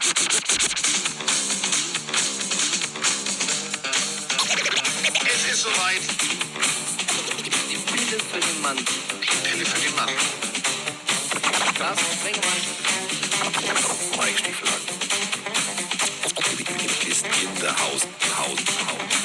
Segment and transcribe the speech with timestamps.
[0.00, 0.08] Es
[5.52, 6.00] ist soweit.
[7.70, 8.76] Die Pille für den Mann.
[8.78, 10.08] Die Pille für den Mann.
[11.74, 12.60] Carsten Sprengemann.
[14.18, 14.68] Mike Stiefel
[17.10, 18.06] ist in der Haus.
[18.38, 18.58] Haus.
[18.86, 19.19] Haus.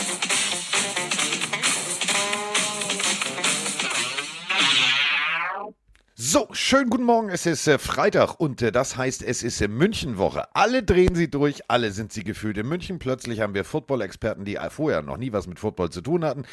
[6.56, 7.30] Schönen guten Morgen.
[7.30, 10.55] Es ist äh, Freitag und äh, das heißt, es ist äh, Münchenwoche.
[10.55, 12.98] Alle drehen sie durch, alle sind sie gefühlt in München.
[12.98, 16.46] Plötzlich haben wir Football-Experten, die äh, vorher noch nie was mit Football zu tun hatten.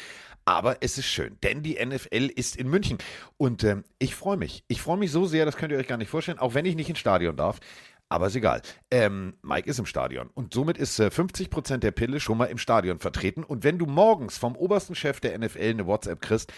[0.45, 2.97] Aber es ist schön, denn die NFL ist in München.
[3.37, 4.65] Und ähm, ich freue mich.
[4.67, 6.75] Ich freue mich so sehr, das könnt ihr euch gar nicht vorstellen, auch wenn ich
[6.75, 7.59] nicht ins Stadion darf.
[8.09, 8.61] Aber ist egal.
[8.91, 12.57] Ähm, Mike ist im Stadion und somit ist äh, 50% der Pille schon mal im
[12.57, 13.43] Stadion vertreten.
[13.43, 16.51] Und wenn du morgens vom obersten Chef der NFL eine WhatsApp kriegst,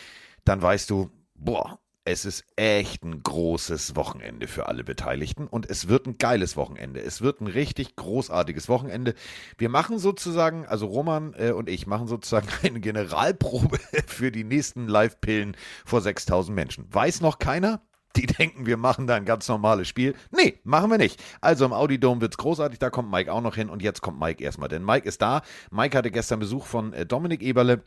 [0.45, 5.88] dann weißt du, boah, es ist echt ein großes Wochenende für alle Beteiligten und es
[5.88, 7.02] wird ein geiles Wochenende.
[7.02, 9.16] Es wird ein richtig großartiges Wochenende.
[9.58, 14.88] Wir machen sozusagen, also Roman äh, und ich machen sozusagen eine Generalprobe für die nächsten
[14.88, 16.94] Live-Pillen vor 6000 Menschen.
[16.94, 17.81] Weiß noch keiner?
[18.16, 20.16] Die denken, wir machen da ein ganz normales Spiel.
[20.31, 21.22] Nee, machen wir nicht.
[21.42, 24.42] Also im Audidome wird's großartig, da kommt Mike auch noch hin und jetzt kommt Mike
[24.42, 25.42] erstmal, denn Mike ist da.
[25.72, 27.84] Mike hatte gestern Besuch von äh, Dominik Eberle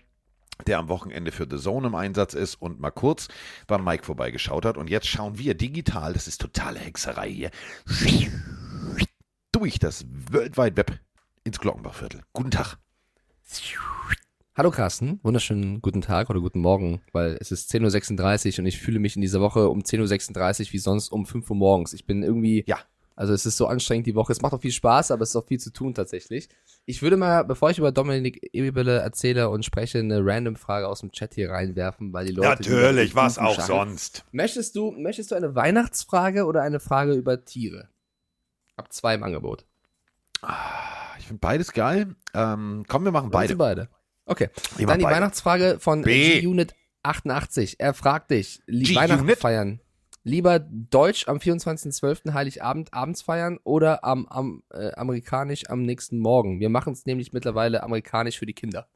[0.66, 3.28] der am Wochenende für The Zone im Einsatz ist und mal kurz
[3.66, 4.76] beim Mike vorbeigeschaut hat.
[4.76, 7.50] Und jetzt schauen wir digital, das ist totale Hexerei hier,
[9.52, 10.98] durch das World Wide Web
[11.44, 12.22] ins Glockenbachviertel.
[12.32, 12.76] Guten Tag.
[14.54, 18.78] Hallo Carsten, wunderschönen guten Tag oder guten Morgen, weil es ist 10.36 Uhr und ich
[18.78, 21.92] fühle mich in dieser Woche um 10.36 Uhr wie sonst um 5 Uhr morgens.
[21.92, 22.78] Ich bin irgendwie, Ja.
[23.18, 24.30] Also es ist so anstrengend die Woche.
[24.30, 26.48] Es macht auch viel Spaß, aber es ist auch viel zu tun tatsächlich.
[26.86, 31.00] Ich würde mal, bevor ich über Dominik Ebele erzähle und spreche, eine random Frage aus
[31.00, 32.48] dem Chat hier reinwerfen, weil die Leute...
[32.48, 33.66] Natürlich, was auch schlagen.
[33.66, 34.24] sonst.
[34.30, 37.88] Möchtest du, möchtest du eine Weihnachtsfrage oder eine Frage über Tiere?
[38.76, 39.66] Ab zwei im Angebot.
[41.18, 42.14] Ich finde beides geil.
[42.34, 43.56] Ähm, komm, wir machen beide.
[43.56, 43.88] Beide.
[43.88, 43.90] beide.
[44.26, 44.50] Okay.
[44.76, 45.16] Wir Dann die beide.
[45.16, 46.04] Weihnachtsfrage von.
[46.04, 47.80] G-Unit 88.
[47.80, 48.62] Er fragt dich?
[48.68, 49.80] Weihnachten feiern.
[50.28, 52.34] Lieber Deutsch am 24.12.
[52.34, 56.60] Heiligabend abends feiern oder am, am äh, amerikanisch am nächsten Morgen?
[56.60, 58.88] Wir machen es nämlich mittlerweile amerikanisch für die Kinder.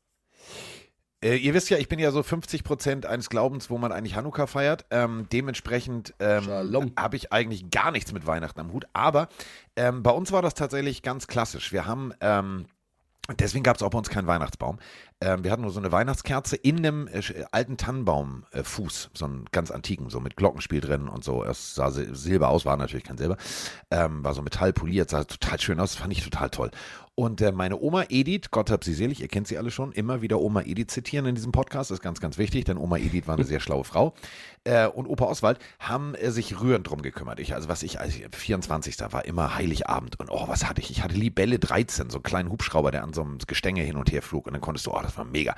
[1.24, 4.46] Äh, ihr wisst ja, ich bin ja so 50% eines Glaubens, wo man eigentlich Hanukkah
[4.46, 4.84] feiert.
[4.90, 8.84] Ähm, dementsprechend ähm, habe ich eigentlich gar nichts mit Weihnachten am Hut.
[8.92, 9.28] Aber
[9.74, 11.72] ähm, bei uns war das tatsächlich ganz klassisch.
[11.72, 12.66] Wir haben, ähm,
[13.38, 14.78] deswegen gab es auch bei uns keinen Weihnachtsbaum.
[15.24, 19.24] Ähm, wir hatten nur so eine Weihnachtskerze in einem äh, sch- alten Tannenbaumfuß, äh, so
[19.24, 21.44] einen ganz antiken, so mit Glockenspiel drin und so.
[21.44, 23.36] Es sah sil- Silber aus, war natürlich kein Silber.
[23.92, 26.70] Ähm, war so metallpoliert, sah total schön aus, fand ich total toll.
[27.14, 30.22] Und äh, meine Oma Edith, Gott hab sie selig, ihr kennt sie alle schon, immer
[30.22, 33.34] wieder Oma Edith zitieren in diesem Podcast, ist ganz, ganz wichtig, denn Oma Edith war
[33.34, 34.14] eine sehr schlaue Frau.
[34.64, 37.38] Äh, und Opa Oswald haben äh, sich rührend drum gekümmert.
[37.38, 38.96] Ich, also was ich, also 24.
[39.12, 40.90] war immer Heiligabend und oh, was hatte ich?
[40.90, 44.10] Ich hatte Libelle 13, so einen kleinen Hubschrauber, der an so einem Gestänge hin und
[44.10, 45.54] her flog und dann konntest du, oh, das war mega.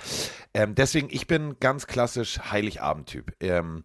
[0.52, 3.32] Ähm, deswegen, ich bin ganz klassisch Heiligabend-Typ.
[3.40, 3.84] Ähm,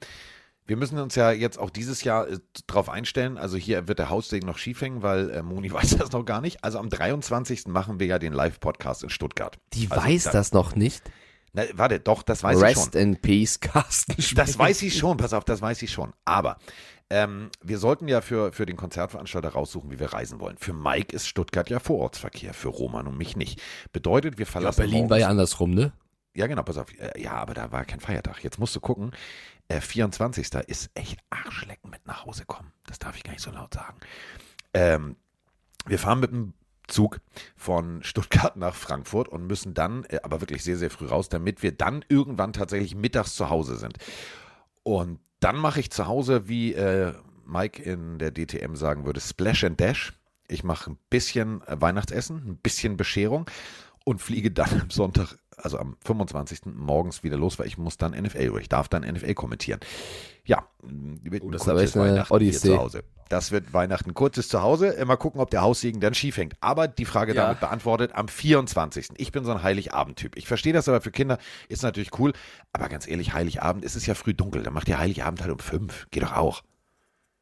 [0.66, 2.38] wir müssen uns ja jetzt auch dieses Jahr äh,
[2.68, 3.38] drauf einstellen.
[3.38, 6.42] Also hier wird der Haussegen noch schief hängen, weil äh, Moni weiß das noch gar
[6.42, 6.64] nicht.
[6.64, 7.68] Also am 23.
[7.68, 9.58] machen wir ja den Live-Podcast in Stuttgart.
[9.74, 11.02] Die also, weiß da- das noch nicht.
[11.54, 13.02] Na, warte, doch, das weiß ich Rest schon.
[13.02, 14.14] in Peace, Carsten.
[14.18, 14.60] Das Sprengemann.
[14.60, 16.14] weiß ich schon, pass auf, das weiß ich schon.
[16.24, 16.60] Aber
[17.10, 20.58] ähm, wir sollten ja für, für den Konzertveranstalter raussuchen, wie wir reisen wollen.
[20.58, 23.62] Für Mike ist Stuttgart ja Vorortsverkehr, für Roman und mich nicht.
[23.92, 25.92] Bedeutet, wir Ja, verlassen Berlin morgens- war ja andersrum, ne?
[26.36, 26.94] Ja, genau, pass auf.
[27.00, 28.44] Äh, Ja, aber da war kein Feiertag.
[28.44, 29.12] Jetzt musst du gucken.
[29.68, 30.54] Äh, 24.
[30.68, 32.72] ist echt Arschlecken mit nach Hause kommen.
[32.88, 33.98] Das darf ich gar nicht so laut sagen.
[34.74, 35.16] Ähm,
[35.86, 36.54] wir fahren mit dem
[36.88, 37.20] Zug
[37.56, 41.62] von Stuttgart nach Frankfurt und müssen dann, äh, aber wirklich sehr, sehr früh raus, damit
[41.64, 43.98] wir dann irgendwann tatsächlich mittags zu Hause sind.
[44.84, 47.14] Und dann mache ich zu Hause, wie äh,
[47.46, 50.14] Mike in der DTM sagen würde, Splash and Dash.
[50.48, 53.50] Ich mache ein bisschen äh, Weihnachtsessen, ein bisschen Bescherung
[54.06, 56.62] und fliege dann am Sonntag, also am 25.
[56.76, 59.80] morgens wieder los, weil ich muss dann NFL, oder ich darf dann NFL kommentieren.
[60.46, 62.68] Ja, wird Oh, ein das ist aber kurzes Weihnachten Odyssee.
[62.70, 63.04] hier zu Hause.
[63.30, 64.98] Das wird Weihnachten kurzes zu Hause.
[64.98, 66.56] Äh, Mal gucken, ob der Haussegen dann schief hängt.
[66.62, 67.44] Aber die Frage Ja.
[67.44, 69.10] damit beantwortet am 24.
[69.18, 70.36] Ich bin so ein Heiligabend-Typ.
[70.36, 72.34] Ich verstehe das aber für Kinder ist natürlich cool.
[72.74, 74.64] Aber ganz ehrlich, Heiligabend ist es ja früh dunkel.
[74.64, 76.08] Dann macht ihr Heiligabend halt um fünf.
[76.10, 76.64] Geht doch auch.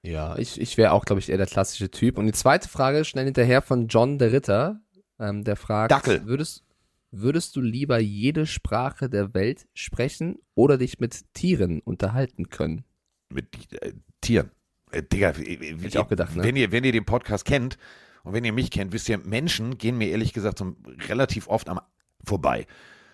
[0.01, 2.17] Ja, ich, ich wäre auch, glaube ich, eher der klassische Typ.
[2.17, 4.81] Und die zweite Frage schnell hinterher von John der Ritter,
[5.19, 6.25] ähm, der fragt, Dackel.
[6.25, 6.63] Würdest,
[7.11, 12.83] würdest du lieber jede Sprache der Welt sprechen oder dich mit Tieren unterhalten können?
[13.29, 14.51] Mit äh, Tieren.
[14.91, 16.43] Äh, Digga, Hätte ich auch gedacht, ne?
[16.43, 17.77] wenn, ihr, wenn ihr den Podcast kennt
[18.23, 20.75] und wenn ihr mich kennt, wisst ihr, Menschen gehen mir ehrlich gesagt so
[21.07, 21.79] relativ oft am
[22.23, 22.67] vorbei.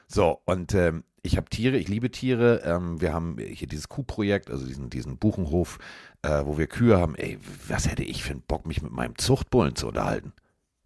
[0.07, 2.61] So, und ähm, ich habe Tiere, ich liebe Tiere.
[2.65, 5.79] Ähm, wir haben hier dieses Kuhprojekt, also diesen, diesen Buchenhof,
[6.21, 7.15] äh, wo wir Kühe haben.
[7.15, 10.33] Ey, was hätte ich für einen Bock, mich mit meinem Zuchtbullen zu unterhalten?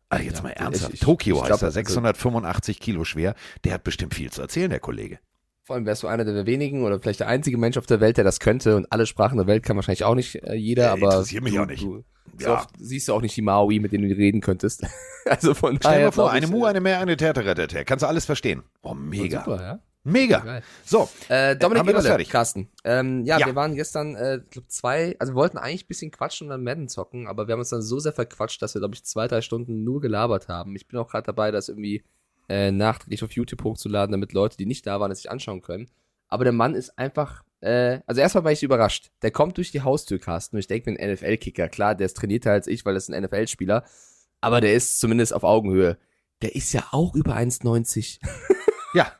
[0.09, 0.93] Ah, jetzt Ja, mal ich- ernsthaft.
[0.93, 3.35] ich- Tokio ich heißt glaub, er, also- 685 Kilo schwer.
[3.65, 5.19] Der hat bestimmt viel zu erzählen, der Kollege.
[5.63, 8.15] Vor allem wärst du einer der wenigen oder vielleicht der einzige Mensch auf der Welt,
[8.15, 10.89] der das könnte und alle Sprachen der Welt kann wahrscheinlich auch nicht äh, jeder, Äh,
[10.91, 11.83] aber interessiert mich du, auch nicht.
[11.83, 12.05] Du,
[12.37, 12.53] so Ja.
[12.59, 14.83] oft siehst du auch nicht die Maui, mit denen du reden könntest.
[15.25, 17.43] also von Stell dir vor, eine ich, Mu, äh, eine mehr, eine Täter,
[17.83, 18.63] Kannst du alles verstehen.
[18.81, 19.43] Oh, mega.
[19.43, 19.79] Super, ja.
[20.07, 20.39] Mega.
[20.39, 20.63] Geil.
[20.85, 22.29] So, Äh, Dominik haben wir das Eberle, fertig?
[22.29, 22.69] Carsten.
[22.83, 23.45] Ähm, ja, Ja.
[23.47, 26.63] wir waren gestern, äh, glaub zwei, also wir wollten eigentlich ein bisschen quatschen und dann
[26.63, 29.27] Madden zocken, aber wir haben uns dann so sehr verquatscht, dass wir, glaube ich, zwei,
[29.27, 30.75] drei Stunden nur gelabert haben.
[30.75, 32.03] Ich bin auch gerade dabei, das irgendwie
[32.49, 35.89] äh, nachträglich auf YouTube hochzuladen, damit Leute, die nicht da waren, es sich anschauen können.
[36.29, 39.11] Aber der Mann ist einfach, äh, also erstmal war ich überrascht.
[39.21, 42.15] Der kommt durch die Haustür, Carsten, und ich denke mir, ein NFL-Kicker, klar, der ist
[42.15, 43.83] trainierter als ich, weil das ist ein NFL-Spieler,
[44.39, 45.97] aber der ist zumindest auf Augenhöhe.
[46.41, 48.19] Der ist ja auch über 1,90.
[48.97, 49.11] Ja.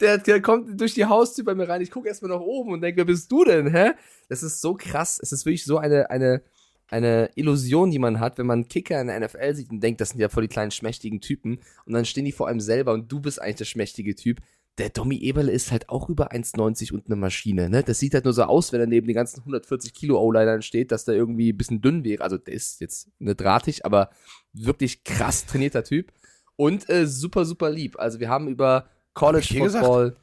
[0.00, 1.80] Der, der kommt durch die Haustür bei mir rein.
[1.80, 3.92] Ich gucke erstmal nach oben und denke, wer bist du denn, hä?
[4.28, 5.18] Das ist so krass.
[5.22, 6.42] Es ist wirklich so eine, eine,
[6.88, 10.10] eine Illusion, die man hat, wenn man Kicker in der NFL sieht und denkt, das
[10.10, 11.60] sind ja voll die kleinen schmächtigen Typen.
[11.86, 14.40] Und dann stehen die vor einem selber und du bist eigentlich der schmächtige Typ.
[14.78, 17.82] Der Dommy Eberle ist halt auch über 1,90 und eine Maschine, ne?
[17.82, 20.92] Das sieht halt nur so aus, wenn er neben den ganzen 140 Kilo O-Linern steht,
[20.92, 22.22] dass der irgendwie ein bisschen dünn wäre.
[22.22, 24.10] Also der ist jetzt eine drahtig, aber
[24.54, 26.10] wirklich krass trainierter Typ.
[26.56, 27.98] Und äh, super, super lieb.
[27.98, 29.84] Also wir haben über College gesagt?
[29.84, 30.16] Football.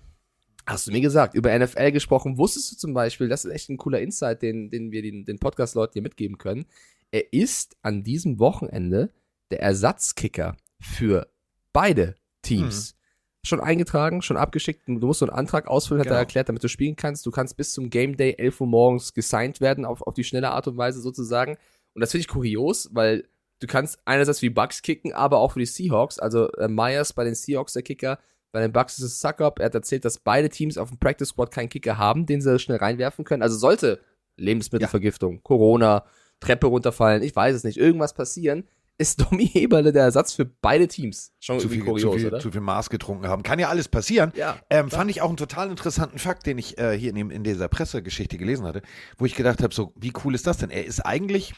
[0.66, 2.38] Hast du mir gesagt, über NFL gesprochen.
[2.38, 5.40] Wusstest du zum Beispiel, das ist echt ein cooler Insight, den, den wir den, den
[5.40, 6.66] Podcast-Leuten hier mitgeben können.
[7.12, 9.12] Er ist an diesem Wochenende
[9.50, 11.28] der Ersatzkicker für
[11.74, 12.96] beide Teams.
[13.44, 14.88] Schon eingetragen, schon abgeschickt.
[14.88, 16.18] Du musst so einen Antrag ausfüllen, hat Genau.
[16.18, 17.26] er erklärt, damit du spielen kannst.
[17.26, 20.52] Du kannst bis zum Game Day 11 Uhr morgens gesigned werden, auf, auf die schnelle
[20.52, 21.58] Art und Weise sozusagen.
[21.94, 23.28] Und das finde ich kurios, weil
[23.60, 26.20] du kannst einerseits für die Bucks kicken, aber auch für die Seahawks.
[26.20, 28.20] Also äh, Myers bei den Seahawks der Kicker,
[28.52, 29.60] bei den Bucks ist es Suckup.
[29.60, 32.60] Er hat erzählt, dass beide Teams auf dem Practice Squad keinen Kicker haben, den sie
[32.60, 33.44] schnell reinwerfen können.
[33.44, 34.00] Also sollte
[34.38, 36.06] Lebensmittelvergiftung, Corona,
[36.40, 38.64] Treppe runterfallen, ich weiß es nicht, irgendwas passieren,
[38.98, 41.32] ist Domi Heberle der Ersatz für beide Teams.
[41.40, 42.40] Schon Zu viel, kurios, zu, viel, oder?
[42.40, 43.44] zu viel Maß getrunken haben.
[43.44, 44.32] Kann ja alles passieren.
[44.36, 47.32] Ja, Ähm, fand ich auch einen total interessanten Fakt, den ich äh, hier in, dem,
[47.32, 48.82] in dieser Pressegeschichte gelesen hatte,
[49.18, 50.70] wo ich gedacht habe, so, wie cool ist das denn?
[50.70, 51.54] Er ist eigentlich,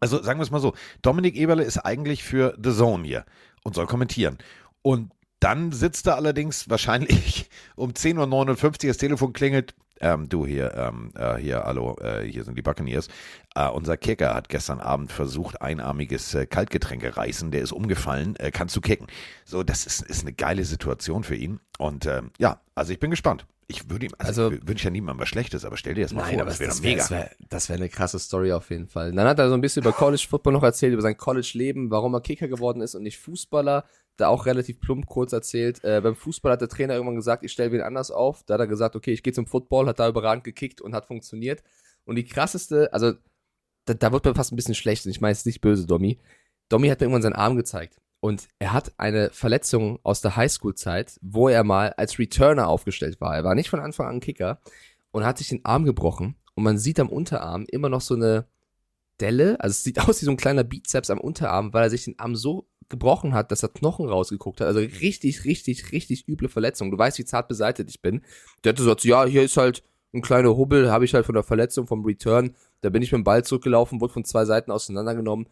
[0.00, 3.24] also sagen wir es mal so, Dominik Eberle ist eigentlich für The Zone hier
[3.64, 4.38] und soll kommentieren.
[4.82, 5.10] Und
[5.44, 9.74] dann sitzt er allerdings wahrscheinlich um 10.59 Uhr, das Telefon klingelt.
[10.00, 13.08] Ähm, du hier, ähm, äh, hier, hallo, äh, hier sind die Buccaneers.
[13.54, 18.50] Äh, unser Kicker hat gestern Abend versucht, einarmiges äh, Kaltgetränke reißen, der ist umgefallen, äh,
[18.50, 19.06] kannst du kicken.
[19.44, 21.60] So, das ist, ist eine geile Situation für ihn.
[21.78, 23.46] Und ähm, ja, also ich bin gespannt.
[23.66, 26.12] Ich würde ihm, also, Also- ich wünsche ja niemandem was Schlechtes, aber stell dir das
[26.12, 27.10] mal Nein, vor, aber das wäre wäre mega.
[27.10, 29.12] wär, das wär eine krasse Story auf jeden Fall.
[29.12, 32.14] Dann hat er so ein bisschen über College Football noch erzählt, über sein College-Leben, warum
[32.14, 33.84] er Kicker geworden ist und nicht Fußballer.
[34.16, 35.82] Da auch relativ plump kurz erzählt.
[35.82, 38.44] Äh, beim Fußball hat der Trainer irgendwann gesagt, ich stelle wen anders auf.
[38.44, 41.06] Da hat er gesagt, okay, ich gehe zum Football, hat da überragend gekickt und hat
[41.06, 41.62] funktioniert.
[42.04, 43.14] Und die krasseste, also
[43.86, 46.18] da, da wird mir fast ein bisschen schlecht und ich meine es nicht böse, Domi.
[46.68, 48.00] Domi hat mir irgendwann seinen Arm gezeigt.
[48.20, 53.36] Und er hat eine Verletzung aus der Highschool-Zeit, wo er mal als Returner aufgestellt war.
[53.36, 54.60] Er war nicht von Anfang an Kicker
[55.10, 56.36] und hat sich den Arm gebrochen.
[56.54, 58.46] Und man sieht am Unterarm immer noch so eine
[59.20, 59.60] Delle.
[59.60, 62.18] Also es sieht aus wie so ein kleiner Bizeps am Unterarm, weil er sich den
[62.18, 64.66] Arm so gebrochen hat, dass er Knochen rausgeguckt hat.
[64.66, 66.90] Also richtig, richtig, richtig üble Verletzung.
[66.90, 68.22] Du weißt, wie zart beseitigt ich bin.
[68.62, 69.82] Der hatte gesagt, ja, hier ist halt
[70.12, 72.54] ein kleiner Hubbel, habe ich halt von der Verletzung vom Return.
[72.80, 75.48] Da bin ich mit dem Ball zurückgelaufen, wurde von zwei Seiten auseinandergenommen.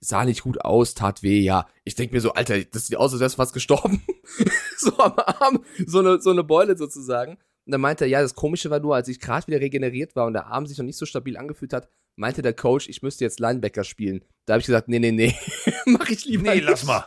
[0.00, 1.66] Sah nicht gut aus, tat weh, ja.
[1.84, 4.02] Ich denk mir so, Alter, das sieht aus, als wärst du fast gestorben.
[4.76, 7.38] so am Arm, so eine, so eine Beule sozusagen.
[7.66, 10.26] Und dann meinte er, ja, das Komische war nur, als ich gerade wieder regeneriert war
[10.26, 13.24] und der Arm sich noch nicht so stabil angefühlt hat, meinte der Coach, ich müsste
[13.24, 14.24] jetzt Linebacker spielen.
[14.46, 15.34] Da habe ich gesagt, nee, nee, nee,
[15.86, 16.64] mach ich lieber Nee, nicht.
[16.64, 17.04] lass mal.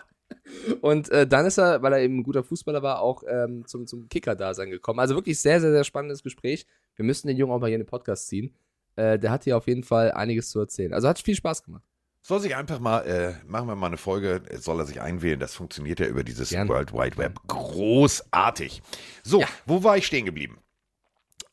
[0.81, 3.87] Und äh, dann ist er, weil er eben ein guter Fußballer war, auch ähm, zum,
[3.87, 4.99] zum Kicker-Dasein gekommen.
[4.99, 6.65] Also wirklich sehr, sehr, sehr spannendes Gespräch.
[6.95, 8.55] Wir müssen den Jungen auch mal hier in den Podcast ziehen.
[8.95, 10.93] Äh, der hat hier auf jeden Fall einiges zu erzählen.
[10.93, 11.83] Also hat viel Spaß gemacht.
[12.23, 15.39] Soll sich einfach mal, äh, machen wir mal eine Folge, soll er sich einwählen.
[15.39, 16.69] Das funktioniert ja über dieses Gerne.
[16.69, 17.39] World Wide Web.
[17.47, 18.81] Großartig.
[19.23, 19.47] So, Ja.
[19.65, 20.57] wo war ich stehen geblieben?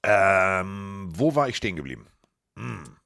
[0.02, 2.06] Ähm, wo war ich stehen geblieben?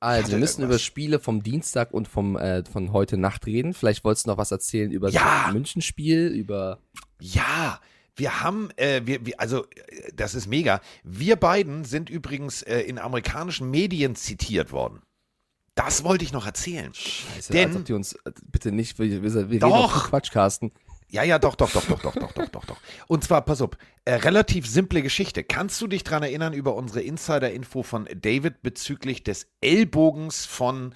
[0.00, 0.82] Also, wir müssen über irgendwas.
[0.82, 3.72] Spiele vom Dienstag und vom, äh, von heute Nacht reden.
[3.74, 5.44] Vielleicht wolltest du noch was erzählen über Ja.
[5.44, 6.78] das Münchenspiel, über.
[7.20, 7.80] Ja,
[8.14, 10.80] wir haben, äh, wir, wir, also äh, das ist mega.
[11.02, 15.00] Wir beiden sind übrigens äh, in amerikanischen Medien zitiert worden.
[15.74, 16.92] Das wollte ich noch erzählen.
[16.92, 19.92] Scheiße, Denn- als ob die uns äh, bitte nicht, wir, wir, wir reden Doch.
[20.02, 20.72] viel Quatsch, Carsten.
[21.10, 22.76] Ja, ja, doch, doch, doch, doch, doch, doch, doch, doch, doch.
[23.06, 23.70] Und zwar, pass auf,
[24.04, 25.42] äh, relativ simple Geschichte.
[25.42, 30.94] Kannst du dich dran erinnern über unsere Insider-Info von David bezüglich des Ellbogens von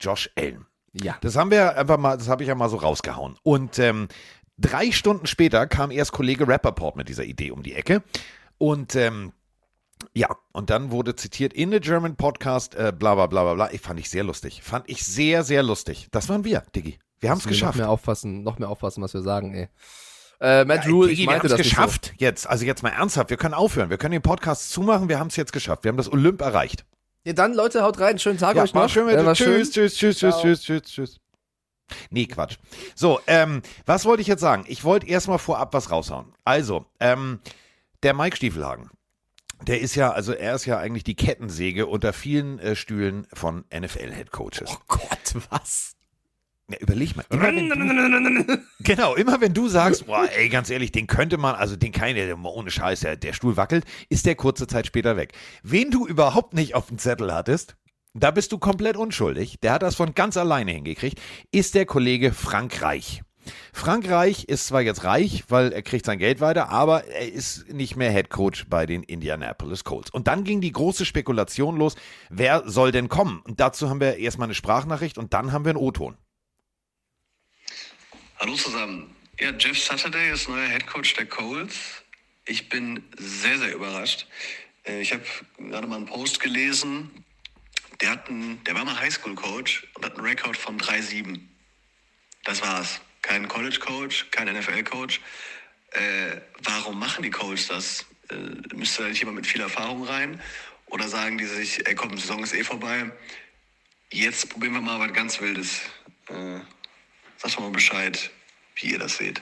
[0.00, 0.66] Josh Allen?
[0.92, 1.16] Ja.
[1.22, 3.36] Das haben wir einfach mal, das habe ich ja mal so rausgehauen.
[3.42, 4.08] Und ähm,
[4.58, 8.02] drei Stunden später kam erst Kollege Rappaport mit dieser Idee um die Ecke.
[8.58, 9.32] Und ähm,
[10.14, 13.70] ja, und dann wurde zitiert in the German Podcast, äh, bla bla bla bla bla.
[13.72, 14.62] Ich fand ich sehr lustig.
[14.62, 16.08] Fand ich sehr, sehr lustig.
[16.10, 16.98] Das waren wir, Diggi.
[17.20, 17.74] Wir haben es wir geschafft.
[17.76, 19.68] Noch mehr aufpassen, noch mehr aufpassen, was wir sagen, ey.
[20.40, 22.46] Äh, Matt Ja, Rule, ich wir meinte haben's das nicht geschafft jetzt.
[22.48, 23.30] Also jetzt mal ernsthaft.
[23.30, 23.90] Wir können aufhören.
[23.90, 25.08] Wir können den Podcast zumachen.
[25.08, 25.82] Wir haben es jetzt geschafft.
[25.84, 26.80] Wir haben das Olymp erreicht.
[26.80, 26.86] So.
[27.24, 28.18] Ja, dann, Leute, haut rein.
[28.20, 28.88] Schönen Tag Ja, euch noch.
[28.88, 29.26] schön mit Äh, dir.
[29.26, 29.88] war Tschüss, schön.
[29.88, 30.42] tschüss, tschüss, tschüss, Ciao.
[30.42, 31.20] tschüss, tschüss, tschüss.
[32.10, 32.56] Nee, Quatsch.
[32.94, 34.64] So, ähm, was wollte ich jetzt sagen?
[34.68, 36.32] Ich wollte erstmal vorab was raushauen.
[36.44, 37.40] Also, ähm,
[38.02, 38.90] der Mike Stiefelhagen,
[39.62, 43.64] der ist ja, also er ist ja eigentlich die Kettensäge unter vielen äh, Stühlen von
[43.74, 44.70] NFL-Headcoaches.
[44.70, 45.96] Oh Gott, was?
[46.70, 47.24] Ja, überleg mal.
[47.30, 51.76] Immer du, genau, immer wenn du sagst, boah, ey, ganz ehrlich, den könnte man, also
[51.76, 55.32] den kann der ohne Scheiß, der, der Stuhl wackelt, ist der kurze Zeit später weg.
[55.62, 57.76] Wen du überhaupt nicht auf dem Zettel hattest,
[58.12, 59.60] da bist du komplett unschuldig.
[59.60, 61.20] Der hat das von ganz alleine hingekriegt,
[61.52, 63.22] ist der Kollege Frank Reich.
[63.72, 67.72] Frank Reich ist zwar jetzt reich, weil er kriegt sein Geld weiter, aber er ist
[67.72, 70.10] nicht mehr Head Coach bei den Indianapolis Colts.
[70.10, 71.94] Und dann ging die große Spekulation los,
[72.28, 73.40] wer soll denn kommen?
[73.46, 76.18] Und dazu haben wir erstmal eine Sprachnachricht und dann haben wir einen O-Ton.
[78.40, 79.16] Hallo zusammen.
[79.40, 82.04] Ja, Jeff Saturday ist neuer Head Coach der Colts.
[82.44, 84.28] Ich bin sehr, sehr überrascht.
[84.84, 85.24] Äh, Ich habe
[85.58, 87.24] gerade mal einen Post gelesen.
[88.00, 91.40] Der, hat einen, der war mal Highschool-Coach und hat einen Rekord von 3-7.
[92.44, 93.00] Das war's.
[93.22, 95.20] Kein College-Coach, kein NFL-Coach.
[95.90, 98.06] Äh, warum machen die Colts das?
[98.30, 100.40] Äh, müsste da nicht jemand mit viel Erfahrung rein?
[100.86, 103.10] Oder sagen die sich, ey komm, die Saison ist eh vorbei.
[104.12, 105.80] Jetzt probieren wir mal was ganz Wildes.
[106.28, 106.60] Äh,
[107.38, 108.30] Sagt mal Bescheid,
[108.76, 109.40] wie ihr das seht.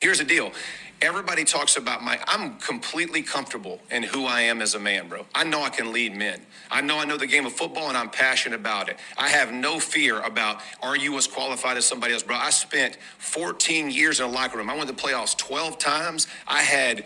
[0.00, 0.52] Here's the deal.
[1.00, 2.18] Everybody talks about my.
[2.26, 5.26] I'm completely comfortable in who I am as a man, bro.
[5.32, 6.40] I know I can lead men.
[6.72, 8.96] I know I know the game of football and I'm passionate about it.
[9.16, 12.36] I have no fear about are you as qualified as somebody else, bro.
[12.36, 14.70] I spent 14 years in a locker room.
[14.70, 16.26] I went to playoffs 12 times.
[16.48, 17.04] I had.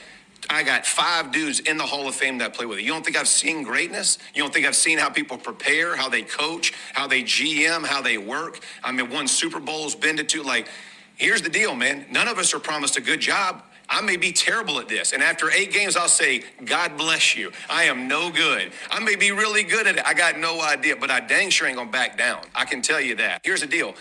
[0.51, 2.83] I got five dudes in the Hall of Fame that play with it.
[2.83, 4.19] You don't think I've seen greatness?
[4.35, 8.03] You don't think I've seen how people prepare, how they coach, how they GM, how
[8.03, 8.61] they work?
[8.83, 10.43] I mean, won Super Bowls, been to two.
[10.43, 10.69] Like,
[11.17, 12.07] here's the deal, man.
[12.11, 13.63] None of us are promised a good job.
[13.89, 15.13] I may be terrible at this.
[15.13, 17.53] And after eight games, I'll say, God bless you.
[17.69, 18.73] I am no good.
[18.91, 20.03] I may be really good at it.
[20.07, 22.41] I got no idea, but I dang sure ain't gonna back down.
[22.55, 23.43] I can tell you that.
[23.45, 23.95] Here's the deal.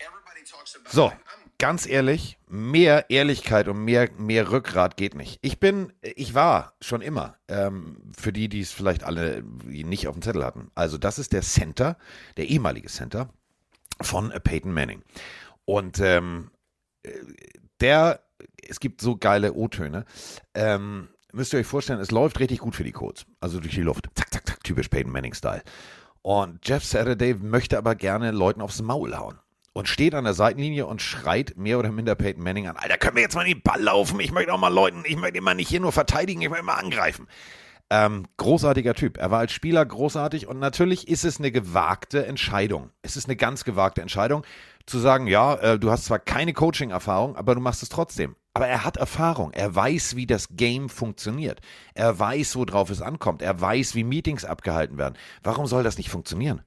[0.00, 1.12] Everybody talks about So,
[1.58, 5.38] ganz ehrlich, mehr Ehrlichkeit und mehr, mehr Rückgrat geht nicht.
[5.42, 10.14] Ich bin, ich war schon immer, ähm, für die, die es vielleicht alle nicht auf
[10.14, 10.70] dem Zettel hatten.
[10.74, 11.96] Also, das ist der Center,
[12.36, 13.30] der ehemalige Center
[14.00, 15.02] von Peyton Manning.
[15.64, 16.50] Und ähm,
[17.02, 17.10] äh,
[17.80, 18.20] der,
[18.66, 20.04] es gibt so geile O-Töne.
[20.54, 23.26] Ähm, müsst ihr euch vorstellen, es läuft richtig gut für die Colts.
[23.40, 24.08] Also durch die Luft.
[24.14, 25.62] Zack, zack, zack, typisch Peyton Manning-Style.
[26.22, 29.38] Und Jeff Saturday möchte aber gerne Leuten aufs Maul hauen.
[29.78, 32.74] Und steht an der Seitenlinie und schreit mehr oder minder Peyton Manning an.
[32.74, 34.18] Alter, können wir jetzt mal in den Ball laufen?
[34.18, 36.74] Ich möchte auch mal Leuten, ich möchte immer nicht hier nur verteidigen, ich möchte mal
[36.74, 37.28] angreifen.
[37.88, 39.18] Ähm, großartiger Typ.
[39.18, 42.90] Er war als Spieler großartig und natürlich ist es eine gewagte Entscheidung.
[43.02, 44.44] Es ist eine ganz gewagte Entscheidung,
[44.84, 48.34] zu sagen, ja, äh, du hast zwar keine Coaching-Erfahrung, aber du machst es trotzdem.
[48.54, 49.52] Aber er hat Erfahrung.
[49.52, 51.60] Er weiß, wie das Game funktioniert.
[51.94, 53.42] Er weiß, worauf es ankommt.
[53.42, 55.14] Er weiß, wie Meetings abgehalten werden.
[55.44, 56.62] Warum soll das nicht funktionieren?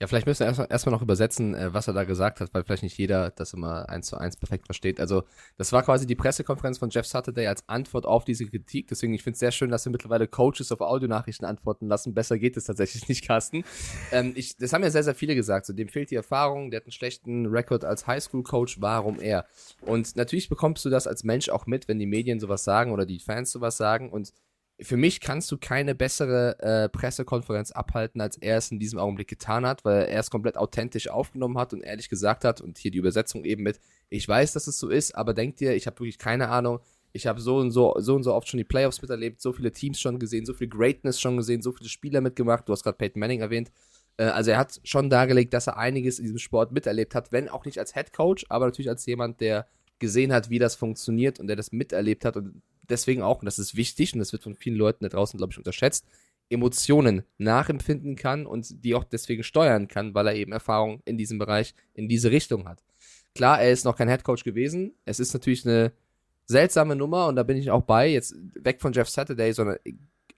[0.00, 2.64] Ja, vielleicht müssen wir erstmal erstmal noch übersetzen, äh, was er da gesagt hat, weil
[2.64, 4.98] vielleicht nicht jeder das immer eins zu eins perfekt versteht.
[4.98, 5.24] Also,
[5.58, 8.88] das war quasi die Pressekonferenz von Jeff Saturday als Antwort auf diese Kritik.
[8.88, 12.14] Deswegen, ich finde es sehr schön, dass wir mittlerweile Coaches auf Audionachrichten antworten lassen.
[12.14, 13.62] Besser geht es tatsächlich nicht, Carsten.
[14.10, 15.66] Ähm, ich, das haben ja sehr, sehr viele gesagt.
[15.66, 18.80] So, dem fehlt die Erfahrung, der hat einen schlechten Rekord als Highschool-Coach.
[18.80, 19.44] Warum er?
[19.82, 23.04] Und natürlich bekommst du das als Mensch auch mit, wenn die Medien sowas sagen oder
[23.04, 24.08] die Fans sowas sagen.
[24.08, 24.32] Und
[24.82, 29.28] für mich kannst du keine bessere äh, Pressekonferenz abhalten, als er es in diesem Augenblick
[29.28, 32.90] getan hat, weil er es komplett authentisch aufgenommen hat und ehrlich gesagt hat und hier
[32.90, 35.98] die Übersetzung eben mit, ich weiß, dass es so ist, aber denk dir, ich habe
[36.00, 36.80] wirklich keine Ahnung,
[37.12, 39.72] ich habe so und so, so und so oft schon die Playoffs miterlebt, so viele
[39.72, 42.96] Teams schon gesehen, so viel Greatness schon gesehen, so viele Spieler mitgemacht, du hast gerade
[42.96, 43.70] Peyton Manning erwähnt,
[44.16, 47.48] äh, also er hat schon dargelegt, dass er einiges in diesem Sport miterlebt hat, wenn
[47.48, 49.66] auch nicht als Head Coach, aber natürlich als jemand, der
[49.98, 53.58] gesehen hat, wie das funktioniert und der das miterlebt hat und deswegen auch, und das
[53.58, 56.06] ist wichtig und das wird von vielen Leuten da draußen, glaube ich, unterschätzt,
[56.50, 61.38] Emotionen nachempfinden kann und die auch deswegen steuern kann, weil er eben Erfahrung in diesem
[61.38, 62.82] Bereich, in diese Richtung hat.
[63.34, 64.94] Klar, er ist noch kein Headcoach gewesen.
[65.04, 65.92] Es ist natürlich eine
[66.46, 69.78] seltsame Nummer und da bin ich auch bei, jetzt weg von Jeff Saturday, sondern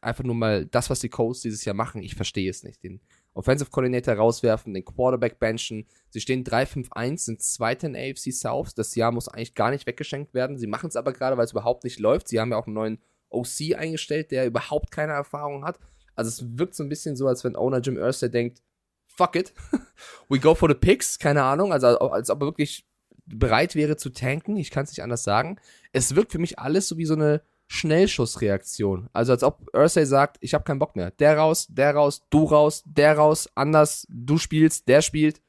[0.02, 2.02] einfach nur mal das, was die Colts dieses Jahr machen.
[2.02, 2.82] Ich verstehe es nicht.
[2.82, 3.00] Den
[3.34, 5.86] Offensive Coordinator rauswerfen, den Quarterback benchen.
[6.10, 8.74] Sie stehen 3-5-1, sind Zweiter in AFC South.
[8.74, 10.58] Das Jahr muss eigentlich gar nicht weggeschenkt werden.
[10.58, 12.28] Sie machen es aber gerade, weil es überhaupt nicht läuft.
[12.28, 12.98] Sie haben ja auch einen neuen
[13.30, 15.78] OC eingestellt, der überhaupt keine Erfahrung hat.
[16.14, 18.62] Also es wirkt so ein bisschen so, als wenn Owner Jim Irsay denkt,
[19.06, 19.54] fuck it,
[20.28, 22.86] we go for the picks, keine Ahnung, also als ob er wirklich
[23.26, 25.58] bereit wäre zu tanken, ich kann es nicht anders sagen.
[25.92, 29.08] Es wirkt für mich alles so wie so eine Schnellschussreaktion.
[29.14, 31.10] Also als ob Ursay sagt, ich habe keinen Bock mehr.
[31.12, 35.40] Der raus, der raus, du raus, der raus, anders, du spielst, der spielt.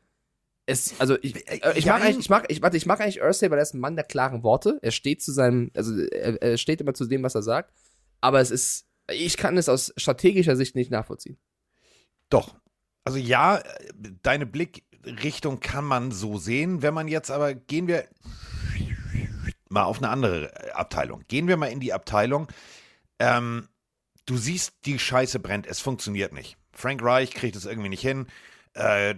[0.65, 3.21] Es, also ich, äh, ich Ja, mag eigentlich, ich mag, ich, warte, ich mag eigentlich
[3.21, 4.79] Ursay, weil er ist ein Mann der klaren Worte.
[4.81, 7.73] Er steht zu seinem, also er, er steht immer zu dem, was er sagt.
[8.21, 11.37] Aber es ist, ich kann es aus strategischer Sicht nicht nachvollziehen.
[12.29, 12.55] Doch.
[13.03, 13.63] Also ja, äh,
[14.21, 16.81] deine Blickrichtung kann man so sehen.
[16.81, 18.05] Wenn man jetzt aber, gehen wir
[19.73, 21.23] mal auf eine andere äh, Abteilung.
[21.27, 22.47] Gehen wir mal in die Abteilung.
[23.19, 23.67] Ähm,
[24.25, 26.57] du siehst, die Scheiße brennt, es funktioniert nicht.
[26.71, 28.27] Frank Reich kriegt es irgendwie nicht hin.
[28.73, 29.15] Äh,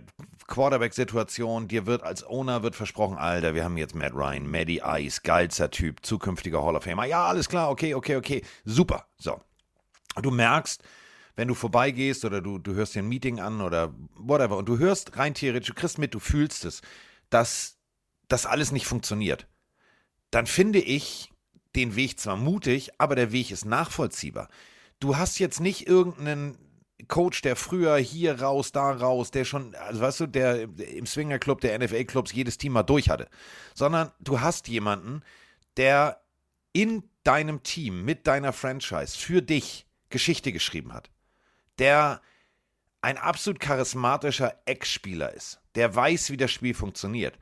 [0.48, 5.22] Quarterback-Situation, dir wird als Owner wird versprochen, Alter, wir haben jetzt Matt Ryan, Maddie Ice,
[5.24, 7.06] geilster Typ, zukünftiger Hall of Famer.
[7.06, 9.08] Ja, alles klar, okay, okay, okay, super.
[9.18, 9.40] So.
[10.22, 10.84] Du merkst,
[11.36, 14.78] wenn du vorbeigehst oder du, du hörst dir ein Meeting an oder whatever und du
[14.78, 16.82] hörst rein theoretisch, du kriegst mit, du fühlst es,
[17.30, 17.78] dass
[18.28, 19.48] das alles nicht funktioniert,
[20.32, 21.32] dann finde ich
[21.76, 24.50] den Weg zwar mutig, aber der Weg ist nachvollziehbar.
[25.00, 26.58] Du hast jetzt nicht irgendeinen
[27.08, 31.62] Coach, der früher hier raus, da raus, der schon, also weißt du, der im Swingerclub,
[31.62, 33.28] der NFL-Clubs jedes Team mal durch hatte,
[33.74, 35.22] sondern du hast jemanden,
[35.78, 36.22] der
[36.72, 41.10] in deinem Team, mit deiner Franchise, für dich Geschichte geschrieben hat,
[41.80, 42.22] der
[43.02, 47.38] ein absolut charismatischer Ex-Spieler ist, der weiß, wie das Spiel funktioniert.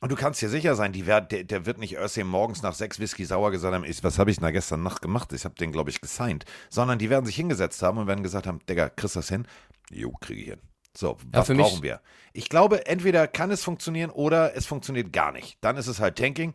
[0.00, 2.74] Und du kannst dir sicher sein, die werd, der, der wird nicht Ursay morgens nach
[2.74, 5.32] sechs Whisky sauer gesagt haben, ich, was habe ich denn da gestern Nacht gemacht?
[5.32, 6.44] Ich habe den, glaube ich, gesigned.
[6.70, 9.46] Sondern die werden sich hingesetzt haben und werden gesagt haben, Digga, kriegst du das hin?
[9.90, 10.60] Jo, kriege ich hin.
[10.96, 12.00] So, Ja, was mich- brauchen wir?
[12.32, 15.58] Ich glaube, entweder kann es funktionieren oder es funktioniert gar nicht.
[15.62, 16.52] Dann ist es halt Tanking.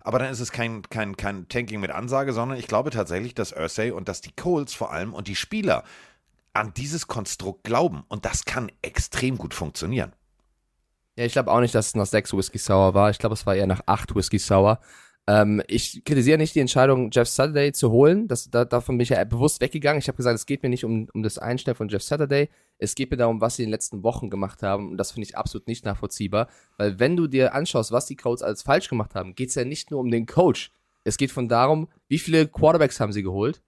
[0.00, 3.52] Aber dann ist es kein, kein, kein Tanking mit Ansage, sondern ich glaube tatsächlich, dass
[3.52, 5.82] Ursay und dass die Coles vor allem und die Spieler
[6.52, 8.04] an dieses Konstrukt glauben.
[8.08, 10.12] Und das kann extrem gut funktionieren.
[11.16, 13.10] Ja, ich glaube auch nicht, dass es nach sechs Whisky Sour war.
[13.10, 14.80] Ich glaube, es war eher nach acht Whisky Sour.
[15.28, 18.28] Ähm, ich kritisiere nicht die Entscheidung, Jeff Saturday zu holen.
[18.28, 19.98] Das, da, davon bin ich ja bewusst weggegangen.
[19.98, 22.48] Ich habe gesagt, es geht mir nicht um, um das Einstellen von Jeff Saturday.
[22.78, 24.90] Es geht mir darum, was sie in den letzten Wochen gemacht haben.
[24.90, 26.48] Und das finde ich absolut nicht nachvollziehbar.
[26.76, 29.64] Weil wenn du dir anschaust, was die Codes alles falsch gemacht haben, geht es ja
[29.64, 30.70] nicht nur um den Coach.
[31.02, 33.62] Es geht von darum, wie viele Quarterbacks haben sie geholt.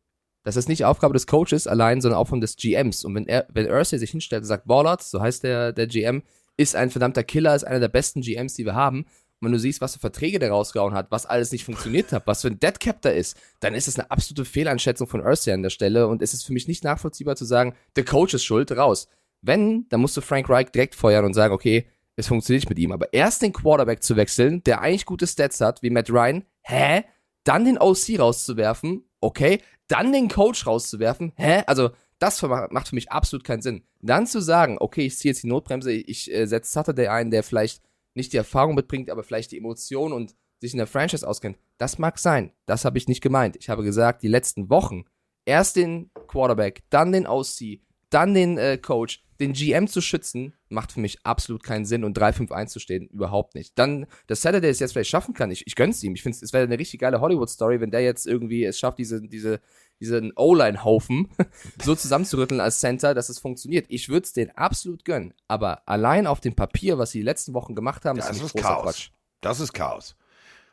[0.45, 3.05] Das ist nicht Aufgabe des Coaches allein, sondern auch von des GMs.
[3.05, 6.23] Und wenn er, wenn Ursay sich hinstellt und sagt, Ballard, so heißt der, der GM,
[6.59, 9.07] ist ein verdammter Killer, ist einer der besten GMs, die wir haben.
[9.41, 12.27] Und wenn du siehst, was für Verträge der rausgehauen hat, was alles nicht funktioniert hat,
[12.27, 15.63] was für ein Deadcap da ist, dann ist es eine absolute Fehleinschätzung von Ursay an
[15.63, 18.73] der Stelle und es ist für mich nicht nachvollziehbar zu sagen, der Coach ist schuld,
[18.73, 19.09] raus.
[19.41, 22.81] Wenn, dann musst du Frank Reich direkt feuern und sagen, okay, es funktioniert nicht mit
[22.81, 22.91] ihm.
[22.91, 27.05] Aber erst den Quarterback zu wechseln, der eigentlich gute Stats hat, wie Matt Ryan, hä?
[27.45, 29.61] Dann den OC rauszuwerfen, okay?
[29.87, 31.63] Dann den Coach rauszuwerfen, hä?
[31.67, 33.85] Also, das macht für mich absolut keinen Sinn.
[34.01, 37.43] Dann zu sagen, okay, ich ziehe jetzt die Notbremse, ich äh, setze Saturday ein, der
[37.43, 37.83] vielleicht
[38.15, 41.99] nicht die Erfahrung mitbringt, aber vielleicht die Emotion und sich in der Franchise auskennt, das
[41.99, 42.53] mag sein.
[42.67, 43.57] Das habe ich nicht gemeint.
[43.57, 45.05] Ich habe gesagt, die letzten Wochen,
[45.45, 50.93] erst den Quarterback, dann den OC, dann den äh, Coach, den GM zu schützen, macht
[50.93, 53.79] für mich absolut keinen Sinn und 3-5-1 zu stehen, überhaupt nicht.
[53.79, 56.15] Dann, dass Saturday es jetzt vielleicht schaffen kann, ich, ich gönn's ihm.
[56.15, 59.23] Ich finde, es wäre eine richtig geile Hollywood-Story, wenn der jetzt irgendwie es schafft, diese,
[59.23, 59.61] diese,
[60.01, 61.29] diesen O-Line-Haufen
[61.83, 63.87] so zusammenzurütteln als Center, dass es funktioniert.
[63.89, 65.35] Ich würde es denen absolut gönnen.
[65.49, 68.53] Aber allein auf dem Papier, was sie die letzten Wochen gemacht haben, Das ist, ist
[68.53, 68.83] großer Chaos.
[68.85, 69.11] Quatsch.
[69.41, 70.17] Das ist Chaos.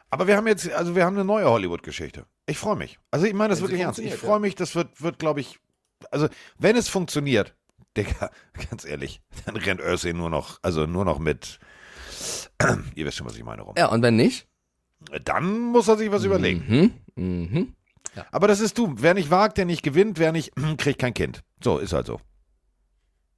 [0.09, 2.25] Aber wir haben jetzt, also wir haben eine neue Hollywood-Geschichte.
[2.45, 2.99] Ich freue mich.
[3.11, 3.99] Also ich meine das Wenn wirklich ernst.
[3.99, 5.59] Ich freue mich, das wird, wird glaube ich,
[6.11, 7.55] also wenn es funktioniert,
[7.97, 8.29] Digga,
[8.69, 11.59] ganz ehrlich, dann rennt Ursay nur noch, also nur noch mit,
[12.95, 13.73] ihr wisst schon, was ich meine, rum.
[13.77, 14.47] Ja, und wenn nicht?
[15.23, 16.93] Dann muss er sich was überlegen.
[17.15, 17.73] Mhm.
[18.31, 18.93] Aber das ist du.
[18.97, 21.41] Wer nicht wagt, der nicht gewinnt, wer nicht, kriegt kein Kind.
[21.63, 22.19] So, ist halt so.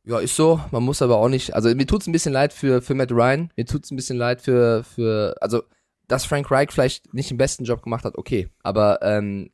[0.04, 0.62] Ja, ist so.
[0.72, 1.54] Man muss aber auch nicht.
[1.54, 3.52] Also mir tut's ein bisschen leid für, für Matt Ryan.
[3.58, 5.36] Mir tut's ein bisschen leid für, für.
[5.42, 5.64] Also,
[6.08, 8.48] dass Frank Reich vielleicht nicht den besten Job gemacht hat, okay.
[8.64, 9.52] Aber ähm,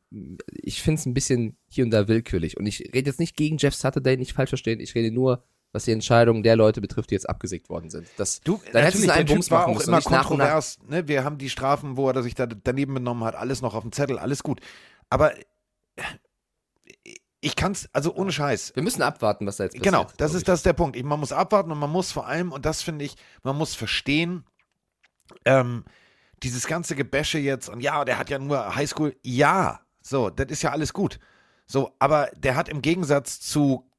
[0.52, 2.56] ich find's ein bisschen hier und da willkürlich.
[2.56, 4.78] Und ich rede jetzt nicht gegen Jeff Saturday, nicht falsch verstehen.
[4.78, 8.06] Ich rede nur, was die Entscheidungen der Leute betrifft, die jetzt abgesägt worden sind.
[8.16, 10.28] Das, Du, dann natürlich, einen der Bums war auch immer nicht nach nach.
[10.28, 10.78] kontrovers.
[10.88, 11.08] Ne?
[11.08, 13.90] Wir haben die Strafen, wo er sich da daneben benommen hat, alles noch auf dem
[13.90, 14.60] Zettel, alles gut.
[15.10, 15.42] Aber äh,
[17.40, 18.74] ich kann's, also ohne Scheiß.
[18.74, 19.84] Wir müssen abwarten, was da jetzt passiert.
[19.84, 21.00] Genau, das ist, das ist der Punkt.
[21.02, 24.44] Man muss abwarten und man muss vor allem, und das finde ich, man muss verstehen,
[25.44, 25.84] ähm,
[26.42, 30.62] dieses ganze Gebäsche jetzt, und ja, der hat ja nur Highschool, ja, so, das ist
[30.62, 31.18] ja alles gut.
[31.66, 33.90] So, aber der hat im Gegensatz zu,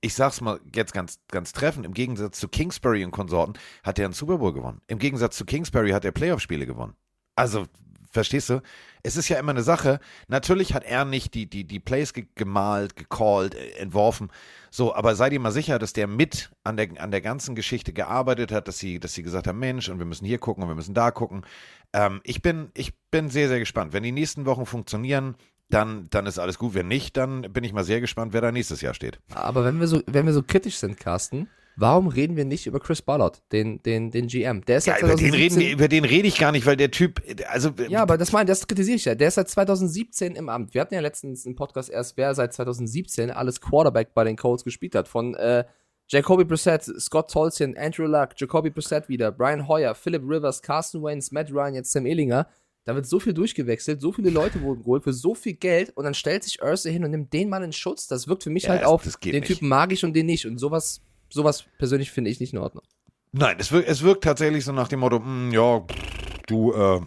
[0.00, 4.06] ich sag's mal jetzt ganz, ganz treffend, im Gegensatz zu Kingsbury und Konsorten, hat er
[4.06, 4.80] einen Super Bowl gewonnen.
[4.86, 6.94] Im Gegensatz zu Kingsbury hat er Playoff-Spiele gewonnen.
[7.34, 7.66] Also,
[8.12, 8.62] verstehst du?
[9.02, 9.98] Es ist ja immer eine Sache.
[10.28, 14.30] Natürlich hat er nicht die, die, die Plays ge gemalt, gecallt, äh, entworfen.
[14.70, 17.92] So, aber sei dir mal sicher, dass der mit an der, an der ganzen Geschichte
[17.92, 20.70] gearbeitet hat, dass sie, dass sie gesagt haben, Mensch, und wir müssen hier gucken und
[20.70, 21.44] wir müssen da gucken.
[21.92, 23.92] Ähm, ich, bin, ich bin sehr, sehr gespannt.
[23.92, 25.34] Wenn die nächsten Wochen funktionieren,
[25.68, 26.74] dann, dann ist alles gut.
[26.74, 29.18] Wenn nicht, dann bin ich mal sehr gespannt, wer da nächstes Jahr steht.
[29.34, 32.80] Aber wenn wir so, wenn wir so kritisch sind, Carsten, warum reden wir nicht über
[32.80, 34.64] Chris Ballard, den, den, den GM?
[34.64, 36.90] Der ist Ja, über den, 2017 reden, über den rede ich gar nicht, weil der
[36.90, 39.14] Typ, also Ja, aber das meine, das kritisiere ich ja.
[39.14, 40.74] Der ist seit 2017 im Amt.
[40.74, 44.64] Wir hatten ja letztens im Podcast erst, wer seit 2017 alles Quarterback bei den Colts
[44.64, 45.08] gespielt hat.
[45.08, 45.64] Von äh,
[46.08, 51.30] Jacoby Brissett, Scott Tolzien, Andrew Luck, Jacoby Brissett wieder, Brian Hoyer, Philip Rivers, Carson Wentz,
[51.32, 52.46] Matt Ryan, jetzt Sam Ellinger.
[52.84, 56.04] Da wird so viel durchgewechselt, so viele Leute wurden geholt für so viel Geld und
[56.04, 58.08] dann stellt sich Ursa hin und nimmt den Mann in Schutz.
[58.08, 59.46] Das wirkt für mich Ja, halt auf, den nicht.
[59.46, 60.46] Typen mag ich und den nicht.
[60.46, 61.00] Und sowas,
[61.32, 62.84] sowas persönlich finde ich nicht in Ordnung.
[63.32, 67.00] Nein, es wirkt, es wirkt tatsächlich so nach dem Motto, hm, ja, pff, du, äh,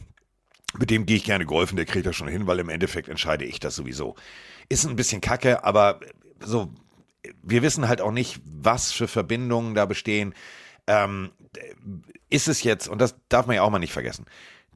[0.78, 3.46] mit dem gehe ich gerne golfen, der kriegt das schon hin, weil im Endeffekt entscheide
[3.46, 4.16] ich das sowieso.
[4.68, 6.00] Ist ein bisschen kacke, aber
[6.40, 6.74] so,
[7.44, 10.34] wir wissen halt auch nicht, was für Verbindungen da bestehen.
[10.88, 11.32] Ähm,
[12.30, 14.26] ist es jetzt, und das darf man ja auch mal nicht vergessen,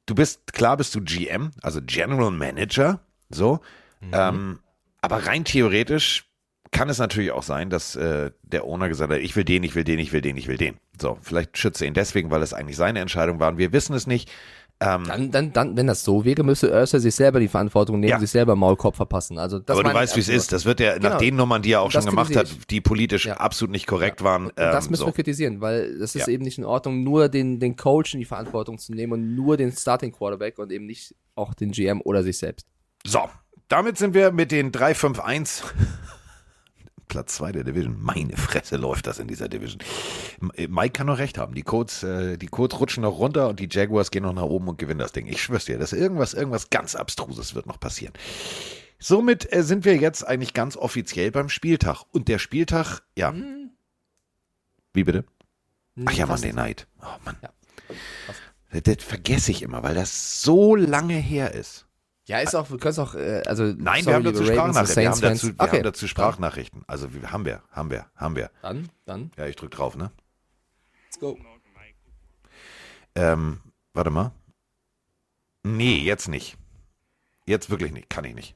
[0.06, 3.60] du bist, klar bist du GM, also General Manager, so,
[4.12, 4.60] ähm,
[5.02, 6.29] aber rein theoretisch
[6.72, 9.76] kann es natürlich auch sein, dass äh, der Owner gesagt hat, ich will den, ich
[9.76, 10.78] will den, ich will den, ich will den.
[11.02, 13.50] So, vielleicht schütze ihn deswegen, weil es eigentlich seine Entscheidung war.
[13.50, 14.30] Und wir wissen es nicht.
[14.82, 18.12] Ähm, Dann, dann, dann, wenn das so wäre, müsste Ursa sich selber die Verantwortung nehmen,
[18.12, 18.20] Ja.
[18.20, 19.38] sich selber Maulkorb verpassen.
[19.38, 20.54] Also, das aber du weißt, wie es ist.
[20.54, 21.18] Das wird nach Genau.
[21.18, 23.34] den Nummern, die er auch Das schon gemacht hat, die politisch Ja.
[23.36, 24.46] absolut nicht korrekt waren.
[24.46, 25.08] Und das ähm, müssen so.
[25.08, 26.34] wir kritisieren, weil es ist Ja.
[26.34, 29.58] eben nicht in Ordnung, nur den, den Coach in die Verantwortung zu nehmen und nur
[29.58, 32.66] den Starting Quarterback und eben nicht auch den GM oder sich selbst.
[33.06, 33.28] So,
[33.68, 35.64] damit sind wir mit den 3-5-1.
[37.10, 37.98] Platz 2 der Division.
[38.02, 39.82] Meine Fresse läuft das in dieser Division.
[40.54, 41.54] Äh, Mike kann noch recht haben.
[41.54, 44.70] Die Codes, äh, die Codes rutschen noch runter und die Jaguars gehen noch nach oben
[44.70, 45.28] und gewinnen das Ding.
[45.28, 48.14] Ich schwör's dir, dass irgendwas, irgendwas ganz Abstruses wird noch passieren.
[49.00, 52.04] Somit äh, sind wir jetzt eigentlich ganz offiziell beim Spieltag.
[52.12, 53.34] Und der Spieltag, ja.
[54.94, 55.26] Wie bitte?
[56.06, 56.88] Ach ja, Monday Night.
[57.02, 57.36] Oh Mann.
[57.42, 57.50] Ja.
[58.72, 61.89] Das, das vergesse ich immer, weil das so lange her ist.
[62.30, 63.64] Ja, ist auch, wir können es auch, äh, also.
[63.64, 65.02] Nein, sorry, wir haben dazu Sprachnachrichten.
[65.02, 66.84] Wir haben dazu, wir okay, haben dazu Sprachnachrichten.
[66.86, 68.52] Also wir, haben wir, haben wir, haben wir.
[68.62, 70.12] Dann, dann, Ja, ich drück drauf, ne?
[71.06, 71.40] let's go.
[73.16, 73.62] Ähm,
[73.96, 74.32] warte mal.
[75.64, 76.56] Nee, jetzt nicht.
[77.48, 78.12] Jetzt wirklich nicht.
[78.12, 78.56] Kann ich nicht.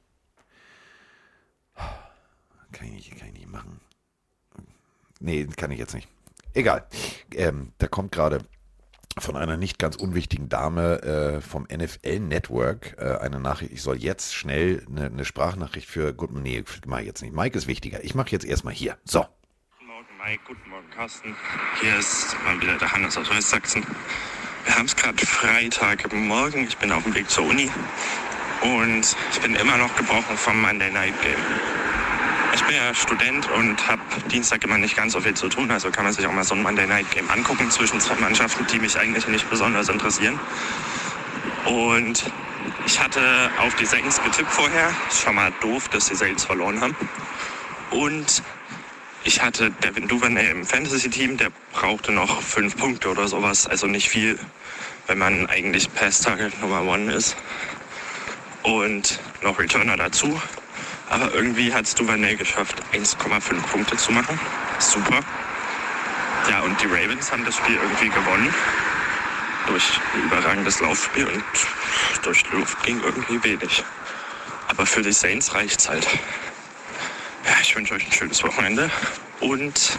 [1.74, 3.80] Kann ich nicht, kann ich nicht machen.
[5.18, 6.08] Nee, kann ich jetzt nicht.
[6.52, 6.86] Egal.
[7.34, 8.38] Ähm, da kommt gerade
[9.18, 13.72] von einer nicht ganz unwichtigen Dame äh, vom NFL Network äh, eine Nachricht.
[13.72, 17.34] Ich soll jetzt schnell eine, eine Sprachnachricht für gut, nee, mach ich jetzt nicht.
[17.34, 18.02] Mike ist wichtiger.
[18.02, 18.96] Ich mache jetzt erstmal hier.
[19.04, 19.26] So.
[19.78, 21.36] Guten Morgen Mike, guten Morgen Carsten.
[21.80, 23.84] Hier ist mal wieder der Hannes aus Westsachsen.
[24.64, 27.70] Wir haben es gerade Freitagmorgen, ich bin auf dem Weg zur Uni
[28.62, 31.83] und ich bin immer noch gebrochen vom Monday Night Game.
[32.54, 35.90] Ich bin ja Student und habe Dienstag immer nicht ganz so viel zu tun, also
[35.90, 38.78] kann man sich auch mal so ein Monday Night Game angucken zwischen zwei Mannschaften, die
[38.78, 40.38] mich eigentlich nicht besonders interessieren.
[41.64, 42.22] Und
[42.86, 44.94] ich hatte auf die Saints getippt vorher.
[45.10, 46.96] Schon mal doof, dass die Saints verloren haben.
[47.90, 48.40] Und
[49.24, 54.08] ich hatte Devin Duvernay im Fantasy-Team, der brauchte noch fünf Punkte oder sowas, also nicht
[54.08, 54.38] viel,
[55.08, 57.36] wenn man eigentlich Pass-Target Nummer One ist.
[58.62, 60.40] Und noch Returner dazu.
[61.10, 64.38] Aber irgendwie hat es Duvernay geschafft, 1,5 Punkte zu machen.
[64.78, 65.20] Super.
[66.50, 68.52] Ja, und die Ravens haben das Spiel irgendwie gewonnen.
[69.66, 71.44] Durch ein überragendes Laufspiel und
[72.22, 73.84] durch die Luft ging irgendwie wenig.
[74.68, 76.06] Aber für die Saints reicht's halt.
[77.44, 78.90] Ja, ich wünsche euch ein schönes Wochenende
[79.40, 79.98] und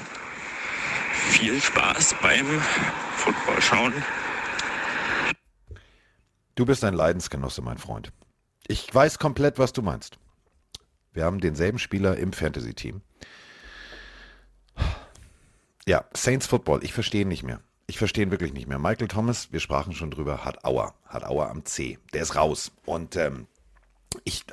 [1.29, 2.61] viel Spaß beim
[3.17, 3.93] Football schauen.
[6.55, 8.11] Du bist ein Leidensgenosse, mein Freund.
[8.67, 10.17] Ich weiß komplett, was du meinst.
[11.15, 13.01] Wir haben denselben Spieler im Fantasy-Team.
[15.87, 17.61] Ja, Saints Football, ich verstehe nicht mehr.
[17.87, 18.79] Ich verstehe ihn wirklich nicht mehr.
[18.79, 21.99] Michael Thomas, wir sprachen schon drüber, hat Auer, hat Auer am C.
[22.13, 22.71] Der ist raus.
[22.85, 23.47] Und ähm,
[24.23, 24.43] ich,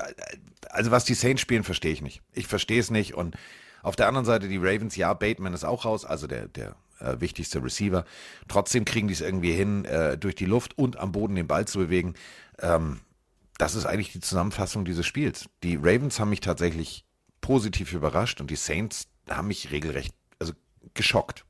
[0.70, 2.22] also was die Saints spielen, verstehe ich nicht.
[2.32, 3.14] Ich verstehe es nicht.
[3.14, 3.36] Und
[3.82, 7.20] auf der anderen Seite die Ravens, ja, Bateman ist auch raus, also der, der äh,
[7.20, 8.04] wichtigste Receiver.
[8.46, 11.66] Trotzdem kriegen die es irgendwie hin, äh, durch die Luft und am Boden den Ball
[11.66, 12.14] zu bewegen.
[12.60, 13.00] Ähm,
[13.62, 15.48] das ist eigentlich die Zusammenfassung dieses Spiels.
[15.62, 17.04] Die Ravens haben mich tatsächlich
[17.40, 20.52] positiv überrascht und die Saints haben mich regelrecht, also
[20.94, 21.44] geschockt.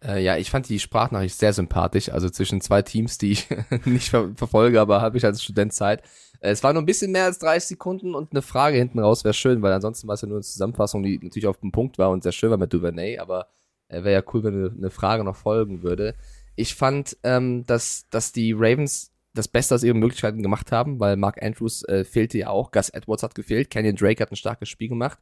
[0.00, 2.08] Äh, ja, ich fand die Sprachnachricht sehr sympathisch.
[2.08, 3.48] Also zwischen zwei Teams, die ich
[3.84, 6.02] nicht ver verfolge, aber habe ich als Student Zeit.
[6.38, 9.24] Äh, es war nur ein bisschen mehr als 30 Sekunden und eine Frage hinten raus
[9.24, 11.98] wäre schön, weil ansonsten war es ja nur eine Zusammenfassung, die natürlich auf den Punkt
[11.98, 13.48] war und sehr schön war mit Duvernay, aber
[13.88, 16.14] äh, wäre ja cool, wenn eine, eine Frage noch folgen würde.
[16.54, 21.16] Ich fand, ähm, dass, dass die Ravens das Beste aus ihren Möglichkeiten gemacht haben, weil
[21.16, 24.68] Mark Andrews äh, fehlte ja auch, Gus Edwards hat gefehlt, Kenyon Drake hat ein starkes
[24.68, 25.18] Spiel gemacht.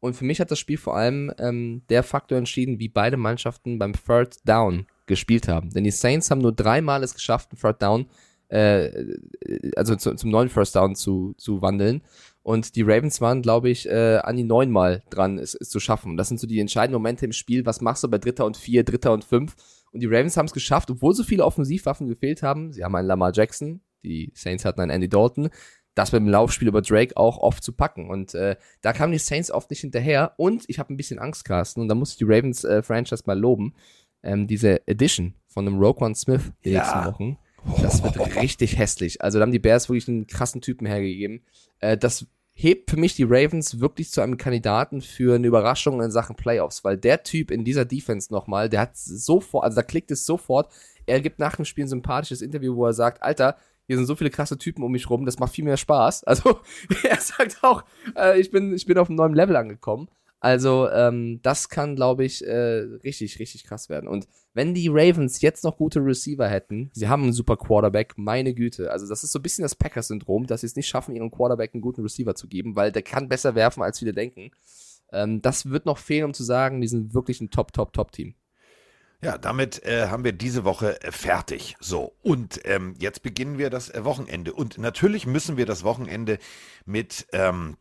[0.00, 3.78] Und für mich hat das Spiel vor allem ähm, der Faktor entschieden, wie beide Mannschaften
[3.78, 5.70] beim Third Down gespielt haben.
[5.70, 8.06] Denn die Saints haben nur dreimal es geschafft, einen Third Down
[8.52, 9.16] äh,
[9.76, 12.02] also zu, zum neuen First Down zu, zu wandeln.
[12.42, 16.16] Und die Ravens waren, glaube ich, äh, an die neunmal dran, es, es zu schaffen.
[16.16, 17.64] Das sind so die entscheidenden Momente im Spiel.
[17.66, 19.54] Was machst du bei Dritter und Vier, Dritter und Fünf?
[19.92, 22.72] Und die Ravens haben es geschafft, obwohl so viele Offensivwaffen gefehlt haben.
[22.72, 25.50] Sie haben einen Lamar Jackson, die Saints hatten einen Andy Dalton.
[25.94, 28.08] Das dem Laufspiel über Drake auch oft zu packen.
[28.08, 30.32] Und äh, da kamen die Saints oft nicht hinterher.
[30.38, 31.82] Und ich habe ein bisschen Angst, Carsten.
[31.82, 33.74] Und da muss ich die Ravens-Franchise äh, mal loben.
[34.22, 36.78] Ähm, diese Edition von einem Roquan Smith die Ja.
[36.80, 37.38] nächsten Wochen.
[37.80, 39.22] Das wird richtig hässlich.
[39.22, 41.42] Also da haben die Bears wirklich einen krassen Typen hergegeben.
[41.80, 46.10] Äh, das hebt für mich die Ravens wirklich zu einem Kandidaten für eine Überraschung in
[46.10, 50.10] Sachen Playoffs, weil der Typ in dieser Defense nochmal, der hat sofort, also da klickt
[50.10, 50.70] es sofort.
[51.06, 54.14] Er gibt nach dem Spiel ein sympathisches Interview, wo er sagt, Alter, hier sind so
[54.14, 56.24] viele krasse Typen um mich rum, das macht viel mehr Spaß.
[56.24, 56.60] Also
[57.02, 57.84] er sagt auch,
[58.16, 60.08] äh, ich bin, ich bin auf einem neuen Level angekommen.
[60.42, 64.08] Also ähm, das kann, glaube ich, äh, richtig, richtig krass werden.
[64.08, 68.52] Und wenn die Ravens jetzt noch gute Receiver hätten, sie haben einen super Quarterback, meine
[68.52, 68.90] Güte.
[68.90, 71.74] Also das ist so ein bisschen das Packers-Syndrom, dass sie es nicht schaffen, ihren Quarterback
[71.74, 74.50] einen guten Receiver zu geben, weil der kann besser werfen, als viele denken.
[75.12, 78.34] Ähm, das wird noch fehlen, um zu sagen, die sind wirklich ein Top, Top, Top-Team.
[79.22, 81.76] Ja, damit äh, haben wir diese Woche äh, fertig.
[81.78, 84.54] So, und ähm, jetzt beginnen wir das äh, Wochenende.
[84.54, 86.38] Und natürlich müssen wir das Wochenende
[86.84, 87.76] mit ähm,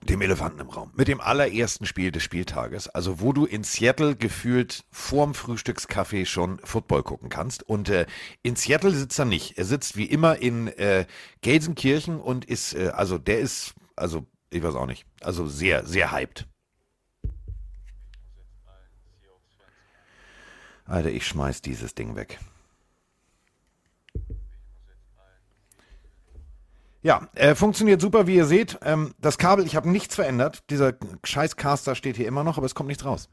[0.00, 4.16] dem Elefanten im Raum, mit dem allerersten Spiel des Spieltages, also wo du in Seattle
[4.16, 7.62] gefühlt vorm Frühstückskaffee schon Football gucken kannst.
[7.62, 8.06] Und äh,
[8.42, 9.58] in Seattle sitzt er nicht.
[9.58, 11.06] Er sitzt wie immer in äh,
[11.40, 16.12] Gelsenkirchen und ist, äh, also der ist, also ich weiß auch nicht, also sehr, sehr
[16.12, 16.46] hyped.
[20.84, 22.38] Alter, ich schmeiß dieses Ding weg.
[27.02, 28.78] Ja, äh, funktioniert super, wie ihr seht.
[28.82, 30.62] Ähm, das Kabel, ich habe nichts verändert.
[30.70, 33.28] Dieser scheiß Caster steht hier immer noch, aber es kommt nichts raus.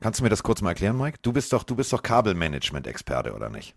[0.00, 1.18] Kannst du mir das kurz mal erklären, Mike?
[1.22, 3.74] Du bist doch, du bist doch Kabelmanagement-Experte, oder nicht?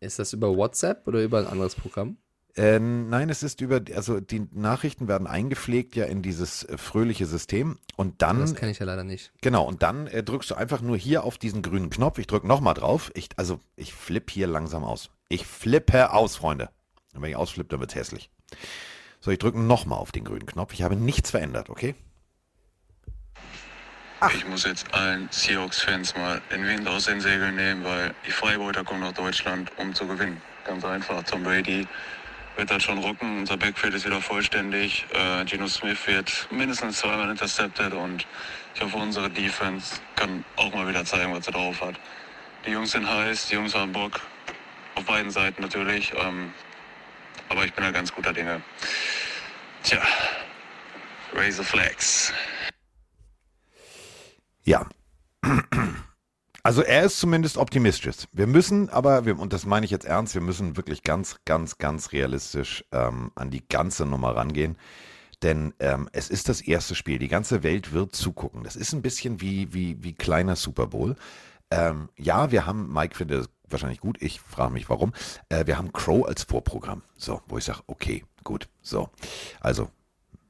[0.00, 2.16] Ist das über WhatsApp oder über ein anderes Programm?
[2.56, 7.26] Äh, nein, es ist über, also die Nachrichten werden eingepflegt ja in dieses äh, fröhliche
[7.26, 9.32] System und dann Das kenne ich ja leider nicht.
[9.40, 12.18] Genau, und dann äh, drückst du einfach nur hier auf diesen grünen Knopf.
[12.18, 13.10] Ich drücke nochmal drauf.
[13.14, 15.10] Ich, also, ich flippe hier langsam aus.
[15.28, 16.70] Ich flippe aus, Freunde.
[17.12, 18.30] Und wenn ich ausflippe, dann wird's hässlich.
[19.20, 20.72] So, ich drücke nochmal auf den grünen Knopf.
[20.74, 21.94] Ich habe nichts verändert, okay?
[24.32, 28.82] Ich muss jetzt allen Seahawks-Fans mal den Wind aus den Segeln nehmen, weil die Freiburger
[28.82, 30.40] kommen nach Deutschland, um zu gewinnen.
[30.64, 31.22] Ganz einfach.
[31.24, 31.86] Tom Brady
[32.56, 33.40] wird das schon rocken.
[33.40, 35.04] Unser Backfield ist wieder vollständig.
[35.12, 38.26] Äh, Geno Smith wird mindestens zweimal intercepted und
[38.74, 41.96] ich hoffe, unsere Defense kann auch mal wieder zeigen, was sie drauf hat.
[42.66, 44.20] Die Jungs sind heiß, die Jungs haben Bock.
[44.94, 46.12] Auf beiden Seiten natürlich.
[46.16, 46.52] Ähm,
[47.54, 48.60] aber ich bin da ganz guter Dinge.
[49.84, 50.02] Tja,
[51.34, 52.32] raise the flags.
[54.64, 54.88] Ja.
[56.64, 58.26] Also er ist zumindest optimistisch.
[58.32, 61.78] Wir müssen aber, wir, und das meine ich jetzt ernst, wir müssen wirklich ganz, ganz,
[61.78, 64.76] ganz realistisch ähm, an die ganze Nummer rangehen.
[65.42, 67.18] Denn ähm, es ist das erste Spiel.
[67.18, 68.64] Die ganze Welt wird zugucken.
[68.64, 71.16] Das ist ein bisschen wie, wie, wie kleiner Super Bowl.
[71.70, 75.12] Ähm, ja, wir haben, Mike findet es wahrscheinlich gut, ich frage mich warum.
[75.48, 77.02] Äh, wir haben Crow als Vorprogramm.
[77.16, 78.68] So, wo ich sage, okay, gut.
[78.82, 79.10] So.
[79.60, 79.90] Also,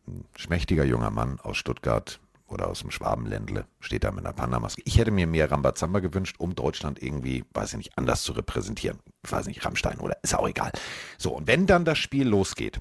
[0.07, 4.83] ein schmächtiger junger Mann aus Stuttgart oder aus dem Schwabenländle steht da mit einer Panda-Maske.
[4.85, 8.99] Ich hätte mir mehr Rambazamba gewünscht, um Deutschland irgendwie, weiß ich nicht, anders zu repräsentieren.
[9.25, 10.71] Ich weiß nicht, Rammstein oder ist auch egal.
[11.19, 12.81] So, und wenn dann das Spiel losgeht,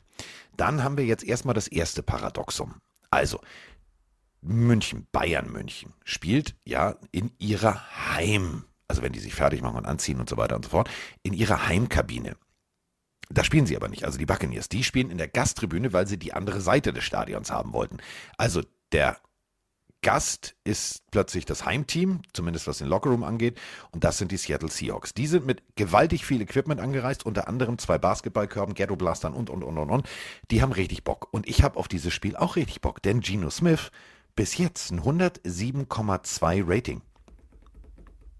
[0.57, 2.75] dann haben wir jetzt erstmal das erste Paradoxum.
[3.09, 3.39] Also,
[4.43, 9.85] München, Bayern München, spielt ja in ihrer Heim, also wenn die sich fertig machen und
[9.85, 10.89] anziehen und so weiter und so fort,
[11.23, 12.35] in ihrer Heimkabine.
[13.29, 14.69] Da spielen sie aber nicht, also die Buccaneers.
[14.69, 17.97] Die spielen in der Gasttribüne, weil sie die andere Seite des Stadions haben wollten.
[18.37, 19.17] Also der
[20.03, 23.59] Gast ist plötzlich das Heimteam, zumindest was den Lockerroom angeht,
[23.91, 25.13] und das sind die Seattle Seahawks.
[25.13, 29.63] Die sind mit gewaltig viel Equipment angereist, unter anderem zwei Basketballkörben, Ghetto Blastern und, und,
[29.63, 30.09] und, und, und.
[30.51, 31.29] Die haben richtig Bock.
[31.31, 33.89] Und ich habe auf dieses Spiel auch richtig Bock, denn Geno Smith
[34.35, 37.01] bis jetzt ein 107,2 Rating.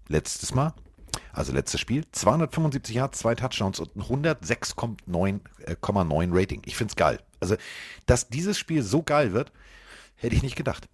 [0.08, 0.74] Letztes Mal,
[1.32, 6.62] also letztes Spiel, 275 Yards, zwei Touchdowns und ein 106,9 äh, 0,9 Rating.
[6.66, 7.20] Ich find's geil.
[7.40, 7.56] Also,
[8.06, 9.52] dass dieses Spiel so geil wird,
[10.16, 10.88] hätte ich nicht gedacht.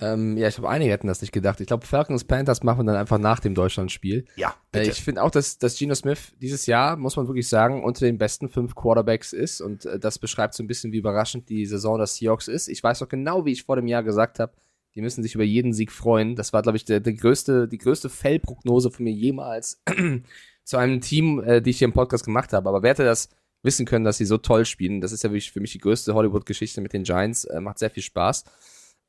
[0.00, 1.60] Ähm, ja, ich glaube, einige hätten das nicht gedacht.
[1.60, 4.24] Ich glaube, Falcons Panthers machen wir dann einfach nach dem Deutschlandspiel.
[4.36, 7.82] Ja, Äh, ich finde auch, dass, dass Geno Smith dieses Jahr, muss man wirklich sagen,
[7.82, 9.60] unter den besten fünf Quarterbacks ist.
[9.60, 12.68] Und äh, das beschreibt so ein bisschen, wie überraschend die Saison der Seahawks ist.
[12.68, 14.52] Ich weiß noch genau, wie ich vor dem Jahr gesagt habe,
[14.94, 16.34] die müssen sich über jeden Sieg freuen.
[16.36, 19.82] Das war, glaube ich, der, der größte, die größte Fellprognose von mir jemals
[20.64, 22.68] zu einem Team, äh, die ich hier im Podcast gemacht habe.
[22.68, 23.28] Aber wer hätte das
[23.62, 25.00] wissen können, dass sie so toll spielen?
[25.00, 27.44] Das ist ja wirklich für mich die größte Hollywood-Geschichte mit den Giants.
[27.44, 28.44] Äh, macht sehr viel Spaß.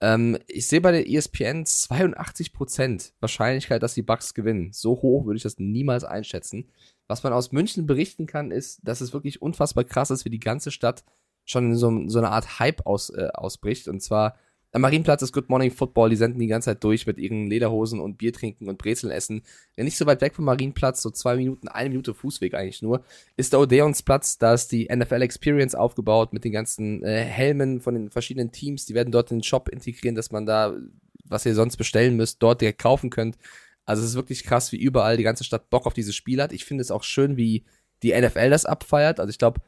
[0.02, 4.72] Ähm, ich sehe bei der ESPN 82% Wahrscheinlichkeit, dass die Bucks gewinnen.
[4.72, 6.70] So hoch würde ich das niemals einschätzen.
[7.08, 10.40] Was man aus München berichten kann, ist, dass es wirklich unfassbar krass ist, wie die
[10.40, 11.04] ganze Stadt
[11.46, 13.88] schon in so, so eine Art Hype aus, äh, ausbricht.
[13.88, 14.36] Und zwar
[14.72, 18.00] am Marienplatz ist Good Morning Football, die senden die ganze Zeit durch mit ihren Lederhosen
[18.00, 19.42] und Bier trinken und Brezeln essen.
[19.76, 23.04] Ja, nicht so weit weg vom Marienplatz, so zwei Minuten, eine Minute Fußweg eigentlich nur,
[23.36, 27.96] ist der Odeonsplatz, da ist die NFL Experience aufgebaut mit den ganzen äh, Helmen von
[27.96, 30.76] den verschiedenen Teams, die werden dort in den Shop integrieren, dass man da,
[31.26, 33.38] was ihr sonst bestellen müsst, dort direkt kaufen könnt.
[33.86, 36.54] Also es ist wirklich krass, wie überall die ganze Stadt Bock auf dieses Spiel hat.
[36.54, 37.64] Ich finde es auch schön, wie
[38.04, 39.20] die NFL das abfeiert.
[39.20, 39.62] Also ich glaube,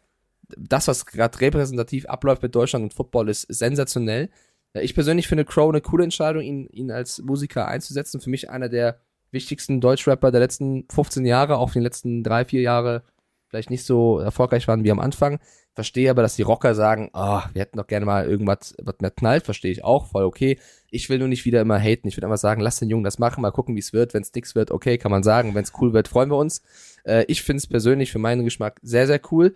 [0.57, 4.29] das, was gerade repräsentativ abläuft mit Deutschland und Football, ist sensationell.
[4.73, 8.21] Ich persönlich finde Crow eine coole Entscheidung, ihn, ihn als Musiker einzusetzen.
[8.21, 8.99] Für mich einer der
[9.31, 13.03] wichtigsten Deutschrapper der letzten 15 Jahre, auch die letzten drei, vier Jahre
[13.49, 15.39] vielleicht nicht so erfolgreich waren wie am Anfang.
[15.73, 19.12] Verstehe aber, dass die Rocker sagen, oh, wir hätten doch gerne mal irgendwas, was mehr
[19.12, 20.57] knallt, verstehe ich auch, voll okay.
[20.89, 22.07] Ich will nur nicht wieder immer haten.
[22.07, 24.13] Ich würde einfach sagen, lass den Jungen das machen, mal gucken, wie es wird.
[24.13, 25.53] Wenn es nix wird, okay, kann man sagen.
[25.53, 26.62] Wenn es cool wird, freuen wir uns.
[27.05, 29.53] Äh, ich finde es persönlich für meinen Geschmack sehr, sehr cool.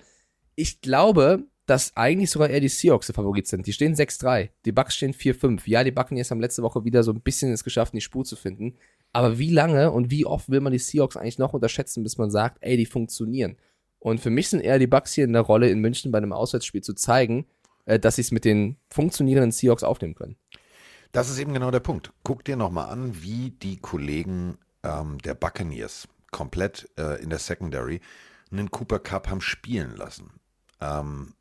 [0.55, 3.65] Ich glaube, dass eigentlich sogar eher die Seahawks der Favorit sind.
[3.65, 5.61] Die stehen 6-3, die Bucks stehen 4-5.
[5.65, 8.35] Ja, die Buccaneers haben letzte Woche wieder so ein bisschen es geschafft, die Spur zu
[8.35, 8.75] finden.
[9.13, 12.29] Aber wie lange und wie oft will man die Seahawks eigentlich noch unterschätzen, bis man
[12.29, 13.57] sagt, ey, die funktionieren?
[13.99, 16.33] Und für mich sind eher die Bucks hier in der Rolle, in München bei einem
[16.33, 17.47] Auswärtsspiel zu zeigen,
[17.85, 20.35] äh, dass sie es mit den funktionierenden Seahawks aufnehmen können.
[21.11, 22.11] Das ist eben genau der Punkt.
[22.23, 28.01] Guck dir nochmal an, wie die Kollegen ähm, der Buccaneers komplett äh, in der Secondary
[28.51, 30.29] einen Cooper Cup haben spielen lassen.
[30.81, 31.33] Ähm,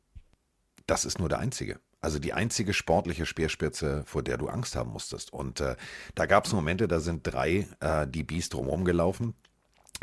[0.87, 1.79] das ist nur der einzige.
[2.01, 5.33] Also die einzige sportliche Speerspitze, vor der du Angst haben musstest.
[5.33, 5.75] Und äh,
[6.13, 9.33] da gab es Momente, da sind drei äh, DBs drumherum gelaufen,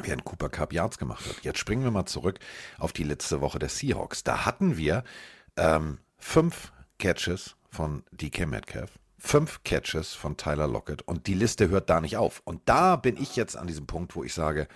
[0.03, 1.45] während Cooper Cup Yards gemacht hat.
[1.45, 2.41] Jetzt springen wir mal zurück
[2.79, 4.25] auf die letzte Woche der Seahawks.
[4.25, 5.05] Da hatten wir
[5.57, 11.89] ähm, fünf Catches von DK Metcalf, fünf Catches von Tyler Lockett und die Liste hört
[11.89, 12.43] da nicht auf.
[12.45, 14.67] Und da bin ich jetzt an diesem Punkt, wo ich sage,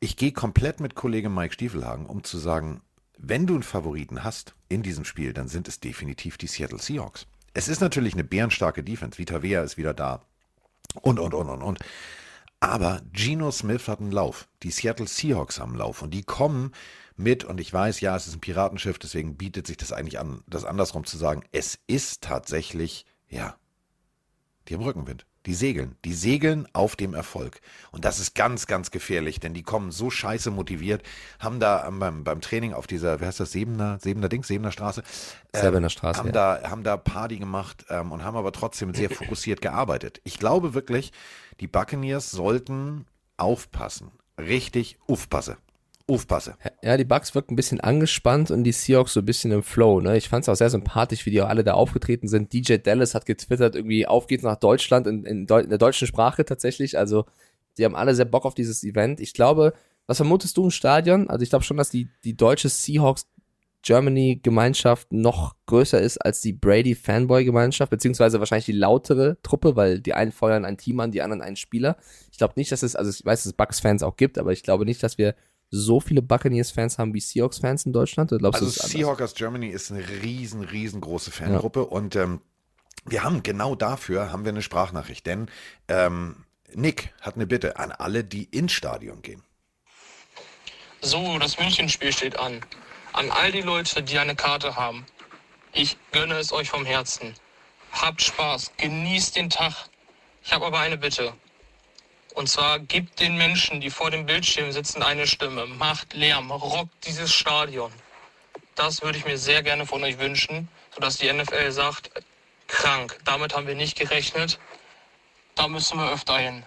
[0.00, 2.82] ich gehe komplett mit Kollege Mike Stiefelhagen, um zu sagen,
[3.18, 7.26] wenn du einen Favoriten hast in diesem Spiel, dann sind es definitiv die Seattle Seahawks.
[7.54, 9.18] Es ist natürlich eine bärenstarke Defense.
[9.18, 10.22] Vita Vea ist wieder da.
[11.00, 11.78] Und, und, und, und, und.
[12.60, 14.48] Aber Geno Smith hat einen Lauf.
[14.62, 16.02] Die Seattle Seahawks haben einen Lauf.
[16.02, 16.72] Und die kommen
[17.16, 20.42] mit, und ich weiß, ja, es ist ein Piratenschiff, deswegen bietet sich das eigentlich an,
[20.48, 21.44] das andersrum zu sagen.
[21.52, 23.56] Es ist tatsächlich, ja,
[24.66, 25.26] die haben Rückenwind.
[25.46, 25.96] Die segeln.
[26.04, 27.60] Die segeln auf dem Erfolg.
[27.90, 31.02] Und das ist ganz, ganz gefährlich, denn die kommen so scheiße motiviert,
[31.38, 35.02] haben da beim, beim Training auf dieser, wie heißt das, Sebener, Sebener Dings, Sebener Straße,
[35.52, 36.32] äh, Sebener Straße haben, ja.
[36.60, 40.20] da, haben da Party gemacht ähm, und haben aber trotzdem sehr fokussiert gearbeitet.
[40.24, 41.12] Ich glaube wirklich,
[41.60, 44.12] die Buccaneers sollten aufpassen.
[44.38, 45.56] Richtig aufpassen
[46.06, 46.56] aufpasse.
[46.82, 50.00] Ja, die Bucks wirken ein bisschen angespannt und die Seahawks so ein bisschen im Flow.
[50.00, 50.16] Ne?
[50.16, 52.52] Ich fand es auch sehr sympathisch, wie die auch alle da aufgetreten sind.
[52.52, 56.06] DJ Dallas hat getwittert, irgendwie auf geht's nach Deutschland in, in, Deu in der deutschen
[56.06, 56.98] Sprache tatsächlich.
[56.98, 57.24] Also
[57.78, 59.18] die haben alle sehr Bock auf dieses Event.
[59.20, 59.72] Ich glaube,
[60.06, 61.30] was vermutest du im Stadion?
[61.30, 63.26] Also ich glaube schon, dass die, die deutsche Seahawks
[63.84, 69.76] Germany Gemeinschaft noch größer ist als die Brady Fanboy Gemeinschaft, beziehungsweise wahrscheinlich die lautere Truppe,
[69.76, 71.98] weil die einen feuern ein Team an, die anderen einen Spieler.
[72.32, 74.52] Ich glaube nicht, dass es, also ich weiß, dass es Bucks Fans auch gibt, aber
[74.52, 75.34] ich glaube nicht, dass wir
[75.70, 78.32] so viele Buccaneers-Fans haben wie Seahawks-Fans in Deutschland?
[78.36, 81.86] Glaubst also Seahawkers Germany ist eine riesen, riesengroße Fangruppe ja.
[81.86, 82.40] und ähm,
[83.06, 85.50] wir haben genau dafür haben wir eine Sprachnachricht, denn
[85.88, 89.42] ähm, Nick hat eine Bitte an alle, die ins Stadion gehen.
[91.00, 92.60] So, das Münchenspiel steht an.
[93.12, 95.04] An all die Leute, die eine Karte haben.
[95.72, 97.34] Ich gönne es euch vom Herzen.
[97.92, 99.88] Habt Spaß, genießt den Tag.
[100.42, 101.32] Ich habe aber eine Bitte.
[102.34, 105.66] Und zwar gibt den Menschen, die vor dem Bildschirm sitzen, eine Stimme.
[105.66, 107.92] Macht Lärm, rockt dieses Stadion.
[108.74, 112.10] Das würde ich mir sehr gerne von euch wünschen, sodass die NFL sagt,
[112.66, 114.58] krank, damit haben wir nicht gerechnet.
[115.54, 116.64] Da müssen wir öfter hin.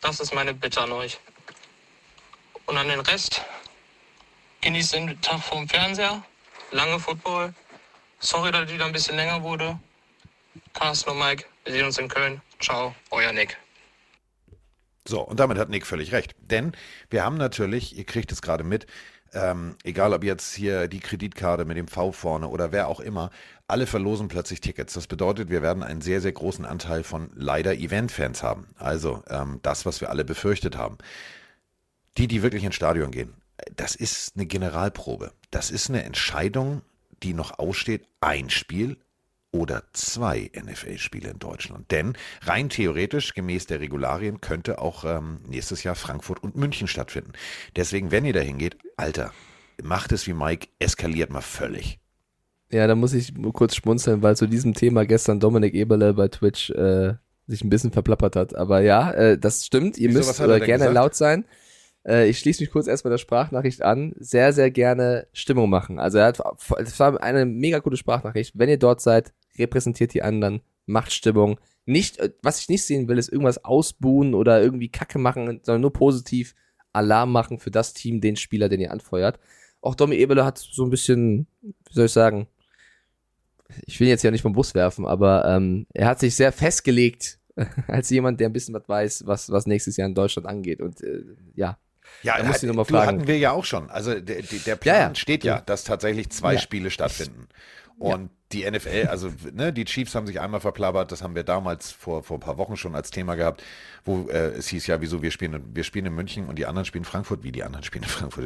[0.00, 1.18] Das ist meine Bitte an euch.
[2.64, 3.42] Und an den Rest,
[4.62, 6.24] genießt den Tag vorm Fernseher,
[6.70, 7.52] lange Football.
[8.20, 9.78] Sorry, dass die da ein bisschen länger wurde.
[10.72, 12.40] Carsten und Mike, wir sehen uns in Köln.
[12.58, 13.58] Ciao, euer Nick.
[15.06, 16.34] So, und damit hat Nick völlig recht.
[16.40, 16.72] Denn
[17.10, 18.86] wir haben natürlich, ihr kriegt es gerade mit,
[19.34, 23.30] ähm, egal ob jetzt hier die Kreditkarte mit dem V vorne oder wer auch immer,
[23.66, 24.94] alle verlosen plötzlich Tickets.
[24.94, 28.68] Das bedeutet, wir werden einen sehr, sehr großen Anteil von leider Event-Fans haben.
[28.76, 30.98] Also ähm, das, was wir alle befürchtet haben.
[32.16, 33.34] Die, die wirklich ins Stadion gehen,
[33.74, 35.32] das ist eine Generalprobe.
[35.50, 36.82] Das ist eine Entscheidung,
[37.22, 38.06] die noch aussteht.
[38.20, 38.98] Ein Spiel,
[39.54, 41.90] oder zwei NFL-Spiele in Deutschland.
[41.92, 47.32] Denn rein theoretisch, gemäß der Regularien, könnte auch ähm, nächstes Jahr Frankfurt und München stattfinden.
[47.76, 49.32] Deswegen, wenn ihr da hingeht, Alter,
[49.80, 52.00] macht es wie Mike, eskaliert mal völlig.
[52.72, 56.26] Ja, da muss ich nur kurz schmunzeln, weil zu diesem Thema gestern Dominik Eberle bei
[56.26, 57.14] Twitch äh,
[57.46, 58.56] sich ein bisschen verplappert hat.
[58.56, 59.98] Aber ja, äh, das stimmt.
[59.98, 60.94] Ihr Wieso, müsst äh, gerne gesagt?
[60.94, 61.44] laut sein.
[62.04, 64.14] Äh, ich schließe mich kurz erst bei der Sprachnachricht an.
[64.18, 66.00] Sehr, sehr gerne Stimmung machen.
[66.00, 66.42] Also er hat,
[66.78, 68.58] es war eine mega gute Sprachnachricht.
[68.58, 71.58] Wenn ihr dort seid, repräsentiert die anderen, macht Stimmung.
[71.86, 75.82] Nicht, äh, was ich nicht sehen will, ist irgendwas ausbuhen oder irgendwie Kacke machen, sondern
[75.82, 76.54] nur positiv
[76.92, 79.38] Alarm machen für das Team, den Spieler, den ihr anfeuert.
[79.80, 82.46] Auch Domi Eberle hat so ein bisschen, wie soll ich sagen,
[83.86, 87.38] ich will jetzt ja nicht vom Bus werfen, aber ähm, er hat sich sehr festgelegt
[87.88, 90.80] als jemand, der ein bisschen was weiß, was, was nächstes Jahr in Deutschland angeht.
[90.80, 91.24] Und äh,
[91.54, 91.78] ja,
[92.22, 93.18] Ja, Da musst du hat- ihn noch mal du fragen.
[93.18, 93.90] hatten wir ja auch schon.
[93.90, 95.14] Also der, der Plan Ja, ja.
[95.14, 96.58] steht ja, dass tatsächlich zwei Ja.
[96.60, 97.48] Spiele stattfinden.
[97.96, 101.92] Und die NFL, also ne, die Chiefs haben sich einmal verplappert, das haben wir damals
[101.92, 103.62] vor, vor ein paar Wochen schon als Thema gehabt,
[104.04, 106.66] wo äh, es hieß ja, wieso wir spielen, in- wir spielen in München und die
[106.66, 107.44] anderen spielen in Frankfurt.
[107.44, 108.44] Wie die anderen spielen in Frankfurt?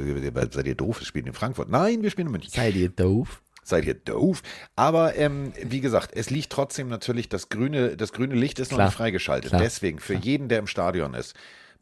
[0.53, 1.01] Seid ihr doof?
[1.01, 1.71] Wir spielen in Frankfurt.
[1.71, 2.51] Nein, wir spielen in München.
[2.51, 3.41] seid ihr doof?
[3.65, 4.43] Seid ihr doof?
[4.77, 8.77] Aber ähm, wie gesagt, es liegt trotzdem natürlich, das grüne, das grüne Licht ist noch
[8.79, 8.89] Klar.
[8.89, 9.51] nicht freigeschaltet.
[9.51, 9.63] Klar.
[9.63, 11.35] Deswegen, für jeden, der im Stadion ist,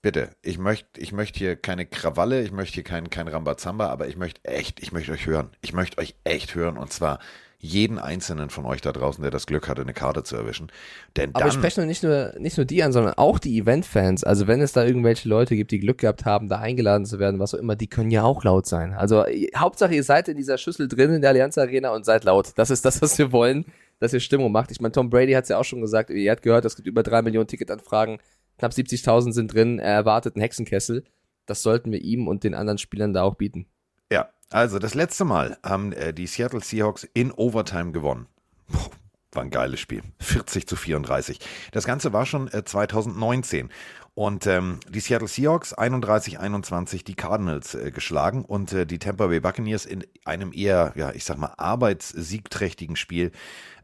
[0.06, 4.06] bitte, ich möchte ich möchte hier keine Krawalle, ich möchte hier kein, kein Rambazamba, aber
[4.06, 5.50] ich möchte echt, ich möchte euch hören.
[5.62, 7.18] Ich möchte euch echt hören und zwar
[7.58, 10.70] jeden einzelnen von euch da draußen, der das Glück hatte, eine Karte zu erwischen.
[11.16, 14.22] Denn Aber ich spreche nicht nur, nicht nur die an, sondern auch die Event-Fans.
[14.22, 17.40] Also wenn es da irgendwelche Leute gibt, die Glück gehabt haben, da eingeladen zu werden,
[17.40, 18.94] was auch immer, die können ja auch laut sein.
[18.94, 22.22] Also äh, Hauptsache, ihr seid in dieser Schüssel drin in der Allianz Arena und seid
[22.22, 22.52] laut.
[22.54, 23.64] Das ist das, was wir wollen,
[23.98, 24.70] dass ihr Stimmung macht.
[24.70, 26.86] Ich meine, Tom Brady hat es ja auch schon gesagt, ihr habt gehört, es gibt
[26.86, 28.18] über drei Millionen Ticketanfragen,
[28.58, 31.04] knapp 70.000 sind drin, er erwartet einen Hexenkessel.
[31.46, 33.66] Das sollten wir ihm und den anderen Spielern da auch bieten.
[34.10, 38.26] Ja, also das letzte Mal haben äh, die Seattle Seahawks in Overtime gewonnen.
[38.68, 38.90] Puh,
[39.32, 40.02] war ein geiles Spiel.
[40.20, 41.38] 40 zu 34.
[41.72, 43.70] Das Ganze war schon äh, 2019.
[44.14, 49.40] Und ähm, die Seattle Seahawks 31-21 die Cardinals äh, geschlagen und äh, die Tampa Bay
[49.40, 53.30] Buccaneers in einem eher, ja, ich sag mal, arbeitssiegträchtigen Spiel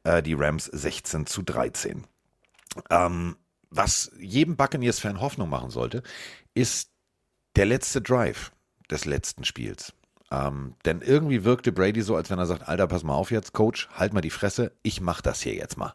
[0.04, 2.06] äh, die Rams 16 zu 13.
[2.88, 3.36] Ähm,
[3.72, 6.02] was jedem Buccaneers-Fan Hoffnung machen sollte,
[6.54, 6.90] ist
[7.56, 8.52] der letzte Drive
[8.90, 9.92] des letzten Spiels.
[10.30, 13.52] Ähm, denn irgendwie wirkte Brady so, als wenn er sagt, Alter, pass mal auf jetzt,
[13.52, 15.92] Coach, halt mal die Fresse, ich mach das hier jetzt mal.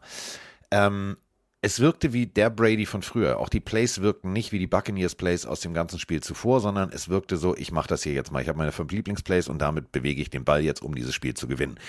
[0.70, 1.16] Ähm,
[1.60, 3.38] es wirkte wie der Brady von früher.
[3.40, 6.90] Auch die Plays wirkten nicht wie die Buccaneers Plays aus dem ganzen Spiel zuvor, sondern
[6.92, 8.40] es wirkte so, ich mache das hier jetzt mal.
[8.40, 11.34] Ich habe meine fünf Lieblingsplays und damit bewege ich den Ball jetzt, um dieses Spiel
[11.34, 11.80] zu gewinnen.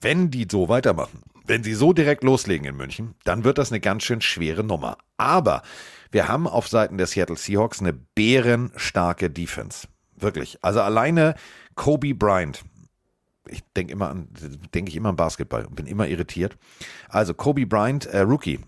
[0.00, 3.80] Wenn die so weitermachen, wenn sie so direkt loslegen in München, dann wird das eine
[3.80, 4.98] ganz schön schwere Nummer.
[5.16, 5.62] Aber
[6.10, 9.88] wir haben auf Seiten der Seattle Seahawks eine bärenstarke Defense.
[10.16, 10.58] Wirklich.
[10.62, 11.34] Also alleine
[11.74, 12.64] Kobe Bryant.
[13.48, 14.28] Ich denke immer an,
[14.74, 16.56] denke ich immer an Basketball und bin immer irritiert.
[17.08, 18.60] Also Kobe Bryant, äh, Rookie,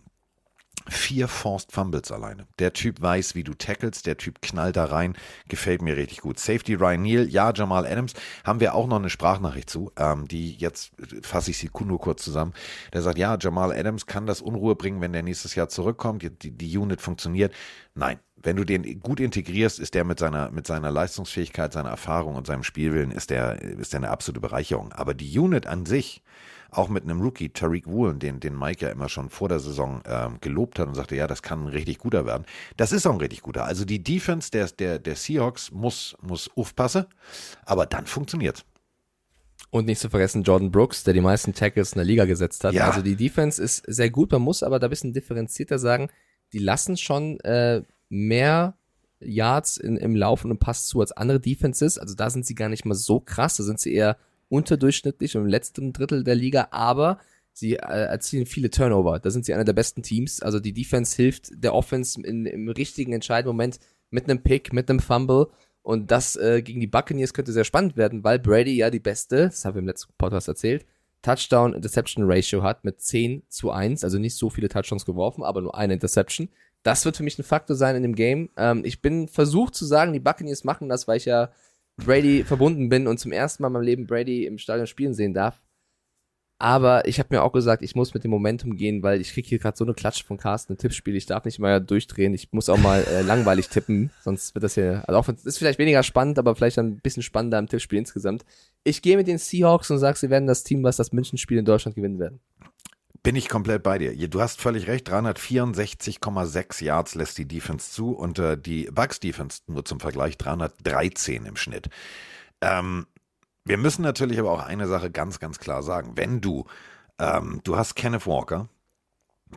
[0.91, 2.47] Vier Forced Fumbles alleine.
[2.59, 5.15] Der Typ weiß, wie du tackelst, der Typ knallt da rein,
[5.49, 6.39] gefällt mir richtig gut.
[6.39, 8.15] Safety Ryan Neal, ja, Jamal Adams,
[8.45, 12.25] haben wir auch noch eine Sprachnachricht zu, ähm, die jetzt fasse ich sie nur kurz
[12.25, 12.55] zusammen.
[12.93, 16.31] Der sagt, ja, Jamal Adams kann das Unruhe bringen, wenn der nächstes Jahr zurückkommt, die,
[16.31, 17.53] die, die Unit funktioniert.
[17.95, 22.37] Nein, wenn du den gut integrierst, ist der mit seiner, mit seiner Leistungsfähigkeit, seiner Erfahrung
[22.37, 24.93] und seinem Spielwillen, ist der, ist der eine absolute Bereicherung.
[24.93, 26.23] Aber die Unit an sich,
[26.71, 30.03] auch mit einem Rookie, Tariq Woolen, den, den Mike ja immer schon vor der Saison
[30.07, 32.45] ähm, gelobt hat und sagte, ja, das kann ein richtig guter werden.
[32.77, 33.65] Das ist auch ein richtig guter.
[33.65, 37.07] Also die Defense der, der, der Seahawks muss, muss aufpassen,
[37.65, 38.65] aber dann funktioniert's.
[39.71, 42.75] Und nicht zu vergessen Jordan Brooks, der die meisten Tackles in der Liga gesetzt hat.
[42.75, 42.89] Ja.
[42.89, 46.09] Also die Defense ist sehr gut, man muss aber da ein bisschen differenzierter sagen,
[46.53, 48.75] die lassen schon äh, mehr
[49.21, 51.99] Yards in, im Laufen und Pass zu als andere Defenses.
[51.99, 54.17] Also da sind sie gar nicht mal so krass, da sind sie eher
[54.49, 57.19] unterdurchschnittlich im letzten Drittel der Liga, aber
[57.53, 59.19] sie äh, erzielen viele Turnover.
[59.19, 60.43] Da sind sie einer der besten Teams.
[60.43, 63.81] Also die Defense hilft der Offense in, im richtigen entscheidenden Moment
[64.11, 65.49] mit einem Pick, mit einem Fumble.
[65.83, 69.47] Und das äh, gegen die Buccaneers könnte sehr spannend werden, weil Brady ja die beste,
[69.47, 70.85] das haben wir im letzten Podcast erzählt,
[71.23, 75.95] Touchdown-Interception-Ratio hat mit 10 zu 1, also nicht so viele Touchdowns geworfen, aber nur eine
[75.95, 76.49] Interception.
[76.83, 78.51] Das wird für mich ein Faktor sein in dem Game.
[78.57, 81.51] Ähm, ich bin versucht zu sagen, die Buccaneers machen das, weil ich ja
[82.05, 85.35] Brady verbunden bin und zum ersten Mal in meinem Leben Brady im Stadion spielen sehen
[85.35, 85.61] darf.
[86.61, 89.47] Aber ich habe mir auch gesagt, ich muss mit dem Momentum gehen, weil ich krieg
[89.47, 91.15] hier gerade so eine Klatsche von Carsten, ein Tippspiel.
[91.15, 92.35] Ich darf nicht mal durchdrehen.
[92.35, 95.79] Ich muss auch mal äh, langweilig tippen, sonst wird das hier, also auch ist vielleicht
[95.79, 98.45] weniger spannend, aber vielleicht ein bisschen spannender im Tippspiel insgesamt.
[98.83, 101.65] Ich gehe mit den Seahawks und sage, sie werden das Team, was das Münchenspiel in
[101.65, 102.41] Deutschland gewinnen werden.
[103.29, 104.29] Bin ich komplett bei dir.
[104.29, 109.61] Du hast völlig recht, 364,6 Yards lässt die Defense zu und äh, die Bucks Defense
[109.67, 111.91] nur zum Vergleich 313 im Schnitt.
[112.63, 113.07] Ähm,
[113.67, 116.13] wir müssen natürlich aber auch eine Sache ganz, ganz klar sagen.
[116.15, 116.65] Wenn du,
[117.19, 118.71] ähm, du hast Kenneth Walker,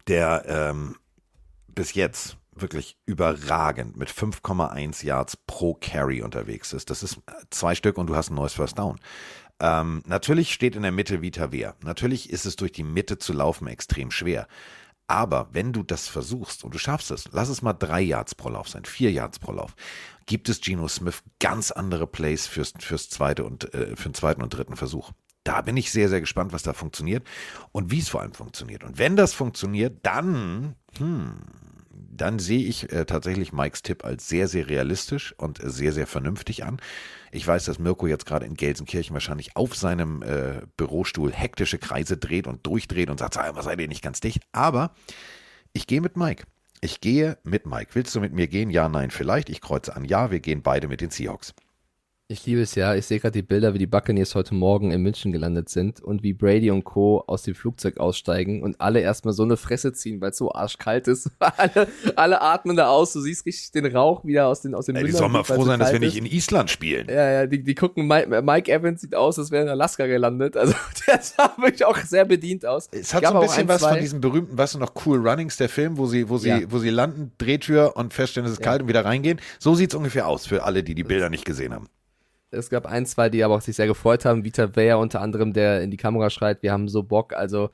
[0.06, 0.98] der ähm,
[1.70, 6.90] bis jetzt wirklich überragend mit 5,1 Yards pro Carry unterwegs ist.
[6.90, 9.00] Das ist äh, zwei Stück und du hast ein neues First Down.
[9.62, 11.76] Ähm, natürlich steht in der Mitte Vita Wehr.
[11.84, 14.48] Natürlich ist es durch die Mitte zu laufen extrem schwer.
[15.06, 18.50] Aber wenn du das versuchst und du schaffst es, lass es mal drei Yards pro
[18.50, 19.76] Lauf sein, vier Yards pro Lauf,
[20.26, 24.42] gibt es Geno Smith ganz andere Plays fürs, fürs zweite und äh, für den zweiten
[24.42, 25.12] und dritten Versuch.
[25.44, 27.28] Da bin ich sehr, sehr gespannt, was da funktioniert
[27.72, 28.84] und wie es vor allem funktioniert.
[28.84, 31.38] Und wenn das funktioniert, dann, hm,
[31.94, 36.64] dann sehe ich äh, tatsächlich Mikes Tipp als sehr, sehr realistisch und sehr, sehr vernünftig
[36.64, 36.80] an.
[37.32, 42.18] Ich weiß, dass Mirko jetzt gerade in Gelsenkirchen wahrscheinlich auf seinem äh, Bürostuhl hektische Kreise
[42.18, 44.44] dreht und durchdreht und sagt, was seid ihr nicht ganz dicht?
[44.52, 44.94] Aber
[45.74, 46.46] ich gehe mit Mike.
[46.82, 47.92] Ich gehe mit Mike.
[47.94, 48.70] Willst du mit mir gehen?
[48.70, 49.50] Ja, nein, vielleicht.
[49.50, 50.04] Ich kreuze an.
[50.04, 51.54] Ja, wir gehen beide mit den Seahawks.
[52.32, 52.96] Ich liebe es ja.
[52.96, 56.24] Ich sehe gerade die Bilder, wie die Buccaneers heute Morgen in München gelandet sind und
[56.24, 57.26] wie Brady und Co.
[57.28, 61.10] aus dem Flugzeug aussteigen und alle erstmal so eine Fresse ziehen, weil es so arschkalt
[61.10, 61.30] ist.
[61.40, 63.12] alle, alle atmen da aus.
[63.12, 65.66] Du siehst richtig den Rauch wieder aus den aus den Ey, die sollen mal froh
[65.66, 67.08] sein, dass wir nicht in Island spielen.
[67.10, 70.06] Ja, ja, die, die gucken, Mike, Mike Evans sieht aus, als wäre er in Alaska
[70.08, 70.56] gelandet.
[70.56, 70.74] Also
[71.08, 72.88] der sah wirklich auch sehr bedient aus.
[72.92, 75.58] Es hat so ein bisschen ein, was von diesem berühmten, weißt du noch, Cool Runnings,
[75.58, 76.60] der Film, wo sie, wo sie, Ja.
[76.70, 78.68] wo sie landen, Drehtür und feststellen, es ist Ja.
[78.68, 79.42] kalt und wieder reingehen.
[79.60, 81.88] So sieht es ungefähr aus für alle, die die Bilder nicht gesehen haben.
[82.52, 84.44] Es gab ein, zwei, die aber auch sich sehr gefreut haben.
[84.44, 87.34] Vita Weyer unter anderem, der in die Kamera schreit, wir haben so Bock.
[87.34, 87.70] Also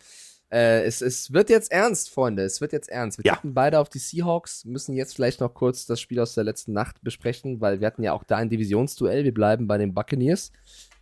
[0.51, 2.43] äh, es, es wird jetzt ernst, Freunde.
[2.43, 3.17] Es wird jetzt ernst.
[3.17, 3.33] Wir Ja.
[3.35, 6.73] tippen beide auf die Seahawks, müssen jetzt vielleicht noch kurz das Spiel aus der letzten
[6.73, 9.23] Nacht besprechen, weil wir hatten ja auch da ein Divisionsduell.
[9.23, 10.51] Wir bleiben bei den Buccaneers.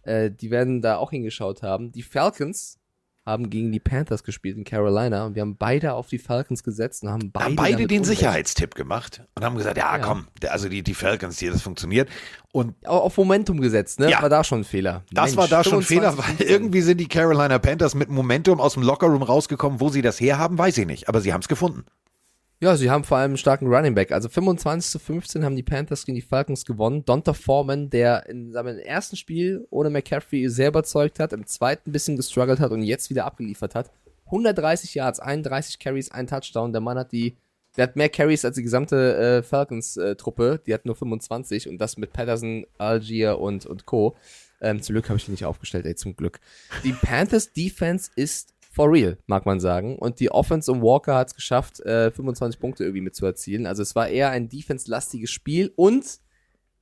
[0.04, 1.92] Äh, die werden da auch hingeschaut haben.
[1.92, 2.80] Die Falcons
[3.26, 7.02] haben gegen die Panthers gespielt in Carolina und wir haben beide auf die Falcons gesetzt
[7.04, 8.20] und haben beide, haben beide den Unrecht.
[8.20, 10.04] Sicherheitstipp gemacht und haben gesagt, ja, Ja.
[10.04, 12.08] komm, also die, die Falcons hier, das funktioniert.
[12.52, 14.12] Und Au- auf Momentum gesetzt, ne?
[14.12, 14.22] Ja.
[14.22, 15.04] War da schon ein Fehler.
[15.12, 18.10] das Mensch, war da schon ein Fehler, 25, weil irgendwie sind die Carolina Panthers mit
[18.10, 19.80] Momentum aus dem Lockerroom rausgekommen.
[19.80, 21.10] Wo sie das herhaben, weiß ich nicht.
[21.10, 21.84] Aber sie haben es gefunden.
[22.62, 24.14] Ja, sie haben vor allem einen starken Running Back.
[24.14, 27.04] Also 25 zu 15 haben die Panthers gegen die Falcons gewonnen.
[27.04, 31.94] Donta Foreman, der in seinem ersten Spiel ohne McCaffrey sehr überzeugt hat, im zweiten ein
[31.94, 33.92] bisschen gestruggelt hat und jetzt wieder abgeliefert hat.
[34.28, 36.72] 130 Yards, 31 Carries, ein Touchdown.
[36.72, 37.36] Der Mann hat die,
[37.76, 40.62] der hat mehr Carries als die gesamte äh, Falcons-Truppe.
[40.66, 44.16] die hat nur 25 und das mit Patterson, Algier und, und Co.
[44.62, 46.40] Ähm, zum Glück habe ich die nicht aufgestellt, ey, zum Glück.
[46.86, 49.98] Die Panthers Defense ist for real, mag man sagen.
[49.98, 53.66] Und die Offense um Walker hat es geschafft, äh, 25 Punkte irgendwie mit zu erzielen.
[53.66, 56.20] Also es war eher ein defense-lastiges Spiel und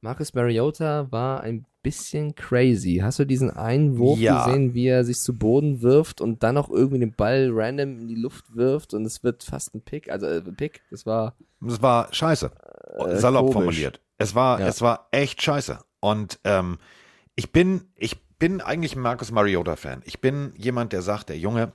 [0.02, 3.00] Marcus Mariota war ein bisschen crazy.
[3.02, 4.46] Hast du diesen einen Wurf Ja.
[4.46, 8.08] gesehen, wie er sich zu Boden wirft und dann noch irgendwie den Ball random in
[8.08, 11.36] die Luft wirft und es wird fast ein Pick, also äh, ein Pick, das war
[11.62, 12.52] Das war scheiße.
[12.98, 13.54] Äh, Salopp komisch.
[13.54, 14.02] formuliert.
[14.18, 14.68] Es war, Ja.
[14.68, 15.80] es war echt scheiße.
[16.02, 16.78] Und ähm,
[17.36, 20.02] ich bin, ich bin eigentlich ein Marcus Mariota-Fan.
[20.06, 21.72] Ich bin jemand, der sagt, der Junge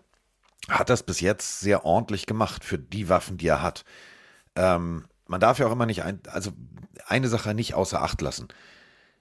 [0.69, 3.85] hat das bis jetzt sehr ordentlich gemacht für die Waffen, die er hat.
[4.57, 6.53] Ähm, man darf ja auch immer nicht, ein, also
[7.07, 8.49] eine Sache nicht außer Acht lassen.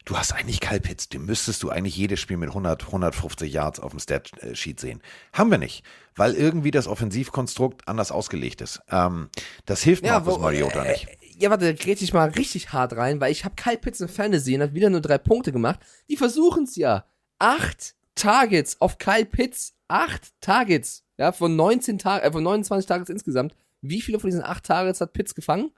[0.05, 3.81] Du hast eigentlich Kyle Pitts, den müsstest du eigentlich jedes Spiel mit 100, 150 Yards
[3.81, 5.01] auf dem Stat-Sheet sehen.
[5.33, 5.83] Haben wir nicht,
[6.15, 8.79] weil irgendwie das Offensivkonstrukt anders ausgelegt ist.
[8.89, 9.29] Ähm,
[9.65, 11.07] das hilft Marcus wo- Mariota äh, nicht.
[11.39, 14.07] Ja, warte, da grätsch ich mal richtig hart rein, weil ich habe Kyle Pitts in
[14.07, 15.79] Fantasy und hat wieder nur drei Punkte gemacht.
[16.09, 17.05] Die versuchen es ja.
[17.37, 19.75] Acht Targets auf Kyle Pitts.
[19.89, 21.03] Acht Targets.
[21.17, 23.55] Ja, von 19 Tagen, äh, von 29 Targets insgesamt.
[23.81, 25.71] Wie viele von diesen acht Targets hat Pitts gefangen?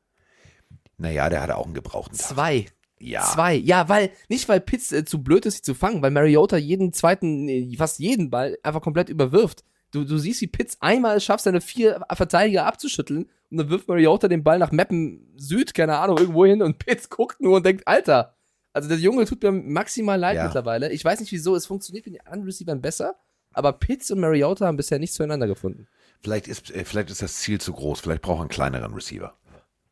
[0.98, 2.28] Naja, der hatte auch einen gebrauchten Tag.
[2.28, 2.66] Zwei.
[3.00, 3.24] Ja.
[3.24, 3.56] Zwei.
[3.56, 6.92] Ja, weil, nicht weil Pitts äh, zu blöd ist, sie zu fangen, weil Mariota jeden
[6.92, 9.64] zweiten, nee, fast jeden Ball einfach komplett überwirft.
[9.92, 13.88] Du, du siehst, wie Pitts einmal es schafft, seine vier Verteidiger abzuschütteln und dann wirft
[13.88, 17.66] Mariota den Ball nach Meppen Süd, keine Ahnung, irgendwo hin und Pitts guckt nur und
[17.66, 18.36] denkt, Alter,
[18.74, 20.44] also der Junge tut mir maximal leid Ja.
[20.44, 20.92] mittlerweile.
[20.92, 23.16] Ich weiß nicht wieso, es funktioniert mit den anderen Receivern besser,
[23.60, 25.88] aber Pitts und Mariota haben bisher nicht zueinander gefunden.
[26.22, 28.00] Vielleicht ist, äh, vielleicht ist das Ziel zu groß.
[28.02, 29.34] Vielleicht braucht er einen kleineren Receiver.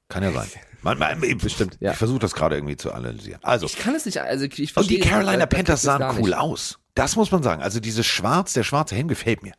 [0.09, 0.47] Kann ja sein.
[0.83, 1.91] Man, man, Bestimmt, ja.
[1.91, 3.39] Ich versuche das gerade irgendwie zu analysieren.
[3.43, 6.37] Also, Ich kann es nicht, also ich und die Carolina äh, Panthers sahen cool nicht.
[6.37, 6.79] aus.
[6.93, 7.61] Das muss man sagen.
[7.61, 9.53] Also dieses Schwarz, der schwarze Helm gefällt mir.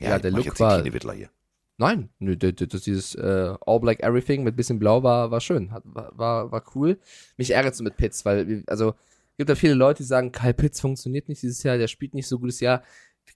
[0.00, 1.28] Ja, ich der Look jetzt war- hier.
[1.76, 5.82] Nein, nö, das dieses äh, All Black Everything mit bisschen Blau war, war schön, hat,
[5.84, 6.98] war, war, war cool.
[7.36, 8.94] Mich ärgert es mit Pitts, weil, also,
[9.38, 12.26] gibt da viele Leute, die sagen, Kyle Pitts funktioniert nicht dieses Jahr, der spielt nicht
[12.28, 12.82] so gutes Jahr.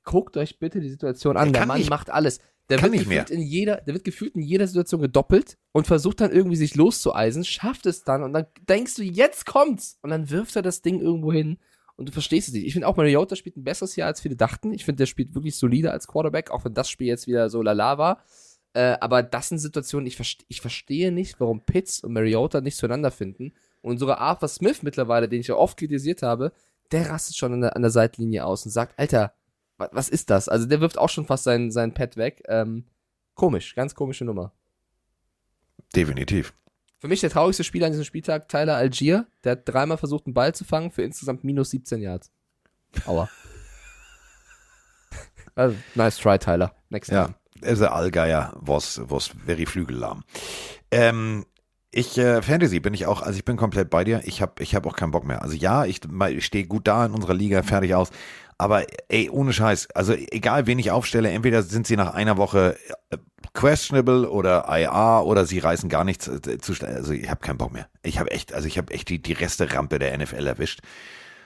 [0.05, 2.40] Guckt euch bitte die Situation an, Der Mann nicht- macht alles.
[2.68, 3.22] Der wird nicht mehr.
[3.24, 6.74] gefühlt in jeder, der wird gefühlt in jeder Situation gedoppelt und versucht dann irgendwie sich
[6.74, 9.98] loszueisen, schafft es dann und dann denkst du, jetzt kommt's!
[10.03, 11.59] Und dann wirft er das Ding irgendwo hin
[11.96, 12.64] und du verstehst es nicht.
[12.66, 14.72] Ich finde auch, Mariota spielt ein besseres Jahr, als viele dachten.
[14.72, 17.62] Ich finde, der spielt wirklich solide als Quarterback, auch wenn das Spiel jetzt wieder so
[17.62, 18.22] lala war.
[18.74, 22.78] Äh, aber das sind Situationen, ich, verste ich verstehe nicht, warum Pitts und Mariota nicht
[22.78, 23.53] zueinander finden.
[23.83, 26.53] Und sogar Arthur Smith mittlerweile, den ich ja oft kritisiert habe,
[26.93, 29.35] der rastet schon an der, an der Seitlinie aus und sagt, Alter,
[29.76, 30.49] wa was ist das?
[30.49, 32.43] Also der wirft auch schon fast sein, sein Pad weg.
[32.47, 32.85] Ähm,
[33.35, 34.53] komisch, ganz komische Nummer.
[35.95, 36.55] Definitiv.
[37.01, 39.26] Für mich der traurigste Spieler an diesem Spieltag, Tyler Algier.
[39.43, 42.30] Der hat dreimal versucht, einen Ball zu fangen für insgesamt minus 17 Yards.
[43.07, 43.28] Aua.
[45.57, 46.74] also, nice try, Tyler.
[46.91, 47.37] Next Ja, time.
[47.62, 50.22] also Allgeier was was very flügellahm.
[50.91, 51.45] Ähm,
[51.93, 54.22] ich äh, Fantasy bin ich auch, also ich bin komplett bei dir.
[54.24, 55.43] Ich habe ich hab auch keinen Bock mehr.
[55.43, 58.11] Also ja, ich, ich stehe gut da in unserer Liga, fertig aus.
[58.57, 62.76] Aber ey, ohne Scheiß, also egal wen ich aufstelle, entweder sind sie nach einer Woche
[63.11, 63.18] äh,
[63.53, 67.72] questionable oder IA oder sie reißen gar nichts äh, zu Also ich habe keinen Bock
[67.72, 67.88] mehr.
[68.03, 70.80] Ich habe echt, also ich habe echt die, die Reste-Rampe der NFL erwischt.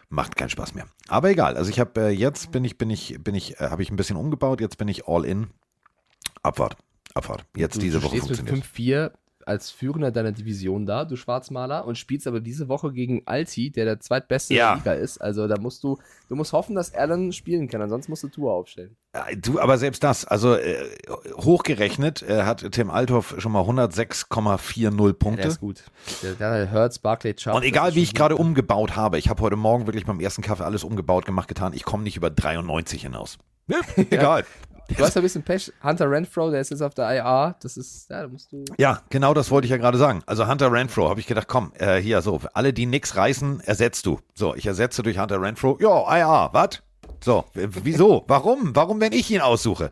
[0.08, 0.86] Macht keinen Spaß mehr.
[1.08, 3.82] Aber egal, also ich habe äh, jetzt bin ich, bin ich, bin ich, äh, habe
[3.82, 5.48] ich ein bisschen umgebaut, jetzt bin ich all in.
[6.44, 6.76] Abfahrt.
[7.14, 7.44] Abfahrt.
[7.56, 8.64] Jetzt Du, diese Woche mit funktioniert.
[8.64, 9.10] 5-4
[9.46, 13.84] als Führender deiner Division da, du Schwarzmaler, und spielst aber diese Woche gegen Alti, der
[13.84, 14.70] der zweitbeste Ja.
[14.70, 15.18] der Liga ist.
[15.18, 18.28] Also da musst du, du musst hoffen, dass er dann spielen kann, ansonsten musst du
[18.28, 18.96] Tour aufstellen.
[19.40, 20.76] Du, aber selbst das, also äh,
[21.36, 25.42] hochgerechnet äh, hat Tim Althoff schon mal 106,40 Punkte.
[25.42, 25.84] Der ist gut.
[26.22, 27.54] Der, der Hurts, Barclay, Chubb.
[27.54, 30.64] Und egal wie ich gerade umgebaut habe, ich habe heute Morgen wirklich beim ersten Kaffee
[30.64, 33.38] alles umgebaut, gemacht, getan, ich komme nicht über 93 hinaus.
[33.68, 34.44] Ja, egal.
[34.88, 35.72] Du hast ein bisschen Pech.
[35.82, 37.56] Hunter Renfro, der ist jetzt auf der IR.
[37.60, 38.64] Das ist, ja, da musst du.
[38.78, 40.22] Ja, genau das wollte ich ja gerade sagen.
[40.26, 44.06] Also Hunter Renfro, habe ich gedacht, komm, äh, hier so, alle, die nix reißen, ersetzt
[44.06, 44.20] du.
[44.34, 45.78] So, ich ersetze durch Hunter Renfro.
[45.80, 46.82] Ja, ja, was?
[47.24, 48.24] So, wieso?
[48.28, 48.74] Warum?
[48.76, 49.90] Warum, wenn ich ihn aussuche?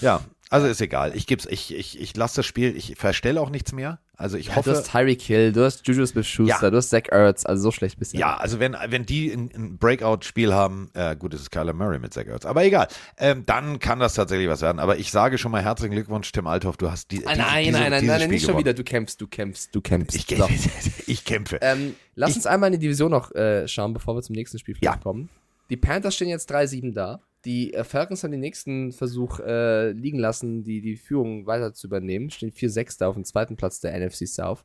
[0.00, 0.20] Ja,
[0.50, 1.14] also ist egal.
[1.14, 3.98] Ich geb's, ich, ich, ich lasse das Spiel, ich verstelle auch nichts mehr.
[4.18, 4.70] Also ich Ja, hoffe.
[4.70, 6.70] du hast Tyreek Hill, du hast Juju Smith-Schuster, Ja.
[6.70, 8.18] du hast Zach Ertz, also so schlecht bist du.
[8.18, 11.98] Ja, also wenn, wenn die ein, ein Breakout-Spiel haben, äh, gut, es ist Kyler Murray
[11.98, 12.88] mit Zach Ertz, aber egal,
[13.18, 14.78] ähm, dann kann das tatsächlich was werden.
[14.78, 17.64] Aber ich sage schon mal herzlichen Glückwunsch, Tim Althoff, du hast die, Ah, diese, nein,
[17.66, 18.58] diese, nein, nein, dieses nein, Spiel nicht schon gewonnen.
[18.64, 18.74] wieder.
[18.74, 20.16] Du kämpfst, du kämpfst, du kämpfst.
[20.16, 20.48] Ich, So.
[21.06, 21.58] ich kämpfe.
[21.60, 24.58] Ähm, lass Ich- uns einmal in die Division noch äh, schauen, bevor wir zum nächsten
[24.58, 24.96] Spiel Ja.
[24.96, 25.28] kommen.
[25.68, 27.20] Die Panthers stehen jetzt 3-7 da.
[27.46, 31.86] Die äh, Falcons haben den nächsten Versuch äh, liegen lassen, die, die Führung weiter zu
[31.86, 32.28] übernehmen.
[32.30, 34.64] Stehen 4-6 da auf dem zweiten Platz der NFC South.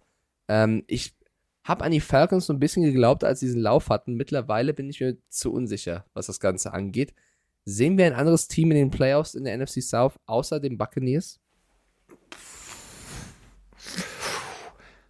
[0.49, 1.13] Ähm, ich
[1.63, 4.15] habe an die Falcons so ein bisschen geglaubt, als sie diesen Lauf hatten.
[4.15, 7.13] Mittlerweile bin ich mir zu unsicher, was das Ganze angeht.
[7.65, 11.39] Sehen wir ein anderes Team in den Playoffs in der NFC South außer den Buccaneers?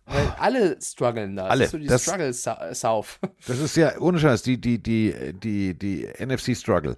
[0.06, 1.48] Weil alle strugglen da.
[1.48, 1.60] Alle.
[1.60, 3.20] Das ist so die Das- Struggle Sou- South.
[3.48, 6.92] Das ist ja, ohne Scheiß, die, die, die, die, die NFC-Struggle.
[6.92, 6.96] Mm,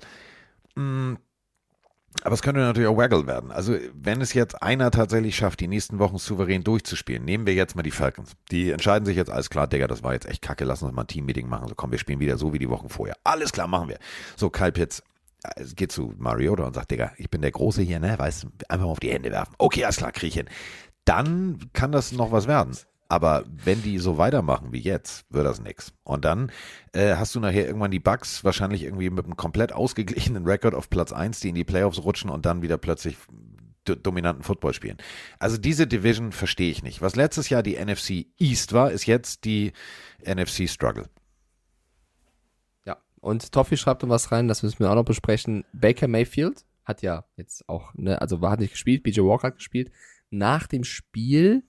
[0.76, 3.52] Aber es könnte natürlich auch Waggle werden.
[3.52, 7.76] Also, wenn es jetzt einer tatsächlich schafft, die nächsten Wochen souverän durchzuspielen, nehmen wir jetzt
[7.76, 8.34] mal die Falcons.
[8.52, 11.04] Die entscheiden sich jetzt, alles klar, Digga, das war jetzt echt kacke, lass uns mal
[11.04, 11.68] ein Team-Meeting machen.
[11.68, 13.16] So, komm, wir spielen wieder so wie die Wochen vorher.
[13.24, 13.98] Alles klar, machen wir.
[14.36, 15.02] So, Kyle Pitts
[15.44, 18.48] äh, geht zu Mariota und sagt, Digga, ich bin der Große hier, ne, weißt du,
[18.70, 19.56] einfach mal auf die Hände werfen.
[19.58, 20.50] Okay, alles klar, krieg ich hin.
[21.06, 22.78] Dann kann das noch was werden.
[23.14, 25.94] Aber wenn die so weitermachen wie jetzt, wird das nix.
[26.04, 26.52] Und dann
[26.94, 30.90] äh, hast du nachher irgendwann die Bucks wahrscheinlich irgendwie mit einem komplett ausgeglichenen Rekord auf
[30.90, 33.18] Platz 1, die in die Playoffs rutschen und dann wieder plötzlich
[33.86, 34.98] do dominanten Football spielen.
[35.38, 37.04] Also diese Division verstehe ich nicht.
[37.04, 39.74] Was letztes Jahr die NFC East war, ist jetzt die
[40.26, 41.08] NFC Struggle.
[42.84, 45.66] Ja, und Toffi schreibt was rein, das müssen wir auch noch besprechen.
[45.72, 49.92] Baker Mayfield hat ja jetzt auch, ne, also war nicht gespielt, BJ Walker hat gespielt.
[50.32, 51.62] Nach dem Spiel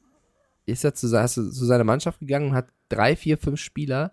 [0.67, 4.12] ist er zu, se- zu seiner Mannschaft gegangen und hat drei, vier, fünf Spieler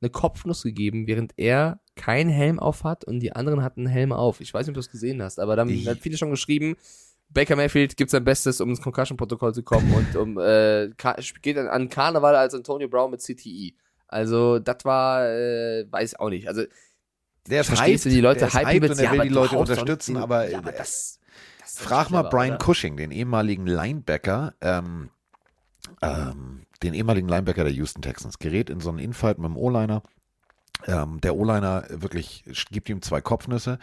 [0.00, 4.12] eine Kopfnuss gegeben, während er keinen Helm auf hat und die anderen hatten einen Helm
[4.12, 4.40] auf.
[4.40, 6.76] Ich weiß nicht, ob du es gesehen hast, aber dann Ich- hat viele schon geschrieben,
[7.28, 10.90] Baker Mayfield gibt sein Bestes, um ins Concussion-Protokoll zu kommen und um äh,
[11.40, 13.72] geht an, an Karneval als Antonio Brown mit CTE.
[14.06, 16.46] Also, das war, äh, weiß auch nicht.
[16.46, 16.64] Also,
[17.48, 20.16] Der Verstehst du, die Leute hyped jetzt, und er ja, will aber die Leute unterstützen,
[20.18, 21.18] aber, ja, aber äh, das,
[21.60, 22.58] das ist Frag mal Brian oder?
[22.66, 25.08] Cushing, den ehemaligen Linebacker, ähm,
[26.00, 30.02] ähm, den ehemaligen Linebacker der Houston Texans, gerät in so einen Infight mit dem O-Liner.
[30.86, 33.78] Ähm, der O-Liner wirklich gibt ihm zwei Kopfnüsse,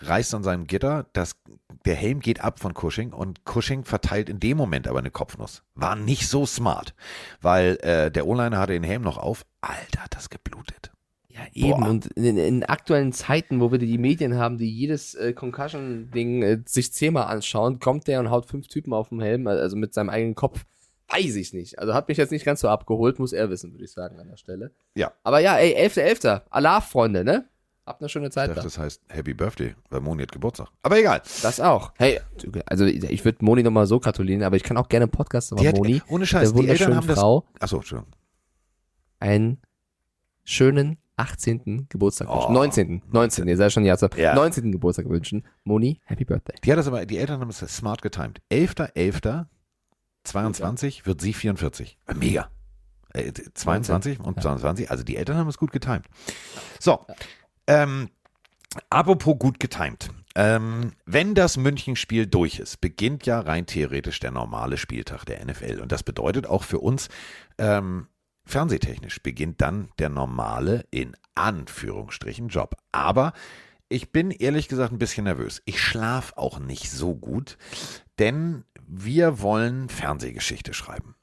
[0.00, 1.36] reißt an seinem Gitter, das,
[1.84, 5.62] der Helm geht ab von Cushing und Cushing verteilt in dem Moment aber eine Kopfnuss.
[5.74, 6.94] War nicht so smart,
[7.40, 9.44] weil äh, der O-Liner hatte den Helm noch auf.
[9.60, 10.90] Alter, hat das geblutet.
[11.28, 11.80] Ja, eben.
[11.80, 11.88] Boah.
[11.88, 16.58] Und in, in aktuellen Zeiten, wo wir die Medien haben, die jedes äh, Concussion-Ding äh,
[16.66, 20.10] sich zehnmal anschauen, kommt der und haut fünf Typen auf dem Helm, also mit seinem
[20.10, 20.64] eigenen Kopf.
[21.12, 21.78] Weiß ich nicht.
[21.78, 24.28] Also hat mich jetzt nicht ganz so abgeholt, muss er wissen, würde ich sagen, an
[24.28, 24.72] der Stelle.
[24.94, 25.12] Ja.
[25.24, 26.42] Aber ja, ey, 11.11.
[26.50, 27.46] Allah, Freunde, ne?
[27.86, 28.64] Habt eine schöne Ich Zeit dachte, da.
[28.64, 30.68] das heißt Happy Birthday, weil Moni hat Geburtstag.
[30.82, 31.22] Aber egal.
[31.42, 31.92] Das auch.
[31.98, 32.20] Hey,
[32.66, 35.76] also ich würde Moni nochmal so gratulieren, aber ich kann auch gerne einen Podcast hat,
[35.76, 37.18] Moni, ohne Scheiß, der die Eltern wunderschönen haben das.
[37.18, 38.12] Frau, Achso, Entschuldigung.
[39.18, 39.58] einen
[40.44, 41.86] schönen 18.
[41.88, 42.52] Geburtstag Oh, wünschen.
[42.54, 43.02] 19.
[43.10, 43.48] 19.
[43.48, 44.34] Ihr seid schon ja, Ja.
[44.34, 44.70] 19.
[44.72, 45.44] Geburtstag wünschen.
[45.64, 46.56] Moni, Happy Birthday.
[46.64, 48.40] Die hat das aber, die Eltern haben es smart getimed.
[48.52, 49.46] 11.11.
[50.24, 51.98] 22 wird sie 44.
[52.06, 52.50] Äh, Mega.
[53.12, 56.04] Äh, 22 und 22, also die Eltern haben es gut getimed.
[56.78, 57.06] So,
[57.66, 58.08] ähm,
[58.88, 60.10] apropos gut getimed.
[60.36, 65.80] Ähm, wenn das Münchenspiel durch ist, beginnt ja rein theoretisch der normale Spieltag der NFL.
[65.80, 67.08] Und das bedeutet auch für uns,
[67.58, 68.06] ähm,
[68.44, 72.76] fernsehtechnisch beginnt dann der normale, in Anführungsstrichen, Job.
[72.92, 73.32] Aber
[73.90, 75.60] ich bin ehrlich gesagt ein bisschen nervös.
[75.66, 77.58] Ich schlafe auch nicht so gut,
[78.18, 81.16] denn wir wollen Fernsehgeschichte schreiben.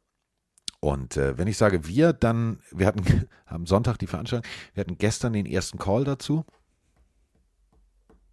[0.81, 4.97] Und äh, wenn ich sage wir, dann, wir hatten am Sonntag die Veranstaltung, wir hatten
[4.97, 6.45] gestern den ersten Call dazu.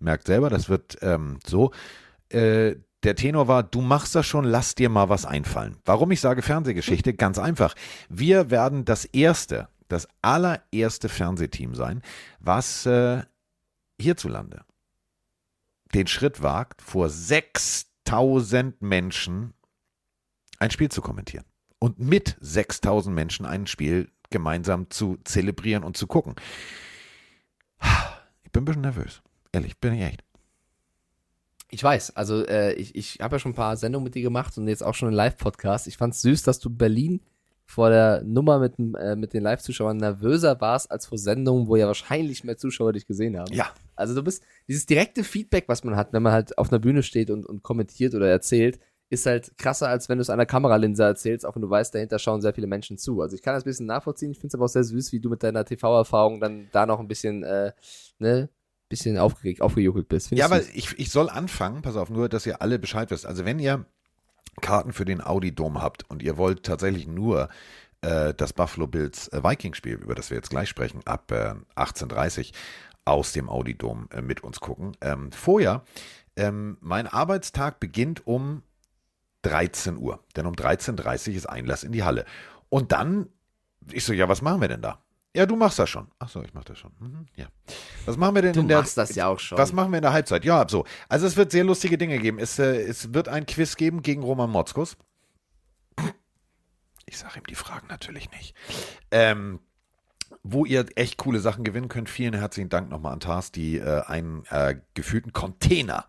[0.01, 1.70] Merkt selber, das wird ähm, so.
[2.28, 2.74] Äh,
[3.05, 5.76] der Tenor war, du machst das schon, lass dir mal was einfallen.
[5.85, 7.14] Warum ich sage Fernsehgeschichte?
[7.14, 7.74] Ganz einfach.
[8.09, 12.03] Wir werden das erste, das allererste Fernsehteam sein,
[12.41, 13.22] was äh,
[14.01, 14.64] hierzulande
[15.95, 19.55] den Schritt wagt, vor 6000 Menschen
[20.59, 21.45] ein Spiel zu kommentieren
[21.78, 26.34] und mit 6000 Menschen ein Spiel gemeinsam zu zelebrieren und zu gucken.
[28.42, 29.22] Ich bin ein bisschen nervös.
[29.53, 30.24] Ehrlich, bin ich echt.
[31.70, 34.57] Ich weiß, also äh, ich, ich habe ja schon ein paar Sendungen mit dir gemacht
[34.59, 35.86] und jetzt auch schon einen Live-Podcast.
[35.86, 37.20] Ich fand es süß, dass du Berlin
[37.67, 41.87] vor der Nummer mit, äh, mit den Live-Zuschauern nervöser warst als vor Sendungen, wo ja
[41.87, 43.53] wahrscheinlich mehr Zuschauer dich gesehen haben.
[43.53, 43.71] Ja.
[43.97, 47.03] Also du bist, dieses direkte Feedback, was man hat, wenn man halt auf einer Bühne
[47.03, 48.79] steht und, und kommentiert oder erzählt,
[49.11, 52.19] ist halt krasser, als wenn du es einer Kameralinse erzählst, auch wenn du weißt, dahinter
[52.19, 53.21] schauen sehr viele Menschen zu.
[53.21, 55.21] Also ich kann das ein bisschen nachvollziehen, ich finde es aber auch sehr süß, wie
[55.21, 57.73] du mit deiner TV-Erfahrung dann da noch ein bisschen, äh,
[58.19, 58.49] ne,
[58.89, 60.29] bisschen aufgeregt, aufgejuckelt bist.
[60.29, 63.27] Find Ja, aber ich, ich soll anfangen, pass auf, nur, dass ihr alle Bescheid wisst.
[63.27, 63.87] Also wenn ihr
[64.61, 67.49] Karten für den Audi-Dom habt und ihr wollt tatsächlich nur
[68.03, 72.53] äh, das Buffalo Bills äh, Vikings-Spiel, über das wir jetzt gleich sprechen, ab äh, 18.30
[73.05, 74.97] aus dem Audi-Dom äh, mit uns gucken.
[75.01, 75.82] Ähm, vorher,
[76.36, 78.62] ähm, mein Arbeitstag beginnt um
[79.42, 82.24] 13 Uhr, denn um 13.30 Uhr ist Einlass in die Halle.
[82.68, 83.28] Und dann,
[83.92, 85.03] ich so, ja, was machen wir denn da?
[85.37, 86.09] Ja, du machst das schon.
[86.20, 86.93] Ach so, ich mach das schon.
[87.01, 87.47] Mhm, ja.
[88.07, 89.59] Was machen wir denn Du in der machst das ja auch schon.
[89.59, 90.45] Was machen wir in der Halbzeit?
[90.45, 90.85] Ja, so.
[91.09, 92.39] Also es wird sehr lustige Dinge geben.
[92.39, 94.97] Es, äh, es wird ein Quiz geben gegen Roman Motzkus.
[97.07, 98.55] Ich sage ihm die Fragen natürlich nicht.
[99.11, 99.61] Ähm,
[100.43, 102.09] wo ihr echt coole Sachen gewinnen könnt.
[102.09, 106.07] Vielen herzlichen Dank nochmal an Tars, die äh, einen äh, gefühlten Container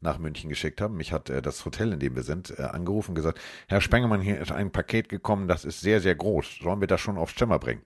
[0.00, 0.96] nach München geschickt haben.
[0.96, 4.20] Mich hat äh, das Hotel, in dem wir sind, äh, angerufen und gesagt, Herr Spengemann,
[4.20, 6.58] hier ist ein Paket gekommen, das ist sehr, sehr groß.
[6.62, 7.82] Sollen wir das schon aufs Zimmer bringen?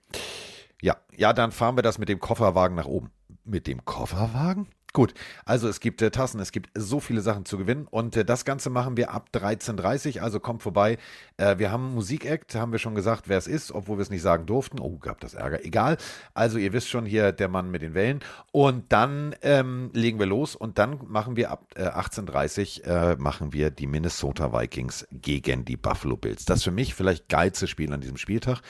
[0.82, 3.10] Ja, ja, dann fahren wir das mit dem Kofferwagen nach oben.
[3.44, 4.68] Mit dem Kofferwagen?
[4.92, 5.14] Gut,
[5.44, 8.44] also es gibt äh, Tassen, es gibt so viele Sachen zu gewinnen und äh, das
[8.44, 10.98] Ganze machen wir ab 13.30 also kommt vorbei.
[11.36, 14.10] Äh, wir haben einen Musikakt, haben wir schon gesagt, wer es ist, obwohl wir es
[14.10, 14.80] nicht sagen durften.
[14.80, 15.64] Oh, gab das Ärger.
[15.64, 15.96] Egal.
[16.34, 18.18] Also ihr wisst schon hier, der Mann mit den Wellen.
[18.50, 23.52] Und dann ähm, legen wir los und dann machen wir ab äh, 18.30 äh, machen
[23.52, 26.46] wir die Minnesota Vikings gegen die Buffalo Bills.
[26.46, 28.60] Das für mich vielleicht geilste Spiel an diesem Spieltag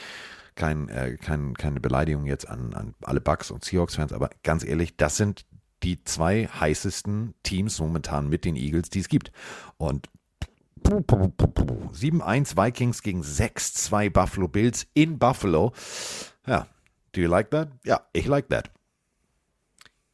[0.61, 4.95] kein, äh, kein, keine Beleidigung jetzt an, an alle Bucks und Seahawks-Fans, aber ganz ehrlich,
[4.99, 5.47] das sind
[5.83, 9.33] die zwei heißesten Teams momentan mit den Eagles, die es gibt.
[9.79, 10.11] Und
[10.85, 15.73] 7-1 Vikings gegen 6-2 Buffalo Bills in Buffalo.
[16.47, 16.67] Ja,
[17.13, 17.71] do you like that?
[17.85, 18.71] Ja, ich like that.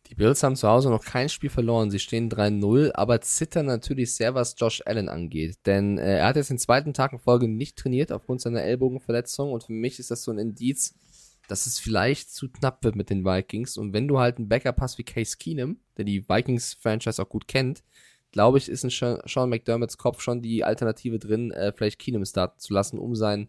[0.09, 1.91] Die Bills haben zu Hause noch kein Spiel verloren.
[1.91, 5.59] Sie stehen 3-0, aber zittern natürlich sehr, was Josh Allen angeht.
[5.67, 9.53] Denn äh, er hat jetzt den zweiten Tag in Folge nicht trainiert aufgrund seiner Ellbogenverletzung.
[9.53, 10.95] Und für mich ist das so ein Indiz,
[11.49, 13.77] dass es vielleicht zu knapp wird mit den Vikings.
[13.77, 17.49] Und wenn du halt einen Backup hast wie Case Keenum, der die Vikings-Franchise auch gut
[17.49, 17.83] kennt,
[18.31, 22.61] glaube ich, ist in Sean McDermotts Kopf schon die Alternative drin, äh, vielleicht Keenum starten
[22.61, 23.49] zu lassen, um seinen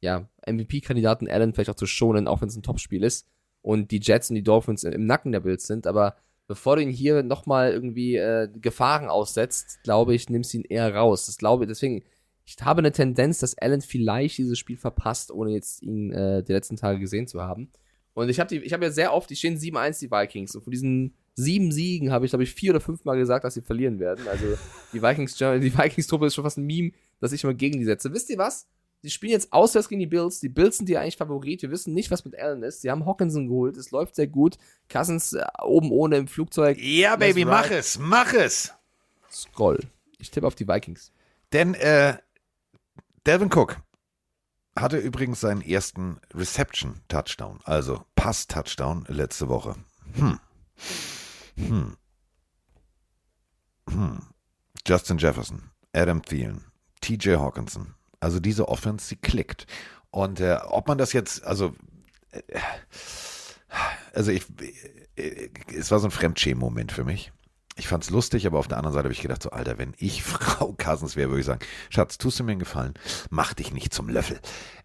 [0.00, 3.26] ja, MVP-Kandidaten Allen vielleicht auch zu schonen, auch wenn es ein Topspiel ist
[3.62, 5.86] und die Jets und die Dolphins im Nacken der Bills sind.
[5.86, 10.64] Aber bevor du ihn hier nochmal irgendwie äh, Gefahren aussetzt, glaube ich, nimmst du ihn
[10.64, 11.26] eher raus.
[11.26, 12.02] Das glaube deswegen,
[12.44, 16.52] ich habe eine Tendenz, dass Allen vielleicht dieses Spiel verpasst, ohne jetzt ihn äh, die
[16.52, 17.70] letzten Tage gesehen zu haben.
[18.14, 20.56] Und ich habe hab ja sehr oft, die stehen 7-1, die Vikings.
[20.56, 23.54] Und von diesen sieben Siegen habe ich, glaube ich, vier oder fünf Mal gesagt, dass
[23.54, 24.26] sie verlieren werden.
[24.28, 24.44] Also
[24.92, 28.12] die Vikings, die Vikings-Truppe ist schon fast ein Meme, dass ich immer gegen die setze.
[28.12, 28.68] Wisst ihr was?
[29.02, 30.40] Die spielen jetzt auswärts gegen die Bills.
[30.40, 31.62] Die Bills sind die eigentlich Favorit.
[31.62, 32.82] Wir wissen nicht, was mit Allen ist.
[32.82, 33.76] Sie haben Hawkinson geholt.
[33.76, 34.58] Es läuft sehr gut.
[34.90, 36.78] Cousins äh, oben ohne im Flugzeug.
[36.78, 37.50] Ja, Let's Baby, ride.
[37.50, 38.74] mach es, mach es.
[39.30, 39.80] Scroll.
[40.18, 41.12] Ich tippe auf die Vikings.
[41.52, 42.18] Denn äh,
[43.26, 43.80] Delvin Cook
[44.76, 49.76] hatte übrigens seinen ersten Reception-Touchdown, also Pass-Touchdown letzte Woche.
[50.14, 50.38] Hm.
[51.56, 51.96] Hm.
[53.88, 54.20] Hm.
[54.86, 56.64] Justin Jefferson, Adam Thielen,
[57.00, 57.94] TJ Hawkinson.
[58.20, 59.66] Also diese Offense, sie klickt.
[60.10, 61.74] Und äh, ob man das jetzt, also,
[62.32, 62.40] äh,
[64.12, 64.44] also ich,
[65.16, 67.32] äh, es war so ein Fremdschämen-Moment für mich.
[67.76, 70.22] ich fand's lustig, aber auf der anderen Seite habe ich gedacht, so Alter, wenn ich
[70.24, 72.94] Frau Cousins wäre, würde ich sagen, Schatz, tust du mir einen Gefallen,
[73.30, 74.38] mach dich nicht zum Löffel.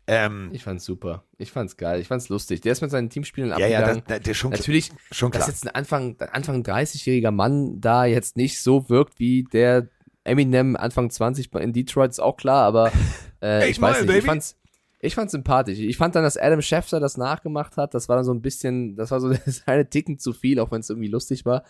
[0.07, 1.23] Ähm, Ich fand's super.
[1.39, 1.99] Ich fand's geil.
[1.99, 2.61] Ich fand's lustig.
[2.61, 4.03] Der ist mit seinen Teamspielen ja, ja, abgegangen.
[4.07, 5.49] das, das schon, Natürlich, schon dass klar.
[5.49, 9.89] jetzt ein Anfang, ein Anfang 30-jähriger Mann da jetzt nicht so wirkt wie der
[10.25, 12.91] Eminem Anfang 20 in Detroit, ist auch klar, aber
[13.41, 14.57] äh, Eight ich weiß nicht, ich fand's,
[14.99, 15.79] ich fand's sympathisch.
[15.79, 18.95] Ich fand dann, dass Adam Schefter das nachgemacht hat, das war dann so ein bisschen,
[18.95, 19.33] das war so
[19.65, 21.63] eine Ticken zu viel, auch wenn es irgendwie lustig war.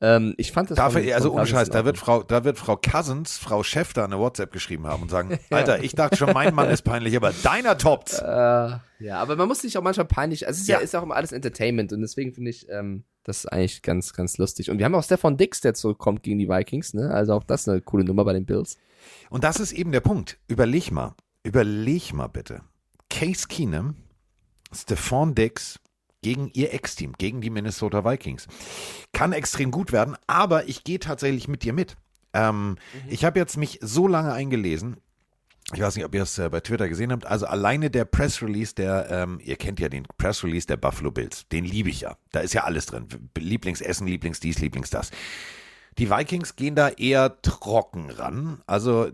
[0.00, 1.98] Ähm, ich fand das Dafür, also ohne Scheiß, da wird.
[1.98, 5.92] Frau, da wird Frau Cousins, Frau Schäfter eine WhatsApp geschrieben haben und sagen, Alter, ich
[5.94, 8.20] dachte schon, mein Mann ist peinlich, aber deiner toppt's.
[8.20, 10.82] Äh, ja, aber man muss sich auch manchmal peinlich, also es ist ja, Ja.
[10.84, 14.70] ist auch immer alles Entertainment und deswegen finde ich ähm, das eigentlich ganz, ganz lustig.
[14.70, 17.10] Und wir haben auch Stefan Dix, der zurückkommt gegen die Vikings, ne?
[17.10, 18.76] Also auch das eine coole Nummer bei den Bills.
[19.30, 20.38] Und das ist eben der Punkt.
[20.46, 22.62] Überleg mal, überleg mal bitte.
[23.10, 23.96] Case Keenum,
[24.72, 25.80] Stephon Dix
[26.22, 28.46] gegen ihr Ex-Team, gegen die Minnesota Vikings.
[29.12, 31.96] Kann extrem gut werden, aber ich gehe tatsächlich mit dir mit.
[32.32, 32.76] Ähm,
[33.08, 34.96] Ich habe jetzt mich so lange eingelesen.
[35.74, 37.26] Ich weiß nicht, ob ihr es äh, bei Twitter gesehen habt.
[37.26, 41.10] Also alleine der Press Release der, ähm, ihr kennt ja den Press Release der Buffalo
[41.10, 41.46] Bills.
[41.48, 42.16] Den liebe ich ja.
[42.32, 43.06] Da ist ja alles drin.
[43.36, 45.10] Lieblingsessen, Lieblingsdies, Lieblingsdas.
[45.98, 48.62] Die Vikings gehen da eher trocken ran.
[48.66, 49.10] Also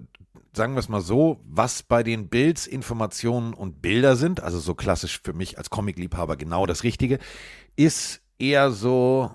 [0.57, 4.75] sagen wir es mal so, was bei den Bills Informationen und Bilder sind, also so
[4.75, 7.19] klassisch für mich als Comic-Liebhaber genau das Richtige,
[7.77, 9.31] ist eher so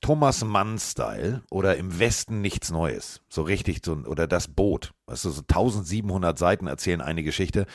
[0.00, 3.20] Thomas Mann-Style oder im Westen nichts Neues.
[3.28, 4.94] So richtig, so, oder das Boot.
[5.06, 7.66] Weißt du, so 1700 Seiten erzählen eine Geschichte,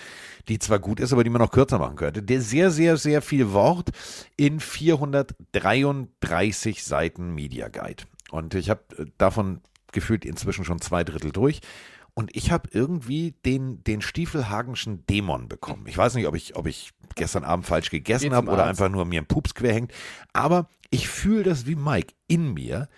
[0.48, 2.22] die zwar gut ist, aber die man noch kürzer machen könnte.
[2.24, 3.92] Der sehr, sehr, sehr viel Wort
[4.38, 8.04] in 433 Seiten Media Guide.
[8.30, 8.82] Und ich habe
[9.18, 11.62] davon gefühlt inzwischen schon zwei Drittel durch.
[12.14, 15.86] Und ich habe irgendwie den, den Stiefelhagenschen Dämon bekommen.
[15.88, 19.06] Ich weiß nicht, ob ich, ob ich gestern Abend falsch gegessen habe oder einfach nur
[19.06, 19.92] mir ein Pups quer hängt.
[20.34, 22.90] Aber ich fühle das wie Mike in mir,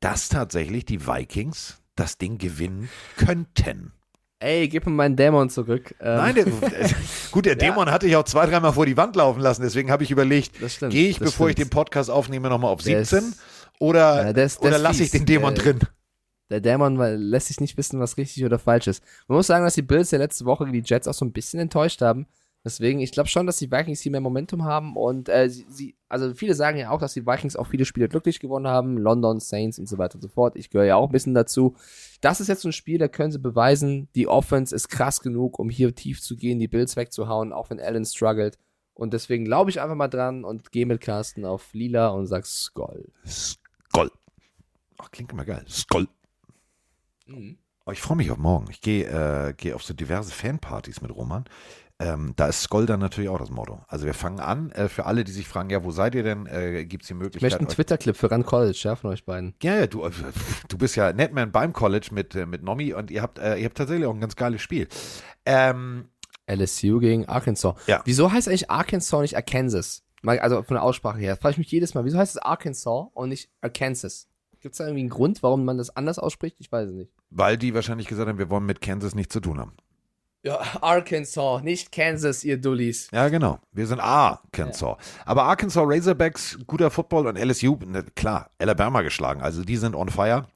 [0.00, 3.92] dass tatsächlich die Vikings das Ding gewinnen könnten.
[4.38, 5.94] Ey, gib mir meinen Dämon zurück.
[6.00, 6.44] Ähm, Nein, der,
[7.30, 9.62] gut, der Dämon hatte ich auch zwei, dreimal vor die Wand laufen lassen.
[9.62, 10.52] Deswegen habe ich überlegt,
[10.90, 11.70] gehe ich, bevor ich stimmt.
[11.70, 13.34] den Podcast aufnehme, nochmal auf Der ist- 17
[13.78, 15.78] oder, Ja, oder lasse ich den Dämon Der- drin?
[16.50, 19.02] Der Dämon lässt sich nicht wissen, was richtig oder falsch ist.
[19.26, 21.60] Man muss sagen, dass die Bills ja letzte Woche die Jets auch so ein bisschen
[21.60, 22.26] enttäuscht haben.
[22.66, 25.94] Deswegen, ich glaube schon, dass die Vikings hier mehr Momentum haben und äh, sie, sie,
[26.08, 29.38] also viele sagen ja auch, dass die Vikings auch viele Spiele glücklich gewonnen haben, London,
[29.38, 30.56] Saints und so weiter und so fort.
[30.56, 31.76] Ich gehöre ja auch ein bisschen dazu.
[32.20, 35.60] Das ist jetzt so ein Spiel, da können sie beweisen, die Offense ist krass genug,
[35.60, 38.58] um hier tief zu gehen, die Bills wegzuhauen, auch wenn Allen struggelt.
[38.94, 42.46] Und deswegen glaube ich einfach mal dran und gehe mit Carsten auf Lila und sag
[42.46, 43.12] Skoll.
[43.24, 44.10] Skoll.
[44.98, 45.64] Ach, klingt immer geil.
[45.68, 46.08] Skoll.
[47.26, 47.58] Mhm.
[47.84, 48.66] Oh, ich freue mich auf morgen.
[48.70, 51.44] Ich gehe äh, gehe auf so diverse Fanpartys mit Roman.
[51.98, 53.80] Ähm, da ist Skoll dann natürlich auch das Motto.
[53.88, 54.70] Also wir fangen an.
[54.72, 56.46] Äh, für alle, die sich fragen, ja, wo seid ihr denn?
[56.46, 57.42] Äh, Gibt es die Ich Möglichkeit?
[57.42, 59.54] möchte einen Twitter-Clip für Run College, ja, von euch beiden.
[59.62, 60.10] ja, ja, du, äh,
[60.68, 63.64] du bist ja Netman beim College mit, äh, mit Nomi und ihr habt, äh, ihr
[63.64, 64.88] habt tatsächlich auch ein ganz geiles Spiel.
[65.46, 66.08] Ähm,
[66.46, 67.76] LSU gegen Arkansas.
[67.86, 68.02] Ja.
[68.04, 70.02] Wieso heißt eigentlich Arkansas nicht Arkansas?
[70.24, 71.36] Also von der Aussprache her.
[71.36, 74.28] Frage ich mich jedes Mal, wieso heißt es Arkansas und nicht Arkansas?
[74.60, 76.56] Gibt es da irgendwie einen Grund, warum man das anders ausspricht?
[76.58, 77.12] Ich weiß es nicht.
[77.30, 79.72] Weil die wahrscheinlich gesagt haben, wir wollen mit Kansas nichts zu tun haben.
[80.42, 83.08] Ja, Arkansas, nicht Kansas, ihr Dullis.
[83.12, 83.58] Ja, genau.
[83.72, 84.96] Wir sind Arkansas.
[85.24, 89.40] Aber Arkansas Razorbacks, guter Football und LSU, ne, klar, Alabama geschlagen.
[89.42, 90.46] Also die sind on fire.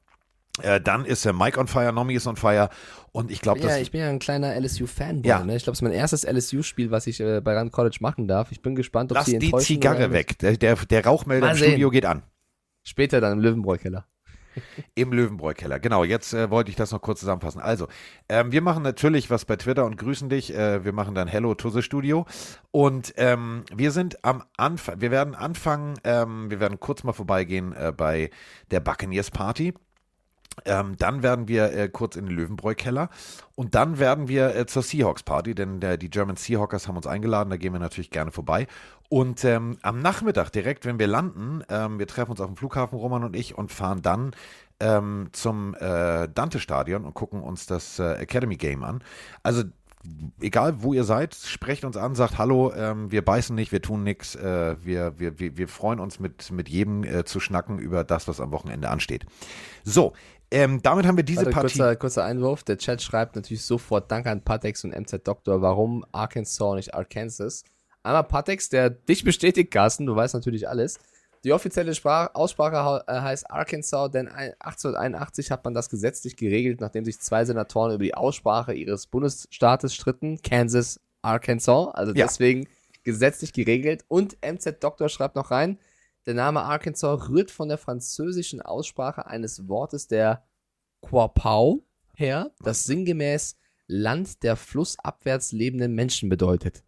[0.61, 2.69] Äh, dann ist der Mike on fire, Nomi ist on fire.
[3.11, 5.27] Und ich glaube, Ja, ich bin ja ein kleiner LSU-Fanboy.
[5.27, 5.43] Ja.
[5.43, 5.55] Ne?
[5.57, 8.51] Ich glaube, es ist mein erstes LSU-Spiel, was ich äh, bei Rand College machen darf.
[8.51, 10.13] Ich bin gespannt, ob Lass sie die enttäuschen Zigarre oder nicht.
[10.29, 10.39] weg.
[10.39, 11.67] Der, der, der Rauchmelder Mal im sehen.
[11.69, 12.23] Studio geht an.
[12.83, 14.05] Später dann im Löwenbräu-Keller.
[14.95, 15.79] Im Löwenbräu-Keller.
[15.79, 17.61] Genau, jetzt äh, wollte ich das noch kurz zusammenfassen.
[17.61, 17.87] Also,
[18.29, 20.53] ähm, wir machen natürlich was bei Twitter und grüßen dich.
[20.53, 22.25] Äh, wir machen dann Hello Tusse Studio.
[22.71, 27.73] Und ähm, wir sind am Anfang, wir werden anfangen, ähm, wir werden kurz mal vorbeigehen
[27.73, 28.29] äh, bei
[28.71, 29.73] der Buccaneers Party.
[30.65, 33.09] Ähm, dann werden wir äh, kurz in den Löwenbräu-Keller
[33.55, 37.49] und dann werden wir äh, zur Seahawks-Party, denn der, die German Seahawkers haben uns eingeladen,
[37.49, 38.67] da gehen wir natürlich gerne vorbei.
[39.09, 42.97] Und ähm, am Nachmittag direkt, wenn wir landen, ähm, wir treffen uns auf dem Flughafen,
[42.97, 44.31] Roman und ich, und fahren dann
[44.79, 49.03] ähm, zum äh, Dante-Stadion und gucken uns das äh, Academy Game an.
[49.43, 49.63] Also
[50.39, 54.03] egal wo ihr seid, sprecht uns an, sagt Hallo, ähm, wir beißen nicht, wir tun
[54.03, 58.03] nichts, äh, wir, wir, wir, wir freuen uns mit, mit jedem äh, zu schnacken über
[58.03, 59.25] das, was am Wochenende ansteht.
[59.83, 60.13] So,
[60.51, 61.77] ähm, damit haben wir diese Warte, Partie.
[61.77, 62.63] kurzer, kurzer Einwurf.
[62.63, 65.61] Der Chat schreibt natürlich sofort Danke an Patex und MZ Doktor.
[65.61, 67.63] Warum Arkansas und nicht Arkansas?
[68.03, 70.99] Einmal Patex, der dich bestätigt, Carsten, du weißt natürlich alles.
[71.43, 76.81] Die offizielle Sprach Aussprache äh, heißt Arkansas, denn ein- 1881 hat man das gesetzlich geregelt,
[76.81, 80.39] nachdem sich zwei Senatoren über die Aussprache ihres Bundesstaates stritten.
[80.43, 82.25] Kansas, Arkansas, also Ja.
[82.27, 82.67] deswegen
[83.03, 84.03] gesetzlich geregelt.
[84.07, 85.79] Und MZ Doktor schreibt noch rein,
[86.25, 90.43] Der Name Arkansas rührt von der französischen Aussprache eines Wortes der
[91.01, 91.83] Quapau
[92.15, 93.57] her, das sinngemäß
[93.87, 96.83] Land der flussabwärts lebenden Menschen bedeutet.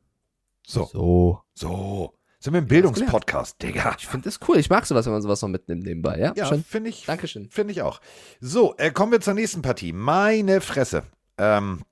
[0.65, 0.85] So.
[0.85, 1.41] So.
[1.53, 2.13] So.
[2.39, 3.95] Sind wir im Bildungspodcast, Digga.
[3.97, 4.57] Ich finde das cool.
[4.57, 6.33] Ich mag sowas, wenn man sowas noch mitnimmt nebenbei, ja?
[6.35, 7.05] Ja, finde ich.
[7.05, 7.49] Dankeschön.
[7.49, 8.01] Finde ich auch.
[8.41, 9.93] So, äh, kommen wir zur nächsten Partie.
[9.93, 11.03] Meine Fresse.
[11.37, 11.83] Ähm,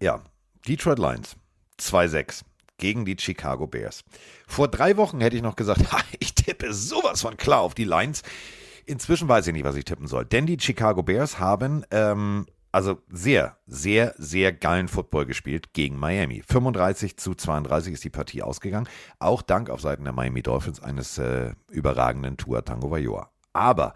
[0.00, 0.22] ja,
[0.66, 1.36] Detroit Lions
[1.78, 2.42] 2-6
[2.78, 4.04] gegen die Chicago Bears.
[4.46, 7.84] Vor drei Wochen hätte ich noch gesagt, ha, ich tippe sowas von klar auf die
[7.84, 8.22] Lions.
[8.86, 10.24] Inzwischen weiß ich nicht, was ich tippen soll.
[10.24, 12.46] Denn die Chicago Bears haben ähm,
[12.76, 16.42] also sehr, sehr, sehr geilen Football gespielt gegen Miami.
[16.46, 18.86] 35 zu 32 ist die Partie ausgegangen.
[19.18, 23.30] Auch dank auf Seiten der Miami Dolphins eines äh, überragenden Tua Tango Vailoa.
[23.54, 23.94] Aber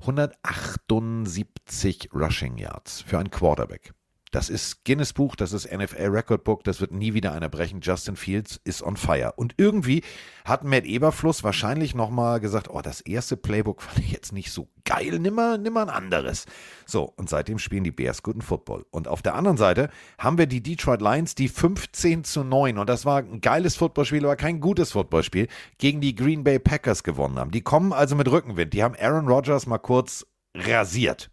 [0.00, 3.94] 178 Rushing Yards für einen Quarterback.
[4.34, 7.80] Das ist Guinness Buch, das ist NFL Record Book, das wird nie wieder einer brechen.
[7.80, 9.34] Justin Fields ist on fire.
[9.36, 10.02] Und irgendwie
[10.44, 14.66] hat Matt Eberfluss wahrscheinlich nochmal gesagt, oh, das erste Playbook fand ich jetzt nicht so
[14.84, 16.46] geil, nimm mal, nimm mal ein anderes.
[16.84, 18.84] So, und seitdem spielen die Bears guten Football.
[18.90, 22.88] Und auf der anderen Seite haben wir die Detroit Lions, die 15 zu 9, und
[22.88, 25.46] das war ein geiles Footballspiel, aber kein gutes Footballspiel,
[25.78, 27.52] gegen die Green Bay Packers gewonnen haben.
[27.52, 28.74] Die kommen also mit Rückenwind.
[28.74, 30.26] Die haben Aaron Rodgers mal kurz
[30.56, 31.30] rasiert.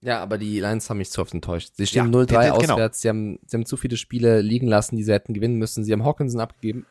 [0.00, 1.72] Ja, aber die Lions haben mich zu oft enttäuscht.
[1.74, 2.74] Sie stehen Ja, 0-3 genau.
[2.74, 5.84] auswärts, sie, haben, sie haben zu viele Spiele liegen lassen, die sie hätten gewinnen müssen.
[5.84, 6.86] Sie haben Hawkinson abgegeben.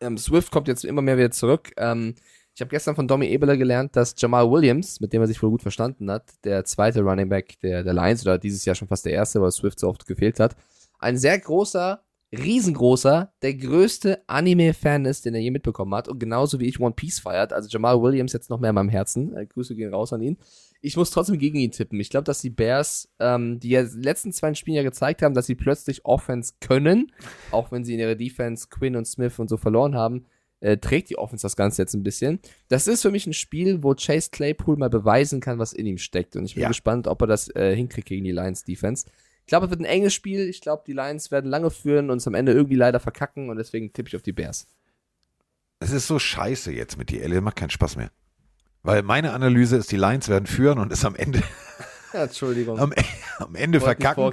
[0.00, 1.72] Ähm, Swift kommt jetzt immer mehr wieder zurück.
[1.76, 2.14] Ähm,
[2.54, 5.50] ich habe gestern von Domi Ebeler gelernt, dass Jamal Williams, mit dem er sich wohl
[5.50, 9.06] gut verstanden hat, der zweite Running Back der, der Lions, oder dieses Jahr schon fast
[9.06, 10.56] der erste, weil Swift so oft gefehlt hat,
[10.98, 12.02] ein sehr großer,
[12.32, 16.08] riesengroßer, der größte Anime-Fan ist, den er je mitbekommen hat.
[16.08, 17.52] Und genauso wie ich One Piece feiert.
[17.52, 19.36] Also Jamal Williams jetzt noch mehr in meinem Herzen.
[19.36, 20.36] Äh, Grüße gehen raus an ihn.
[20.80, 21.98] Ich muss trotzdem gegen ihn tippen.
[21.98, 25.34] Ich glaube, dass die Bears, ähm, die ja die letzten zwei Spielen ja gezeigt haben,
[25.34, 27.12] dass sie plötzlich Offense können,
[27.50, 30.26] auch wenn sie in ihrer Defense Quinn und Smith und so verloren haben,
[30.60, 32.38] äh, trägt die Offense das Ganze jetzt ein bisschen.
[32.68, 35.98] Das ist für mich ein Spiel, wo Chase Claypool mal beweisen kann, was in ihm
[35.98, 36.36] steckt.
[36.36, 36.68] Und ich bin Ja.
[36.68, 39.06] gespannt, ob er das äh, hinkriegt gegen die Lions Defense.
[39.40, 40.48] Ich glaube, es wird ein enges Spiel.
[40.48, 43.56] Ich glaube, die Lions werden lange führen und es am Ende irgendwie leider verkacken und
[43.56, 44.66] deswegen tippe ich auf die Bears.
[45.80, 48.10] Es ist so scheiße jetzt mit die L, macht keinen Spaß mehr.
[48.82, 51.42] Weil meine Analyse ist, die Lions werden führen und es am Ende,
[52.12, 52.78] Ja, Entschuldigung.
[52.78, 52.92] am,
[53.38, 54.32] am Ende verkacken.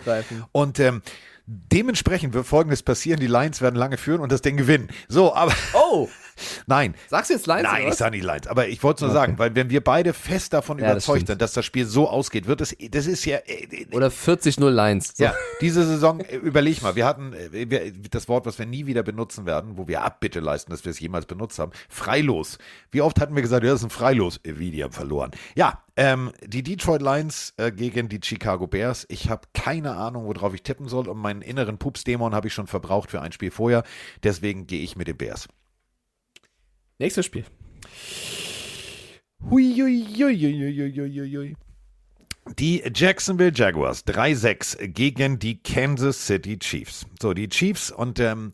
[0.51, 1.01] Und ähm,
[1.45, 4.89] dementsprechend wird folgendes passieren: Die Lions werden lange führen und das Ding gewinnen.
[5.07, 6.07] So, aber Oh!
[6.67, 6.95] nein.
[7.09, 9.37] Sagst du jetzt Lions Nein, ich sage nicht Lions, aber ich wollte es nur sagen,
[9.37, 11.27] weil wenn wir beide fest davon Ja, das überzeugt stimmt.
[11.27, 15.13] sind, dass das Spiel so ausgeht, wird es, das ist ja, äh, Oder 40-0 Lions.
[15.15, 15.23] So.
[15.23, 18.85] ja, diese Saison, äh, überleg mal, wir hatten äh, wir, das Wort, was wir nie
[18.85, 22.57] wieder benutzen werden, wo wir Abbitte leisten, dass wir es jemals benutzt haben, Freilos.
[22.91, 25.31] Wie oft hatten wir gesagt, ja, das ist ein Freilos, Äh, wie die haben verloren.
[25.55, 29.05] Ja, ähm, die Detroit Lions äh, gegen die Chicago Bears.
[29.09, 32.67] Ich habe keine Ahnung, worauf ich tippen soll und meinen inneren Pups-Dämon habe ich schon
[32.67, 33.83] verbraucht für ein Spiel vorher.
[34.23, 35.47] Deswegen gehe ich mit den Bears.
[36.97, 37.45] Nächstes Spiel.
[39.49, 41.55] Hui, hui, hui, hui, hui, hui, hui, hui.
[42.57, 47.05] Die Jacksonville Jaguars 3-6 gegen die Kansas City Chiefs.
[47.21, 48.53] So, die Chiefs und ähm,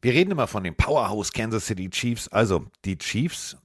[0.00, 2.28] wir reden immer von dem Powerhouse Kansas City Chiefs.
[2.28, 3.56] Also, die Chiefs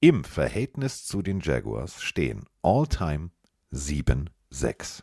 [0.00, 3.30] im Verhältnis zu den Jaguars stehen all-time
[3.72, 5.02] 7-6.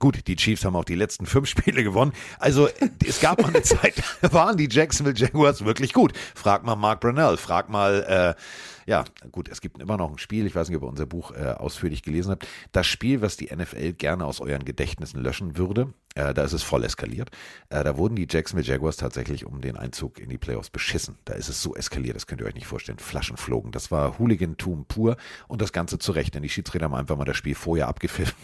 [0.00, 2.12] Gut, die Chiefs haben auch die letzten fünf Spiele gewonnen.
[2.38, 2.70] Also
[3.06, 6.14] es gab mal eine Zeit, da waren die Jacksonville Jaguars wirklich gut.
[6.34, 10.46] Frag mal Mark Brunell, frag mal, äh, ja gut, es gibt immer noch ein Spiel,
[10.46, 13.54] ich weiß nicht, ob ihr unser Buch äh, ausführlich gelesen habt, das Spiel, was die
[13.54, 17.30] NFL gerne aus euren Gedächtnissen löschen würde, äh, da ist es voll eskaliert.
[17.68, 21.18] Äh, da wurden die Jacksonville Jaguars tatsächlich um den Einzug in die Playoffs beschissen.
[21.26, 22.98] Da ist es so eskaliert, das könnt ihr euch nicht vorstellen.
[22.98, 27.18] Flaschen flogen, das war Hooligantum pur und das Ganze zurecht, denn die Schiedsrichter haben einfach
[27.18, 28.34] mal das Spiel vorher abgepfiffen.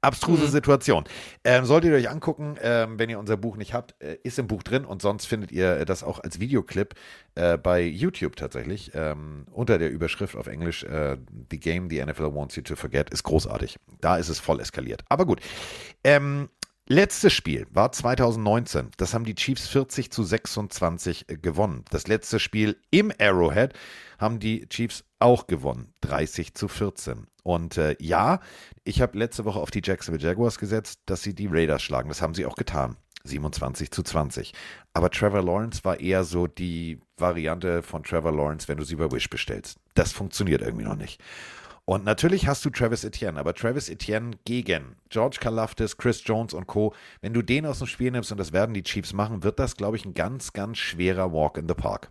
[0.00, 1.04] Abstruse Situation.
[1.44, 4.46] Ähm, solltet ihr euch angucken, ähm, wenn ihr unser Buch nicht habt, äh, ist im
[4.46, 6.94] Buch drin und sonst findet ihr das auch als Videoclip
[7.34, 11.16] äh, bei YouTube tatsächlich ähm, unter der Überschrift auf Englisch äh,
[11.50, 13.76] The Game the NFL Wants You to Forget ist großartig.
[14.00, 15.04] Da ist es voll eskaliert.
[15.08, 15.40] Aber gut.
[16.04, 16.48] Ähm,
[16.88, 18.90] Letztes Spiel war 2019.
[18.96, 21.84] Das haben die Chiefs 40 zu 26 gewonnen.
[21.90, 23.72] Das letzte Spiel im Arrowhead
[24.20, 25.92] haben die Chiefs auch gewonnen.
[26.02, 27.26] 30 zu 14.
[27.46, 28.40] Und äh, ja,
[28.82, 32.08] ich habe letzte Woche auf die Jacksonville Jaguars gesetzt, dass sie die Raiders schlagen.
[32.08, 32.96] Das haben sie auch getan.
[33.22, 34.52] 27 zu 20.
[34.94, 39.12] Aber Trevor Lawrence war eher so die Variante von Trevor Lawrence, wenn du sie über
[39.12, 39.78] Wish bestellst.
[39.94, 41.22] Das funktioniert irgendwie noch nicht.
[41.84, 46.66] Und natürlich hast du Travis Etienne, aber Travis Etienne gegen George Kalafdis, Chris Jones und
[46.66, 46.94] Co.
[47.20, 49.76] Wenn du den aus dem Spiel nimmst, und das werden die Chiefs machen, wird das,
[49.76, 52.10] glaube ich, ein ganz, ganz schwerer Walk in the Park.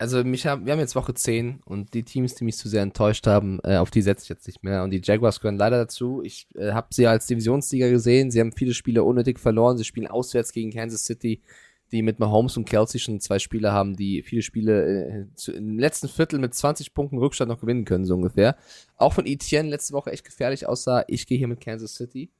[0.00, 2.82] Also mich haben, wir haben jetzt Woche 10 und die Teams, die mich zu sehr
[2.82, 4.84] enttäuscht haben, äh, auf die setze ich jetzt nicht mehr.
[4.84, 6.22] Und die Jaguars gehören leider dazu.
[6.22, 8.30] Ich äh, habe sie als Divisionssieger gesehen.
[8.30, 9.76] Sie haben viele Spiele unnötig verloren.
[9.76, 11.42] Sie spielen auswärts gegen Kansas City.
[11.90, 15.78] die mit Mahomes und Kelsey schon zwei Spieler haben, die viele Spiele äh, zu, im
[15.78, 18.56] letzten Viertel mit 20 Punkten Rückstand noch gewinnen können, so ungefähr.
[18.96, 21.04] Auch von Etienne letzte Woche echt gefährlich aussah.
[21.08, 22.30] Ich gehe hier mit Kansas City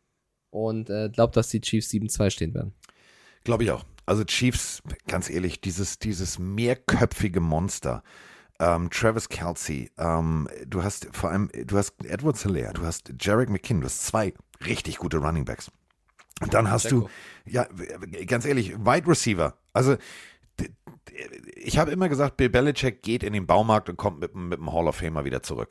[0.50, 2.74] und äh, glaube, dass die Chiefs 7-2 stehen werden.
[3.42, 3.84] Glaube ich auch.
[4.09, 8.02] Also Chiefs, ganz ehrlich, dieses, dieses mehrköpfige Monster.
[8.61, 13.50] Ähm, Travis Kelsey, ähm, du hast vor allem, du hast Edward Hilaire, du hast Jarek
[13.50, 14.34] McKinn, du hast zwei
[14.66, 15.70] richtig gute Running Backs.
[16.40, 17.09] Und dann hast du,
[17.44, 17.66] ja,
[18.26, 19.56] ganz ehrlich, Wide Receiver.
[19.72, 19.96] Also,
[21.54, 24.59] ich habe immer gesagt, Bill Belichick geht in den Baumarkt und kommt mit, dem- mit
[24.59, 25.70] dem Hall of Famer wieder zurück.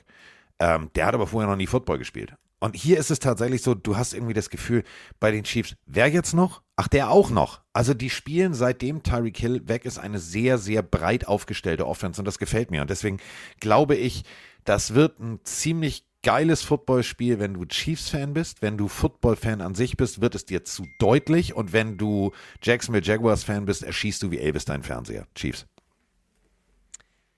[0.60, 2.36] Ähm, der hat aber vorher noch nie Football gespielt.
[2.60, 4.84] Und hier ist es tatsächlich so, du hast irgendwie das Gefühl
[5.20, 6.64] bei den Chiefs, wer jetzt noch?
[6.76, 7.62] Ach, der auch noch.
[7.74, 12.26] Also die spielen seitdem Tyreek Hill weg ist eine sehr, sehr breit aufgestellte Offense und
[12.26, 12.82] das gefällt mir.
[12.82, 13.20] Und deswegen
[13.60, 14.24] glaube ich,
[14.64, 18.62] das wird ein ziemlich geiles Footballspiel, wenn du Chiefs-Fan bist.
[18.62, 21.54] Wenn du Football-Fan an sich bist, wird es dir zu deutlich.
[21.54, 22.32] Und wenn du
[22.62, 25.28] Jacksonville Jaguars-Fan bist, erschießt du wie Elvis deinen Fernseher.
[25.36, 25.68] Chiefs.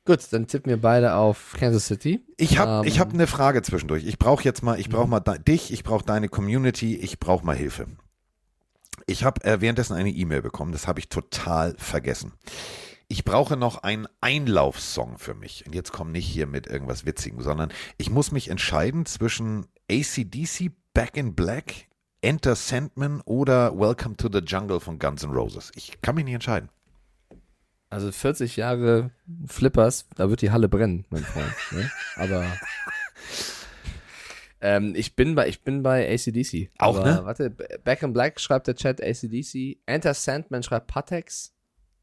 [0.09, 2.25] Gut, dann tippen wir beide auf Kansas City.
[2.35, 4.07] Ich habe Ähm, ich hab eine Frage zwischendurch.
[4.07, 7.45] Ich brauche jetzt mal, ich brauche mal de dich, ich brauche deine Community, ich brauche
[7.45, 7.85] mal Hilfe.
[9.05, 12.33] Ich habe äh, währenddessen eine E-Mail bekommen, das habe ich total vergessen.
[13.07, 15.67] Ich brauche noch einen Einlaufsong für mich.
[15.67, 20.71] Und jetzt komm nicht hier mit irgendwas Witzigem, sondern ich muss mich entscheiden zwischen ACDC,
[20.95, 21.87] Back in Black,
[22.21, 25.71] Enter Sandman oder Welcome to the Jungle von Guns N' Roses.
[25.75, 26.69] Ich kann mich nicht entscheiden.
[27.89, 29.09] Also 40 Jahre
[29.47, 31.51] Flippers, da wird die Halle brennen, mein Freund.
[31.71, 31.89] Ne?
[32.17, 32.45] Aber
[34.61, 36.69] ähm, ich bin bei ich bin bei ACDC.
[36.77, 37.25] Auch, Aber, ne?
[37.25, 39.77] Warte, Back in Black schreibt der Chat ACDC.
[39.85, 41.53] Enter Sandman schreibt Patex.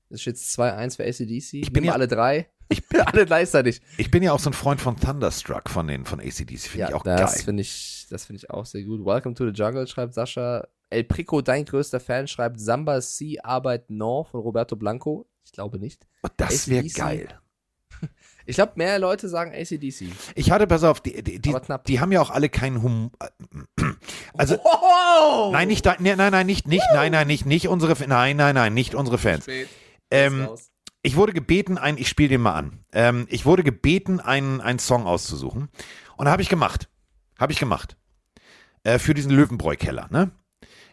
[0.09, 1.55] Das steht 2-1 für ACDC.
[1.63, 2.49] Ich bin ja- alle drei.
[2.69, 3.81] Ich bin alle gleichzeitig.
[3.97, 6.95] Ich bin ja auch so ein Freund von Thunderstruck von den von ACDC, finde ich
[6.95, 7.43] auch das geil.
[7.45, 9.07] finde ich, das finde ich auch sehr gut.
[9.07, 10.67] Welcome to the Jungle schreibt Sascha.
[10.91, 15.29] El Prico, dein größter Fan, schreibt Samba C Arbeit No von Roberto Blanco.
[15.47, 16.07] Ich glaube nicht.
[16.23, 17.29] Oh, das wäre geil.
[18.49, 20.05] Ich glaube, mehr Leute sagen ACDC.
[20.37, 21.55] Ich hatte, pass auf, die, die, die,
[21.89, 23.11] die haben ja auch alle keinen Humor.
[24.35, 25.51] Also, Oh!
[25.51, 28.73] nein, nicht, nee, nein, nein, nicht, nicht, nein, nein, nicht, nicht unsere, nein, nein, nein,
[28.73, 29.47] nicht unsere Fans.
[30.13, 30.49] Ähm,
[31.03, 32.85] ich wurde gebeten, ein, ich spiele den mal an.
[32.93, 35.69] Ähm, ich wurde gebeten, einen, einen Song auszusuchen.
[36.17, 36.89] Und habe ich gemacht.
[37.41, 37.97] Habe ich gemacht.
[38.85, 40.31] Äh, für diesen Löwenbräu-Keller, ne?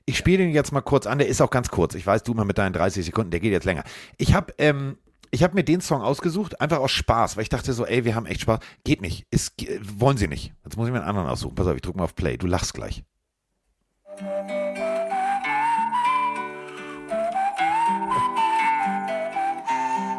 [0.06, 1.96] Ich spiele den jetzt mal kurz an, der ist auch ganz kurz.
[1.96, 3.84] Ich weiß, du mal mit deinen 30 Sekunden, der geht jetzt länger.
[4.18, 4.98] Ich habe ähm,
[5.32, 8.14] ich hab mir den Song ausgesucht, einfach aus Spaß, weil ich dachte so, ey, wir
[8.16, 8.60] haben echt Spaß.
[8.84, 9.26] Geht nicht.
[9.32, 10.54] Ist, ge- wollen sie nicht.
[10.66, 11.56] Jetzt muss ich mir einen anderen aussuchen.
[11.56, 12.38] Pass auf, ich drücke mal auf Play.
[12.38, 13.04] Du lachst gleich.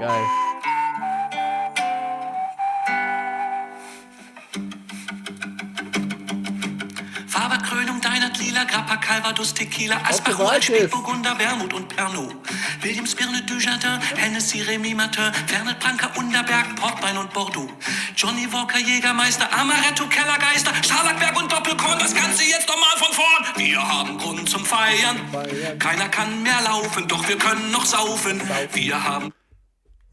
[0.00, 0.43] Geil.
[8.44, 10.66] Lila Grappa, Calvados, Tequila, Asparol, Walkes.
[10.66, 12.34] Spätburgunder, Wermut und Pernod.
[12.82, 17.70] Williams, Birne, Dujardin, Hennessy, Remy Martin, Fernet, Branca, Unterberg, Portwein und Bordeaux.
[18.14, 23.66] Johnny Walker, Jägermeister, Amaretto, Kellergeister, Scharlachberg und Doppelkorn, das Ganze jetzt nochmal von vorn.
[23.66, 25.16] Wir haben Grund zum Feiern.
[25.78, 28.42] Keiner kann mehr laufen, doch wir können noch saufen.
[28.74, 29.32] Wir haben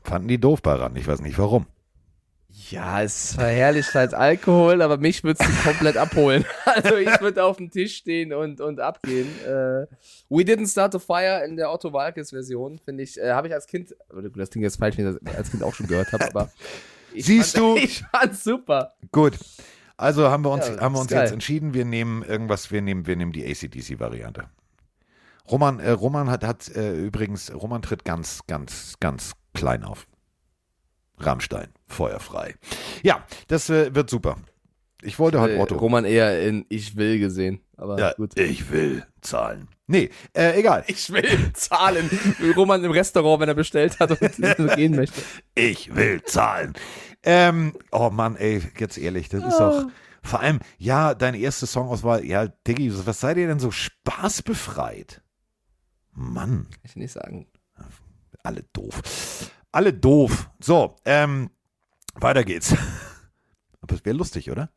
[0.03, 0.95] Fanden die doof bei ran.
[0.95, 1.67] Ich weiß nicht warum.
[2.71, 6.45] Ja, es verherrlicht halt Alkohol, aber mich würde es komplett abholen.
[6.65, 9.27] Also ich würde auf dem Tisch stehen und, und abgehen.
[9.43, 9.87] Äh,
[10.29, 13.53] We Didn't Start a Fire in der Otto Walkes Version, finde ich, äh, habe ich
[13.53, 13.93] als Kind,
[14.35, 16.49] das Ding jetzt falsch, wenn ich das als Kind auch schon gehört habe, aber
[17.15, 17.75] Siehst fand, du?
[17.83, 18.93] Ich fand's super.
[19.11, 19.33] Gut.
[19.97, 21.23] Also haben wir uns, Ja, haben wir uns geil.
[21.23, 24.45] jetzt entschieden, wir nehmen irgendwas, wir nehmen, wir nehmen die ACDC-Variante.
[25.49, 30.07] Roman, äh, Roman hat, hat äh, übrigens, Roman tritt ganz, ganz, ganz klein auf.
[31.25, 32.55] Rammstein, feuerfrei.
[33.03, 34.37] Ja, das äh, wird super.
[35.03, 35.75] Ich wollte heute Äh, Otto.
[35.77, 38.37] Roman eher in Ich will gesehen, aber ja, gut.
[38.37, 39.67] ich will zahlen.
[39.87, 40.83] Nee, äh, egal.
[40.87, 42.09] Ich will zahlen.
[42.55, 44.19] Roman im Restaurant, wenn er bestellt hat und
[44.75, 45.21] gehen möchte.
[45.55, 46.73] Ich will zahlen.
[47.23, 49.85] Ähm, oh Mann, ey, jetzt ehrlich, das ist auch.
[50.23, 55.21] Vor allem, ja, deine erste Songauswahl, ja, Diggi, was seid ihr denn so spaßbefreit?
[56.13, 57.47] Mann, Kann ich nicht sagen.
[58.43, 59.01] alle doof.
[59.71, 60.49] Alle doof.
[60.59, 61.49] So, ähm,
[62.15, 62.75] weiter geht's.
[63.81, 64.69] Aber es wäre lustig, oder?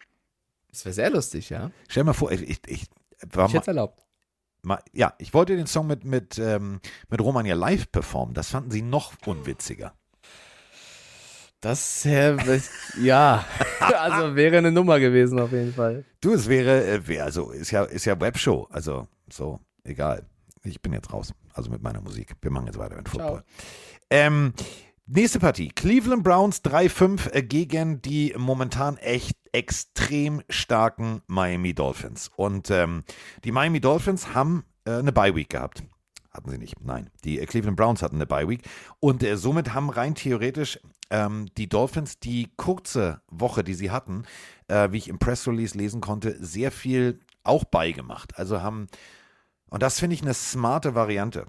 [0.71, 1.71] Das wäre sehr lustig, ja.
[1.89, 2.87] Stell mal vor, ich, ich, ich
[3.33, 4.03] war Ich mal, erlaubt.
[4.63, 8.35] mal, ja, ich wollte den Song mit, mit, ähm, mit Roman ja live performen.
[8.35, 9.95] Das fanden sie noch unwitziger.
[11.61, 12.37] Das, äh,
[13.01, 13.45] ja,
[13.81, 16.05] also wäre eine Nummer gewesen auf jeden Fall.
[16.21, 20.27] Du, es wäre, äh, wär, also ist ja, ist ja Webshow, also so, egal.
[20.63, 22.35] Ich bin jetzt raus, also mit meiner Musik.
[22.43, 23.45] Wir machen jetzt weiter mit Football.
[24.11, 24.53] Ähm,
[25.07, 32.31] nächste Partie, Cleveland Browns 3-5 äh, gegen die momentan echt extrem starken Miami Dolphins.
[32.37, 33.05] Und ähm,
[33.45, 35.83] die Miami Dolphins haben äh, eine Bye-Week gehabt.
[36.35, 36.81] Hatten sie nicht.
[36.81, 37.11] Nein.
[37.23, 38.63] Die äh, Cleveland Browns hatten eine Bye Week.
[38.99, 44.25] Und äh, somit haben rein theoretisch ähm, die Dolphins die kurze Woche, die sie hatten,
[44.67, 48.37] äh, wie ich im Press Release lesen konnte, sehr viel auch beigemacht.
[48.37, 48.89] Also haben,
[49.71, 51.47] und das finde ich eine smarte Variante.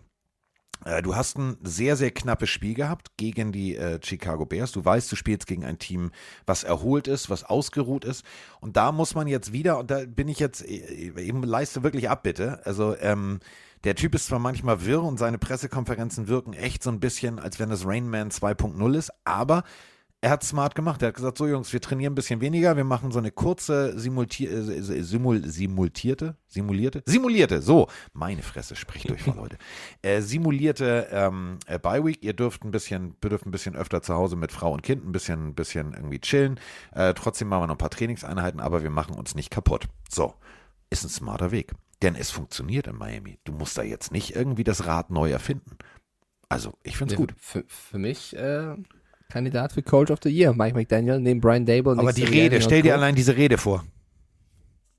[0.84, 4.72] Äh, Du hast ein sehr, sehr knappes Spiel gehabt gegen die äh, Chicago Bears.
[4.72, 6.12] Du weißt, du spielst gegen ein Team,
[6.46, 8.26] was erholt ist, was ausgeruht ist.
[8.60, 12.10] Und da muss man jetzt wieder, und da bin ich jetzt, äh, eben leiste wirklich
[12.10, 12.66] ab, bitte.
[12.66, 13.40] Also, ähm,
[13.84, 17.60] der Typ ist zwar manchmal wirr und seine Pressekonferenzen wirken echt so ein bisschen, als
[17.60, 19.64] wenn das Rain Man 2.0 ist, aber
[20.26, 21.04] er hat smart gemacht.
[21.04, 23.98] Er hat gesagt, so Jungs, wir trainieren ein bisschen weniger, wir machen so eine kurze
[24.00, 29.60] simulti äh, simul simultierte, simulierte, simulierte, so, meine Fresse, spricht durch mal, Leute.
[30.02, 32.24] Äh, simulierte ähm, äh, Bye Week.
[32.24, 35.12] Ihr dürft ein bisschen, dürft ein bisschen öfter zu Hause mit Frau und Kind ein
[35.12, 36.60] bisschen, ein bisschen irgendwie chillen.
[36.96, 39.86] Äh, trotzdem machen wir noch ein paar Trainingseinheiten, aber wir machen uns nicht kaputt.
[40.10, 40.34] So,
[40.90, 41.74] ist ein smarter Weg.
[42.02, 43.38] Denn es funktioniert in Miami.
[43.44, 45.78] Du musst da jetzt nicht irgendwie das Rad neu erfinden.
[46.50, 47.36] Also, ich finde es gut.
[47.38, 48.76] Für, für mich äh,
[49.30, 51.98] Kandidat für Coach of the Year, Mike McDaniel, neben Brian Dable.
[51.98, 53.84] Aber die Rede, stell dir allein diese Rede vor.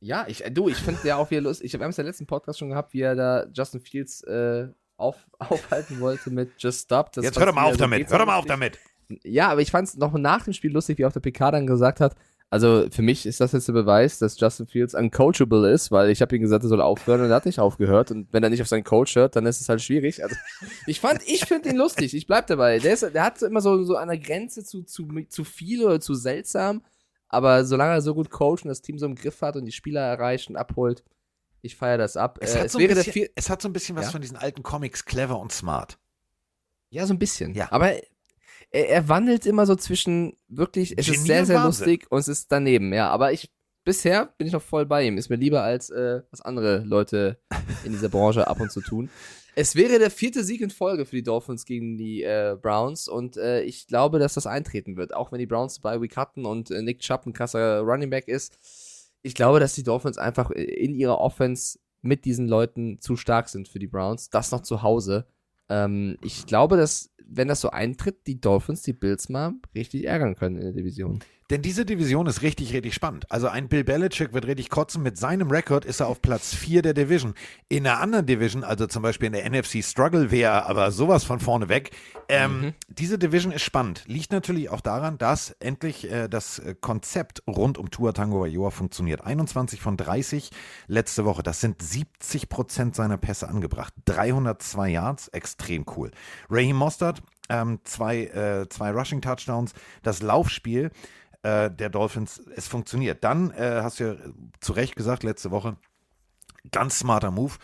[0.01, 1.73] Ja, ich, äh, du, ich finde ja auch wieder lustig.
[1.73, 5.17] Ich habe es ja letzten Podcast schon gehabt, wie er da Justin Fields äh, auf,
[5.39, 7.13] aufhalten wollte mit Just Stop.
[7.13, 8.11] Das Jetzt hör doch mal auf damit.
[8.11, 8.79] Hör doch mal auf damit.
[9.23, 11.67] Ja, aber ich fand es noch nach dem Spiel lustig, wie auf der PK dann
[11.67, 12.17] gesagt hat,
[12.49, 16.23] also für mich ist das jetzt der Beweis, dass Justin Fields uncoachable ist, weil ich
[16.23, 18.63] habe ihm gesagt, er soll aufhören und er hat nicht aufgehört und wenn er nicht
[18.63, 20.23] auf seinen Coach hört, dann ist es halt schwierig.
[20.23, 20.37] Also
[20.87, 22.79] ich fand, ich finde ihn lustig, ich bleib dabei.
[22.79, 26.01] Der, ist, der hat immer so, so an der Grenze zu, zu, zu viel oder
[26.01, 26.85] zu seltsam,
[27.29, 29.73] aber solange er so gut coacht und das Team so im Griff hat und die
[29.73, 31.03] Spieler erreicht und abholt,
[31.63, 32.39] ich feiere das ab.
[32.41, 34.11] Es, Äh, hat, es so bisschen, es hat so ein bisschen was Ja?
[34.13, 35.99] von diesen alten Comics, clever und smart.
[36.91, 37.55] Ja, so ein bisschen.
[37.55, 37.73] Ja.
[37.73, 37.93] Aber
[38.77, 41.87] er, er wandelt immer so zwischen wirklich, es ist Genie sehr, und sehr Wahnsinn.
[41.87, 43.09] lustig und es ist daneben, ja.
[43.09, 43.51] Aber ich,
[43.85, 45.17] bisher bin ich noch voll bei ihm.
[45.17, 47.39] Ist mir lieber als äh, was andere Leute
[47.85, 49.11] in dieser Branche ab und zu tun.
[49.59, 53.39] Es wäre der vierte Sieg in Folge für die Dolphins gegen die äh, Browns und
[53.39, 55.15] äh, ich glaube, dass das eintreten wird.
[55.15, 58.29] Auch wenn die Browns bei Week hatten und äh, Nick Chubb ein krasser Running Back
[58.29, 58.59] ist.
[59.23, 63.67] Ich glaube, dass die Dolphins einfach in ihrer Offense mit diesen Leuten zu stark sind
[63.67, 64.29] für die Browns.
[64.29, 65.27] Das noch zu Hause.
[65.69, 70.37] Ähm, ich glaube, dass, wenn das so eintritt, die Dolphins die Bills mal richtig ärgern
[70.37, 71.21] können in der Division.
[71.51, 73.31] Denn diese Division ist richtig, richtig spannend.
[73.31, 75.03] Also ein Bill Belichick wird richtig kotzen.
[75.03, 77.35] Mit seinem Rekord ist er auf Platz 4 der Division.
[77.69, 81.39] In einer anderen Division, also zum Beispiel in der NFC Struggle, wäre aber sowas von
[81.39, 81.91] vorne weg.
[82.29, 84.03] Ähm, Diese Division ist spannend.
[84.07, 88.71] Liegt natürlich auch daran, dass endlich äh, das äh, Konzept rund um Tua Tango Vailoa
[88.71, 89.25] funktioniert.
[89.25, 90.51] 21 von 30
[90.89, 91.45] letzte Woche.
[91.45, 93.95] Das sind 70 Prozent seiner Pässe angebracht.
[94.07, 96.11] 302 Yards, extrem cool.
[96.51, 99.73] Raheem Mostert, ähm, zwei, äh, zwei Rushing Touchdowns.
[100.03, 100.91] Das Laufspiel
[101.43, 103.25] äh, der Dolphins, es funktioniert.
[103.25, 104.15] Dann äh, hast du ja
[104.61, 105.77] zu Recht gesagt, letzte Woche,
[106.71, 107.55] ganz smarter Move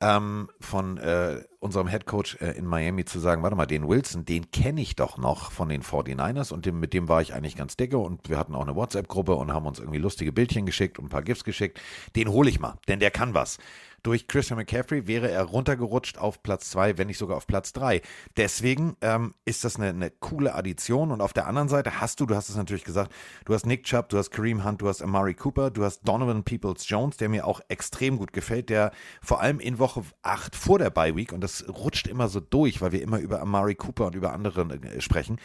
[0.00, 4.24] ähm, von äh, unserem Head Coach äh, in Miami zu sagen, warte mal, den Wilson,
[4.26, 7.56] den kenne ich doch noch von den 49ers und dem, mit dem war ich eigentlich
[7.56, 10.98] ganz dicke und wir hatten auch eine WhatsApp-Gruppe und haben uns irgendwie lustige Bildchen geschickt
[10.98, 11.80] und ein paar GIFs geschickt.
[12.14, 13.58] Den hole ich mal, denn der kann was.
[14.02, 18.02] Durch Christian McCaffrey wäre er runtergerutscht auf Platz 2, wenn nicht sogar auf Platz 3.
[18.36, 21.10] Deswegen ähm, ist das eine, eine coole Addition.
[21.10, 23.12] Und auf der anderen Seite hast du, du hast es natürlich gesagt,
[23.44, 26.44] du hast Nick Chubb, du hast Kareem Hunt, du hast Amari Cooper, du hast Donovan
[26.44, 28.92] Peoples-Jones, der mir auch extrem gut gefällt, der
[29.22, 32.80] vor allem in Woche 8 vor der Bye Week, und das rutscht immer so durch,
[32.80, 35.38] weil wir immer über Amari Cooper und über andere äh, sprechen,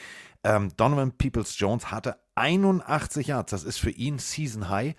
[0.44, 3.52] ähm, Donovan Peoples-Jones hatte 81 Yards.
[3.52, 4.96] Das ist für ihn Season High.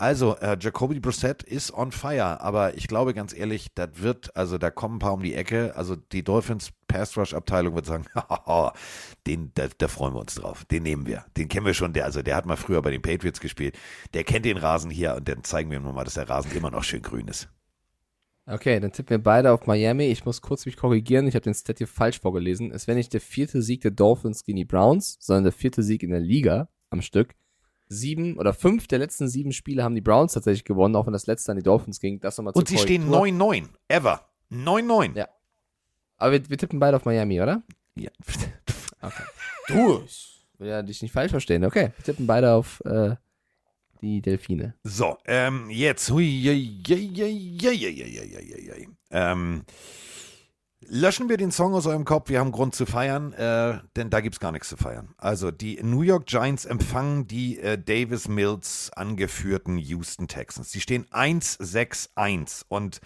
[0.00, 4.56] Also, äh, Jacoby Brissett ist on fire, aber ich glaube ganz ehrlich, das wird, also
[4.56, 5.76] da kommen ein paar um die Ecke.
[5.76, 8.06] Also die Dolphins Pass Rush Abteilung wird sagen,
[9.26, 10.64] den, da, da freuen wir uns drauf.
[10.64, 11.26] Den nehmen wir.
[11.36, 11.92] Den kennen wir schon.
[11.92, 13.78] Der, also der hat mal früher bei den Patriots gespielt.
[14.14, 16.70] Der kennt den Rasen hier und dann zeigen wir ihm nochmal, dass der Rasen immer
[16.70, 17.50] noch schön grün ist.
[18.46, 20.04] Okay, dann tippen wir beide auf Miami.
[20.04, 21.26] Ich muss kurz mich korrigieren.
[21.26, 22.72] Ich habe den Stat hier falsch vorgelesen.
[22.72, 26.02] Es wäre nicht der vierte Sieg der Dolphins gegen die Browns, sondern der vierte Sieg
[26.02, 27.34] in der Liga am Stück.
[27.92, 31.26] Sieben oder fünf der letzten sieben Spiele haben die Browns tatsächlich gewonnen, auch wenn das
[31.26, 32.20] letzte an die Dolphins ging.
[32.20, 33.48] Das nochmal Und sie stehen Korrektur.
[33.52, 33.64] 9-9.
[33.88, 34.24] Ever.
[34.52, 35.16] 9-9.
[35.18, 35.28] Ja.
[36.16, 37.62] Aber wir, wir tippen beide auf Miami, oder?
[37.96, 38.10] Ja.
[39.02, 39.22] Okay.
[39.68, 41.64] Du, ich will ja dich nicht falsch verstehen.
[41.64, 43.16] Okay, wir tippen beide auf äh,
[44.02, 44.74] die Delfine.
[44.84, 46.10] So, ähm, jetzt.
[46.10, 46.52] Hui, jei,
[46.86, 48.88] jei, jei, jei, jei, jei, jei, jei, jei.
[49.10, 49.64] Ähm,
[50.80, 52.28] löschen wir den Song aus eurem Kopf.
[52.28, 55.14] Wir haben Grund zu feiern, äh, denn da gibt es gar nichts zu feiern.
[55.18, 60.70] Also, die New York Giants empfangen die äh, Davis Mills angeführten Houston Texans.
[60.70, 63.00] Die stehen 1-6-1 und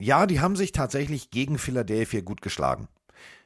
[0.00, 2.88] ja, die haben sich tatsächlich gegen Philadelphia gut geschlagen.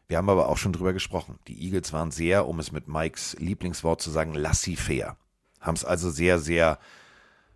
[0.07, 1.39] Wir haben aber auch schon drüber gesprochen.
[1.49, 5.17] Die Eagles waren sehr, um es mit Mikes Lieblingswort zu sagen, laissez-faire.
[5.61, 6.79] Haben es also sehr, sehr,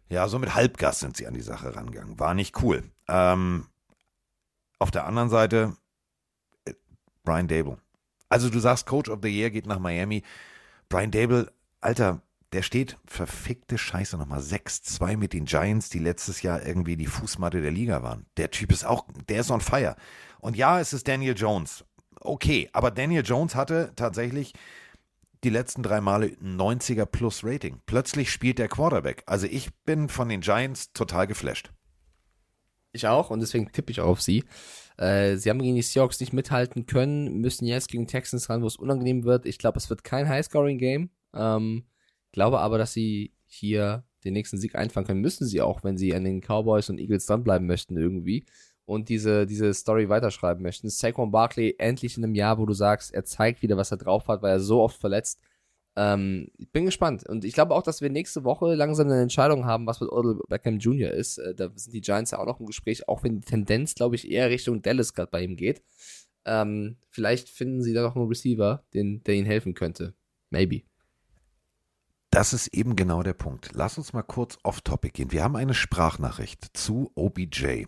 [0.09, 2.19] ja, so mit Halbgas sind sie an die Sache rangegangen.
[2.19, 2.85] War nicht cool.
[3.09, 3.67] Ähm,
[4.79, 5.77] auf der anderen Seite
[6.65, 6.75] äh,
[7.25, 7.79] Brian Dable.
[8.29, 10.23] Also du sagst, Coach of the Year geht nach Miami.
[10.89, 12.23] Brian Dable, Alter,
[12.53, 17.61] der steht verfickte Scheiße nochmal 6-2 mit den Giants, die letztes Jahr irgendwie die Fußmatte
[17.61, 18.27] der Liga waren.
[18.37, 19.97] Der Typ ist auch, der ist on fire.
[20.41, 21.85] Und ja, es ist Daniel Jones.
[22.21, 24.55] Okay, aber Daniel Jones hatte tatsächlich
[25.45, 27.81] die letzten drei Male 90er plus Rating.
[27.87, 29.23] Plötzlich spielt der Quarterback.
[29.27, 31.71] Also ich bin von den Giants total geflasht.
[32.97, 34.45] Ich auch und deswegen tippe ich auch auf sie.
[34.97, 38.67] Äh, sie haben gegen die Seahawks nicht mithalten können, müssen jetzt gegen Texans ran, wo
[38.67, 39.47] es unangenehm wird.
[39.47, 41.11] Ich glaube, es wird kein High-Scoring-Game.
[41.35, 41.85] Ähm,
[42.33, 45.21] glaube aber, dass sie hier den nächsten Sieg einfangen können.
[45.21, 48.45] Müssen sie auch, wenn sie an den Cowboys und Eagles dranbleiben möchten irgendwie
[48.87, 50.89] und diese, diese Story weiterschreiben möchten.
[50.89, 54.29] Saquon Barkley endlich in einem Jahr, wo du sagst, er zeigt wieder, was er drauf
[54.29, 55.41] hat, weil er so oft verletzt.
[55.97, 57.27] Ähm, ich bin gespannt.
[57.27, 60.39] Und ich glaube auch, dass wir nächste Woche langsam eine Entscheidung haben, was mit Odell
[60.49, 61.11] Beckham Jr.
[61.11, 61.39] ist.
[61.39, 64.15] Äh, da sind die Giants ja auch noch im Gespräch, auch wenn die Tendenz, glaube
[64.15, 65.83] ich, eher Richtung Dallas gerade bei ihm geht.
[66.45, 70.15] Ähm, vielleicht finden sie da noch einen Receiver, den, der ihnen helfen könnte.
[70.51, 70.83] Maybe.
[72.31, 73.71] Das ist eben genau der Punkt.
[73.73, 75.33] Lass uns mal kurz off-topic gehen.
[75.33, 77.87] Wir haben eine Sprachnachricht zu OBJ.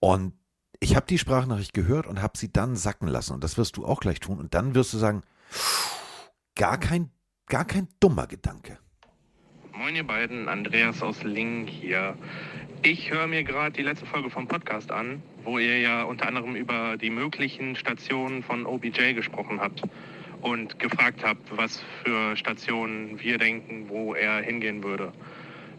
[0.00, 0.32] Und
[0.80, 3.34] ich habe die Sprachnachricht gehört und habe sie dann sacken lassen.
[3.34, 4.38] Und das wirst du auch gleich tun.
[4.38, 5.22] Und dann wirst du sagen,
[6.60, 7.10] gar kein,
[7.46, 8.76] gar kein dummer Gedanke.
[9.72, 12.18] Moin ihr beiden, Andreas aus Link hier.
[12.82, 16.54] Ich höre mir gerade die letzte Folge vom Podcast an, wo ihr ja unter anderem
[16.56, 19.84] über die möglichen Stationen von OBJ gesprochen habt
[20.42, 25.12] und gefragt habt, was für Stationen wir denken, wo er hingehen würde.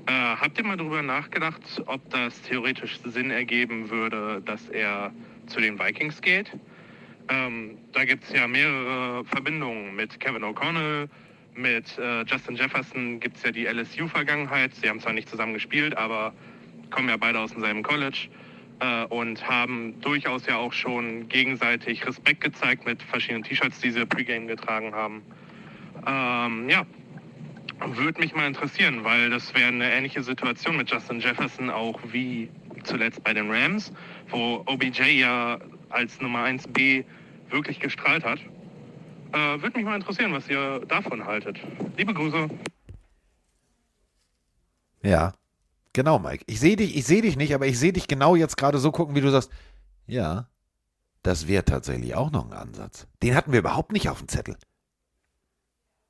[0.08, 5.14] Äh, habt ihr mal darüber nachgedacht, ob das theoretisch Sinn ergeben würde, dass er
[5.46, 6.52] zu den Vikings geht?
[7.32, 11.08] Ähm, da gibt es ja mehrere Verbindungen mit Kevin O'Connell,
[11.56, 14.76] mit äh, Justin Jefferson gibt es ja die LSU-Vergangenheit.
[14.76, 16.34] Sie haben zwar nicht zusammen gespielt, aber
[16.90, 18.28] kommen ja beide aus demselben College
[18.80, 24.06] äh, und haben durchaus ja auch schon gegenseitig Respekt gezeigt mit verschiedenen T-Shirts, die sie
[24.06, 25.22] Pre-Game getragen haben.
[26.06, 26.86] Ähm, ja,
[27.86, 32.50] würde mich mal interessieren, weil das wäre eine ähnliche Situation mit Justin Jefferson auch wie
[32.84, 33.94] zuletzt bei den Rams,
[34.30, 35.60] wo OBJ ja
[35.90, 37.06] als Nummer 1b
[37.52, 38.40] wirklich gestrahlt hat.
[39.34, 41.58] Äh, würde mich mal interessieren, was ihr davon haltet.
[41.98, 42.50] Liebe Grüße.
[45.04, 45.34] Ja,
[45.94, 46.44] genau, Mike.
[46.48, 48.92] Ich sehe dich, ich sehe dich nicht, aber ich sehe dich genau jetzt gerade so
[48.92, 49.52] gucken, wie du sagst.
[50.06, 50.50] Ja,
[51.24, 53.08] das wäre tatsächlich auch noch ein Ansatz.
[53.24, 54.58] Den hatten wir überhaupt nicht auf dem Zettel.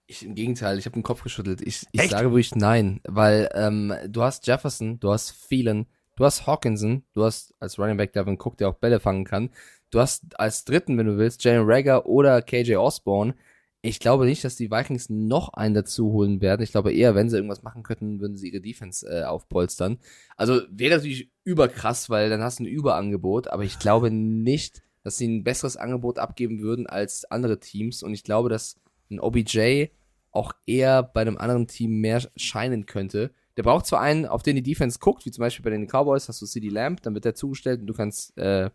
[0.07, 1.61] Ich, Im Gegenteil, ich habe den Kopf geschüttelt.
[1.61, 5.85] Ich, ich sage wirklich nein, weil ähm, du hast Jefferson, du hast Phelan,
[6.17, 9.51] du hast Hawkinson, du hast als Running Back Devin Cook, der auch Bälle fangen kann.
[9.91, 13.35] Du hast als dritten, wenn du willst, Jalen Rager oder KJ Osborne.
[13.81, 16.61] Ich glaube nicht, dass die Vikings noch einen dazu holen werden.
[16.61, 19.97] Ich glaube eher, wenn sie irgendwas machen könnten, würden sie ihre Defense äh, aufpolstern.
[20.37, 25.17] Also wäre natürlich überkrass, weil dann hast du ein Überangebot, aber ich glaube nicht, dass
[25.17, 28.01] sie ein besseres Angebot abgeben würden als andere Teams.
[28.01, 29.87] Und ich glaube, dass ein OBJ
[30.31, 33.31] auch eher bei einem anderen Team mehr scheinen könnte.
[33.57, 36.29] Der braucht zwar einen, auf den die Defense guckt, wie zum Beispiel bei den Cowboys,
[36.29, 38.69] hast du CD Lamb, dann wird der zugestellt und du kannst äh,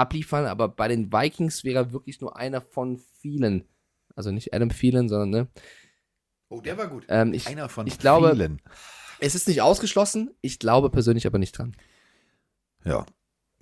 [0.00, 3.64] abliefern, aber bei den Vikings wäre er wirklich nur einer von vielen.
[4.16, 5.48] Also nicht Adam Thielen, sondern, ne?
[6.48, 7.04] Oh, der war gut.
[7.08, 8.60] Ähm, ich, Einer von ich glaube, vielen.
[9.20, 11.76] es ist nicht ausgeschlossen, ich glaube persönlich aber nicht dran.
[12.84, 13.06] Ja,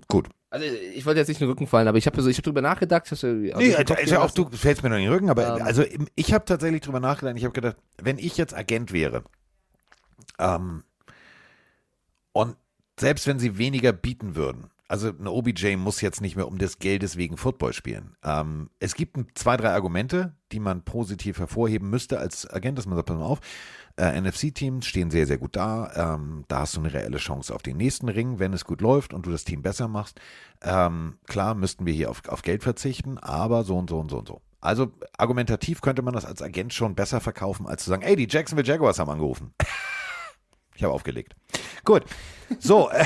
[0.08, 0.28] gut.
[0.50, 2.44] Also ich wollte jetzt nicht in den Rücken fallen, aber ich habe so, ich hab
[2.44, 3.10] drüber nachgedacht.
[3.10, 5.56] Hast du, also Nee, also, ja auch, du fällst mir noch in den Rücken, aber
[5.58, 5.62] Ähm.
[5.62, 5.84] also
[6.14, 7.36] ich habe tatsächlich drüber nachgedacht.
[7.36, 9.24] Ich habe gedacht, wenn ich jetzt Agent wäre
[10.38, 10.82] ähm,
[12.32, 12.56] und
[12.98, 16.78] selbst wenn sie weniger bieten würden, also eine OBJ muss jetzt nicht mehr um des
[16.78, 18.16] Geldes wegen Football spielen.
[18.24, 22.86] Ähm, es gibt ein- zwei, drei Argumente, die man positiv hervorheben müsste als Agent, dass
[22.86, 23.40] man sagt, pass mal auf,
[23.96, 26.14] äh, NFC-Teams stehen sehr, sehr gut da.
[26.14, 29.12] Ähm, da hast du eine reelle Chance auf den nächsten Ring, wenn es gut läuft
[29.12, 30.20] und du das Team besser machst.
[30.62, 34.18] Ähm, klar müssten wir hier auf, auf Geld verzichten, aber so und so und so
[34.18, 34.40] und so.
[34.60, 38.26] Also argumentativ könnte man das als Agent schon besser verkaufen, als zu sagen, ey, die
[38.28, 39.52] Jacksonville Jaguars haben angerufen.
[40.74, 41.34] Ich habe aufgelegt.
[41.84, 42.04] Gut.
[42.60, 43.04] So, äh,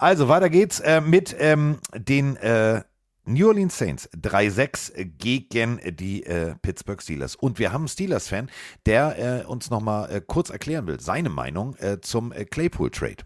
[0.00, 2.82] also weiter geht's äh, mit ähm, den äh,
[3.26, 7.36] New Orleans Saints 3-6 gegen die äh, Pittsburgh Steelers.
[7.36, 8.50] Und wir haben einen Steelers-Fan,
[8.86, 13.24] der äh, uns nochmal äh, kurz erklären will, seine Meinung äh, zum äh, Claypool-Trade.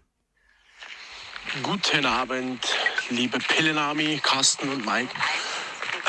[1.63, 2.59] Guten Abend,
[3.09, 5.13] liebe Pillenarmy, Carsten und Mike.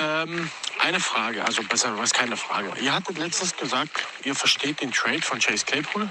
[0.00, 2.72] Ähm, eine Frage, also besser, was keine Frage.
[2.80, 6.08] Ihr hattet letztens gesagt, ihr versteht den Trade von Chase Claypool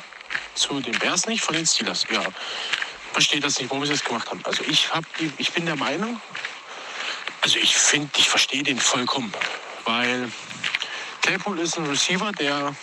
[0.54, 2.06] zu den Bears nicht, von den Steelers.
[2.10, 2.24] Ja,
[3.16, 4.42] versteht das nicht, warum sie das gemacht haben.
[4.44, 6.20] Also ich, hab die, ich bin der Meinung,
[7.40, 9.34] also ich finde, ich verstehe den vollkommen,
[9.86, 10.30] weil
[11.22, 12.76] Claypool ist ein Receiver, der,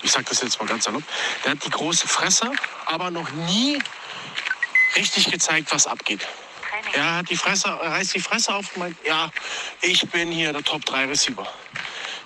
[0.00, 1.02] ich sag das jetzt mal ganz salopp,
[1.44, 2.50] der hat die große Fresse,
[2.86, 3.78] aber noch nie
[4.96, 6.26] richtig gezeigt, was abgeht.
[6.94, 9.30] Er hat die Fresse, er reißt die Fresse auf und meint, ja,
[9.82, 11.46] ich bin hier der Top 3 Receiver.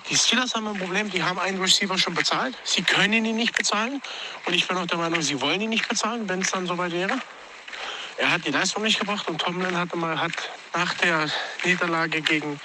[0.09, 2.55] Die Steelers haben ein Problem, die haben einen Receiver schon bezahlt.
[2.63, 4.01] Sie können ihn nicht bezahlen.
[4.45, 6.93] Und ich bin auch der Meinung, sie wollen ihn nicht bezahlen, wenn es dann soweit
[6.93, 7.19] wäre.
[8.17, 10.31] Er hat die Leistung nicht gebracht und Tomlin hat, mal, hat
[10.73, 11.29] nach der
[11.63, 12.59] Niederlage gegen,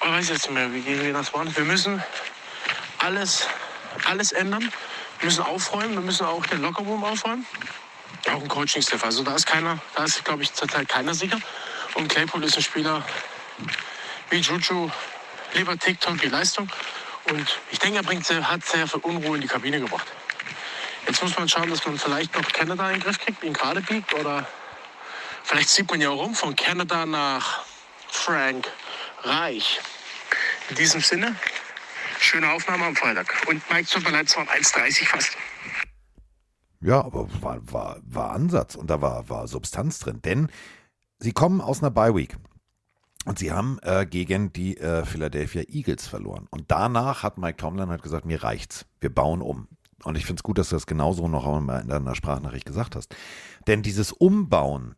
[0.00, 1.44] oh, weiß jetzt nicht mehr, wie gegen das war.
[1.56, 2.02] Wir müssen
[2.98, 3.46] alles,
[4.08, 4.72] alles ändern.
[5.18, 7.46] Wir müssen aufräumen, wir müssen auch den Lockerroom aufräumen.
[8.28, 9.04] Auch ein Coaching-Staff.
[9.04, 11.38] Also da ist keiner, da ist, glaube ich, zurzeit keiner sicher.
[11.94, 13.04] Und Claypool ist ein Spieler
[14.30, 14.90] wie Juju,
[15.54, 16.68] lieber TikTok die Leistung.
[17.30, 20.06] Und ich denke, er bringt, sehr- hat sehr viel Unruhe in die Kabine gebracht.
[21.06, 23.80] Jetzt muss man schauen, dass man vielleicht noch Canada in den Griff kriegt, ihn gerade
[23.80, 24.12] biegt.
[24.14, 24.46] Oder
[25.44, 27.64] vielleicht sieht man ja rum von Canada nach
[28.08, 28.68] Frank
[29.22, 29.80] Reich.
[30.70, 31.36] In diesem Sinne,
[32.20, 33.34] schöne Aufnahme am Freitag.
[33.46, 35.36] Und Mike Superlights waren 1,30 fast.
[36.80, 40.20] Ja, aber war, war, war Ansatz und da war, war Substanz drin.
[40.22, 40.50] Denn
[41.18, 42.36] sie kommen aus einer Bye-Week.
[43.26, 46.46] Und sie haben äh, gegen die äh, Philadelphia Eagles verloren.
[46.50, 48.86] Und danach hat Mike Tomlin halt gesagt, mir reicht's.
[49.00, 49.66] Wir bauen um.
[50.04, 52.94] Und ich finde es gut, dass du das genauso noch einmal in deiner Sprachnachricht gesagt
[52.94, 53.16] hast.
[53.66, 54.94] Denn dieses Umbauen,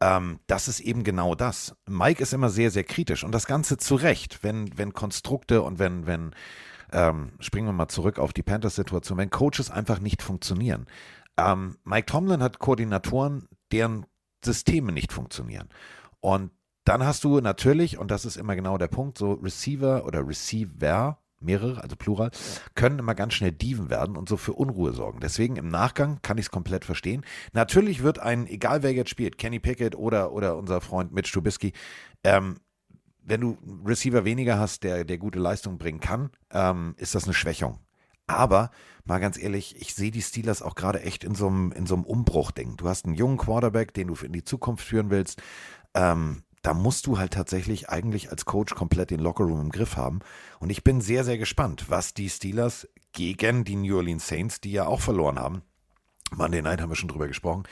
[0.00, 1.74] ähm, das ist eben genau das.
[1.88, 5.80] Mike ist immer sehr, sehr kritisch und das Ganze zu Recht, wenn, wenn Konstrukte und
[5.80, 6.36] wenn, wenn,
[6.92, 10.86] ähm, springen wir mal zurück auf die Panthers-Situation, wenn Coaches einfach nicht funktionieren.
[11.36, 14.06] Ähm, Mike Tomlin hat Koordinatoren, deren
[14.44, 15.68] Systeme nicht funktionieren.
[16.20, 16.52] Und
[16.84, 21.18] dann hast du natürlich, und das ist immer genau der Punkt, so Receiver oder Receiver,
[21.40, 22.30] mehrere, also Plural,
[22.74, 25.20] können immer ganz schnell Dieven werden und so für Unruhe sorgen.
[25.20, 27.24] Deswegen im Nachgang kann ich es komplett verstehen.
[27.52, 31.72] Natürlich wird ein, egal wer jetzt spielt, Kenny Pickett oder, oder unser Freund Mitch Trubisky,
[32.24, 32.58] ähm,
[33.24, 37.24] wenn du einen Receiver weniger hast, der, der gute Leistung bringen kann, ähm, ist das
[37.24, 37.78] eine Schwächung.
[38.26, 38.70] Aber
[39.04, 41.94] mal ganz ehrlich, ich sehe die Steelers auch gerade echt in so einem, in so
[41.94, 42.76] einem Umbruchding.
[42.76, 45.40] Du hast einen jungen Quarterback, den du in die Zukunft führen willst.
[45.94, 50.20] Ähm, da musst du halt tatsächlich eigentlich als Coach komplett den Lockerroom im Griff haben.
[50.60, 54.72] Und ich bin sehr, sehr gespannt, was die Steelers gegen die New Orleans Saints, die
[54.72, 55.62] ja auch verloren haben,
[56.30, 57.64] Monday Night haben wir schon drüber gesprochen,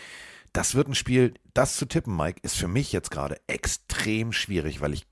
[0.53, 4.81] das wird ein Spiel, das zu tippen, Mike, ist für mich jetzt gerade extrem schwierig,
[4.81, 5.07] weil ich,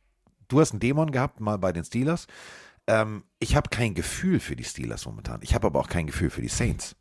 [0.48, 2.26] du hast einen Dämon gehabt, mal bei den Steelers.
[2.88, 5.40] Ähm, ich habe kein Gefühl für die Steelers momentan.
[5.42, 6.96] Ich habe aber auch kein Gefühl für die Saints.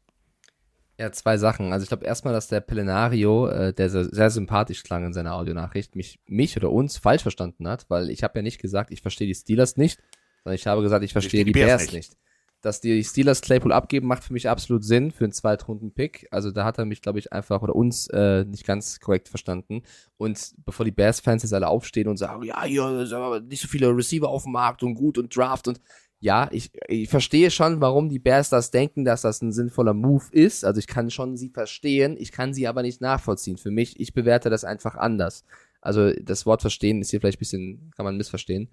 [0.99, 1.73] Ja, zwei Sachen.
[1.73, 5.35] Also ich glaube erstmal, dass der Pelenario, äh, der sehr, sehr sympathisch klang in seiner
[5.35, 9.01] Audionachricht, mich, mich oder uns falsch verstanden hat, weil ich habe ja nicht gesagt, ich
[9.01, 10.01] verstehe die Steelers nicht,
[10.43, 12.17] sondern ich habe gesagt, ich verstehe die, Bears, nicht.
[12.61, 16.29] Dass die Steelers Claypool abgeben, macht für mich absolut Sinn für einen Zweitrunden-Pick.
[16.31, 19.83] Also da hat er mich, glaube ich, einfach oder uns äh, nicht ganz korrekt verstanden.
[20.17, 23.67] Und bevor die Bears-Fans jetzt alle aufstehen und sagen, ja, hier sind aber nicht so
[23.67, 25.79] viele Receiver auf dem Markt und gut und Draft und
[26.19, 30.25] ja, ich, ich verstehe schon, warum die Bears das denken, dass das ein sinnvoller Move
[30.31, 30.65] ist.
[30.65, 33.57] Also ich kann schon sie verstehen, ich kann sie aber nicht nachvollziehen.
[33.57, 35.43] Für mich, ich bewerte das einfach anders.
[35.79, 38.69] Also das Wort verstehen ist hier vielleicht ein bisschen, kann man missverstehen.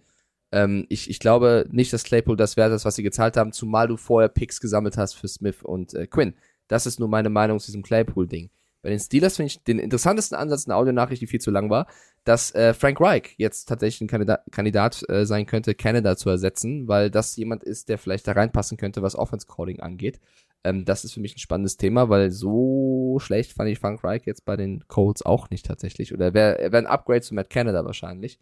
[0.53, 3.89] Ähm, ich, ich glaube nicht, dass Claypool das wert ist, was sie gezahlt haben, zumal
[3.89, 6.35] du vorher Picks gesammelt hast für Smith und äh, Quinn.
[6.69, 8.49] Das ist nur meine Meinung zu diesem Claypool-Ding.
[8.85, 11.87] Bei den Steelers finde ich den interessantesten Ansatz, eine Audionachricht, die viel zu lang war,
[12.25, 16.87] dass äh, Frank Reich jetzt tatsächlich ein Kandidat, Kandidat äh, sein könnte, Canada zu ersetzen,
[16.87, 20.21] weil das jemand ist, der vielleicht da reinpassen könnte, was Offense Calling angeht.
[20.65, 24.27] Ähm, das ist für mich ein spannendes Thema, weil so schlecht fand ich Frank Reich
[24.27, 26.13] jetzt bei den Colts auch nicht tatsächlich.
[26.13, 28.39] Oder er wäre wär ein Upgrade zu Matt Canada wahrscheinlich.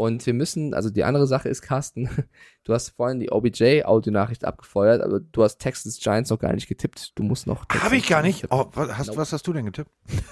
[0.00, 2.08] Und wir müssen, also die andere Sache ist, Carsten,
[2.64, 7.12] du hast vorhin die OBJ-Audio-Nachricht abgefeuert, aber du hast Texas Giants noch gar nicht getippt.
[7.18, 7.68] Du musst noch.
[7.68, 8.46] Habe ich gar nicht.
[8.50, 9.90] Oh, was, hast, was hast du denn getippt?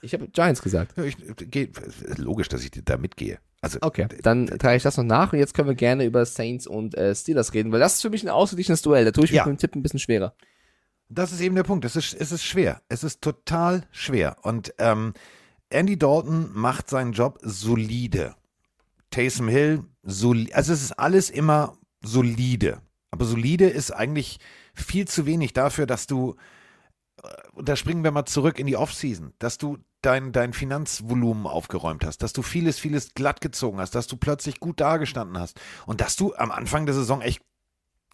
[0.00, 0.96] Ich habe Giants gesagt.
[0.96, 1.16] Ja, ich,
[1.50, 1.72] geh,
[2.18, 3.40] logisch, dass ich da mitgehe.
[3.60, 6.68] Also, Okay, dann trage ich das noch nach und jetzt können wir gerne über Saints
[6.68, 9.04] und äh, Steelers reden, weil das ist für mich ein ausgeglichenes Duell.
[9.04, 9.46] Da tue ich mich Ja.
[9.46, 10.34] mit dem Tippen ein bisschen schwerer.
[11.08, 11.84] Das ist eben der Punkt.
[11.84, 12.80] Es ist, es ist schwer.
[12.88, 14.36] Es ist total schwer.
[14.42, 15.14] Und ähm,
[15.68, 18.36] Andy Dalton macht seinen Job solide.
[19.10, 20.54] Taysom Hill, solide.
[20.54, 22.80] Also es ist alles immer solide.
[23.10, 24.38] Aber solide ist eigentlich
[24.74, 26.36] viel zu wenig dafür, dass du,
[27.22, 31.46] äh, und da springen wir mal zurück in die Offseason, dass du dein, dein Finanzvolumen
[31.46, 35.60] aufgeräumt hast, dass du vieles, vieles glatt gezogen hast, dass du plötzlich gut dagestanden hast
[35.86, 37.42] und dass du am Anfang der Saison echt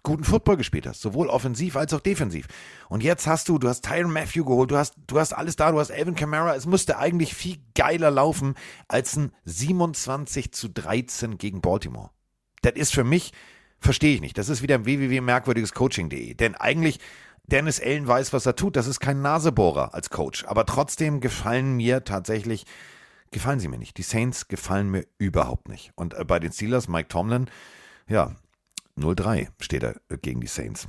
[0.04, 2.46] guten Football gespielt hast, sowohl offensiv als auch defensiv.
[2.88, 5.72] Und jetzt hast du, du hast Tyron Matthew geholt, du hast, du hast alles da,
[5.72, 6.54] du hast Alvin Kamara.
[6.54, 8.54] Es müsste eigentlich viel geiler laufen
[8.86, 12.10] als ein 27 zu 13 gegen Baltimore.
[12.62, 13.32] Das ist für mich,
[13.80, 14.38] verstehe ich nicht.
[14.38, 16.34] Das ist wieder ein www.merkwürdigescoaching.de.
[16.34, 17.00] Denn eigentlich,
[17.46, 18.76] Dennis Allen weiß, was er tut.
[18.76, 20.44] Das ist kein Nasebohrer als Coach.
[20.44, 22.66] Aber trotzdem gefallen mir tatsächlich,
[23.30, 23.96] gefallen sie mir nicht.
[23.98, 25.92] Die Saints gefallen mir überhaupt nicht.
[25.94, 27.50] Und äh, bei den Steelers, Mike Tomlin,
[28.08, 28.34] ja,
[28.98, 30.86] 0-3 steht er äh, gegen die Saints.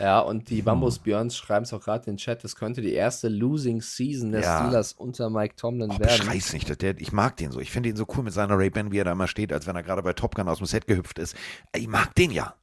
[0.00, 2.92] Ja, und die Bambus Björns schreiben es auch gerade in den Chat, das könnte die
[2.92, 4.58] erste Losing Season der Ja.
[4.60, 6.18] Steelers unter Mike Tomlin Oh, werden.
[6.18, 6.82] beschreiß nicht.
[6.82, 7.60] Der, ich mag den so.
[7.60, 9.76] Ich finde ihn so cool mit seiner Ray-Ban, wie er da immer steht, als wenn
[9.76, 11.36] er gerade bei Top Gun aus dem Set gehüpft ist.
[11.74, 12.54] Ich mag den ja.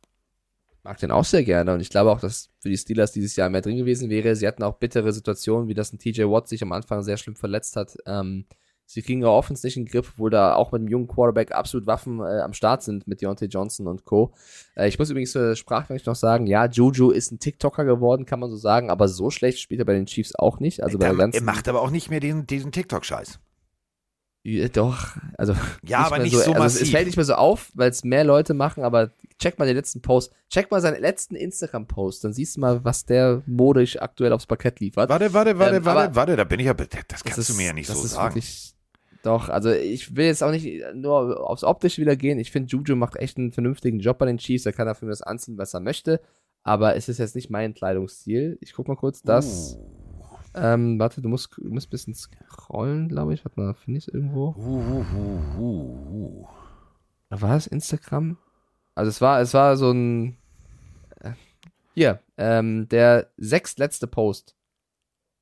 [0.83, 3.49] mag den auch sehr gerne und ich glaube auch, dass für die Steelers dieses Jahr
[3.49, 4.35] mehr drin gewesen wäre.
[4.35, 7.35] Sie hatten auch bittere Situationen, wie das ein TJ Watt sich am Anfang sehr schlimm
[7.37, 7.95] verletzt hat.
[8.05, 8.45] Ähm,
[8.93, 11.51] sie kriegen ihre Offense nicht in den Griff, obwohl da auch mit dem jungen Quarterback
[11.53, 14.33] absolut Waffen äh, am Start sind mit Deontay Johnson und Co.
[14.75, 18.39] Äh, ich muss übrigens äh, sprachlich noch sagen, ja, Juju ist ein TikToker geworden, kann
[18.39, 20.83] man so sagen, aber so schlecht spielt er bei den Chiefs auch nicht.
[20.83, 23.39] Also bei der er, ganzen, er macht aber auch nicht mehr diesen, diesen TikTok-Scheiß.
[24.43, 25.53] Ja, Doch, also
[25.85, 28.23] Ja, aber mehr nicht so also es- fällt nicht mehr so auf, weil es mehr
[28.23, 32.55] Leute machen, aber check mal den letzten Post, check mal seinen letzten Instagram-Post, dann siehst
[32.57, 35.09] du mal, was der modisch aktuell aufs Parkett liefert.
[35.11, 37.49] Warte, warte, warte, Ähm, warte, aber warte, da bin ich ja, das das kannst ist-
[37.51, 38.33] du mir ja nicht das so ist sagen.
[38.33, 38.73] Wirklich,
[39.23, 42.39] doch, also ich will jetzt auch nicht nur aufs Optische wieder gehen.
[42.39, 44.65] Ich finde, Juju macht echt einen vernünftigen Job bei den Chiefs.
[44.65, 46.21] Er kann dafür das anziehen, was er möchte.
[46.63, 48.57] Aber es ist jetzt nicht mein Kleidungsstil.
[48.61, 49.75] Ich guck mal kurz, das.
[49.75, 50.01] Uh.
[50.53, 53.45] Ähm, warte, du musst, du musst ein bisschen scrollen, glaube ich.
[53.45, 54.53] Warte mal, finde ich es irgendwo?
[54.57, 56.47] Uh, uh, uh, uh, uh.
[57.29, 58.37] War es Instagram?
[58.95, 60.37] Also es war, es war so ein
[61.21, 61.31] äh,
[61.93, 64.55] hier, ähm, der sechstletzte Post.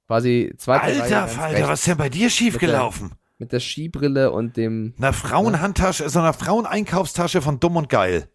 [0.08, 3.12] Quasi Reihe Alter Falter, was ist denn bei dir schiefgelaufen?
[3.40, 4.94] Mit der Skibrille und dem.
[4.98, 8.30] Einer Frauenhandtasche, so einer Fraueneinkaufstasche von Dumm und Geil.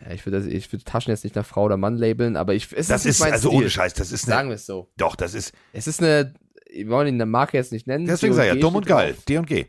[0.00, 2.72] Ja, ich würde ich würd Taschen jetzt nicht nach Frau oder Mann labeln, aber ich
[2.72, 3.58] es Das ist, mein also Stil.
[3.60, 4.90] ohne Scheiß, das ist Sagen eine, wir es so.
[4.96, 6.34] doch, das ist, Es ist eine,
[6.70, 8.06] wir wollen ihn eine Marke jetzt nicht nennen.
[8.06, 9.14] deswegen sei ja Dumm und Geil.
[9.28, 9.66] D und G.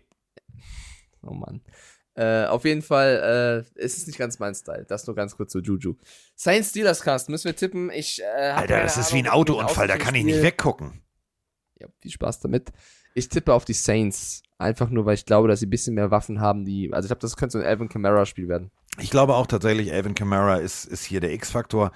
[1.21, 1.61] Oh Mann.
[2.15, 4.85] Äh, auf jeden Fall, äh, es ist nicht ganz mein Style.
[4.87, 5.95] Das nur ganz kurz zu Juju.
[6.35, 7.91] Saints Steelers Cast, müssen wir tippen.
[7.91, 11.01] Ich, äh, Alter, das ist wie ein Ahnung, Autounfall, da kann ich nicht weggucken.
[11.79, 12.71] Ja, viel Spaß damit.
[13.17, 14.43] Ich tippe auf die Saints.
[14.59, 16.93] Einfach nur, weil ich glaube, dass sie ein bisschen mehr Waffen haben, die.
[16.93, 18.69] Also ich glaube, das könnte so ein Alvin Kamara-Spiel werden.
[18.99, 21.91] Ich glaube auch tatsächlich, Alvin Kamara ist, ist hier der X-Faktor.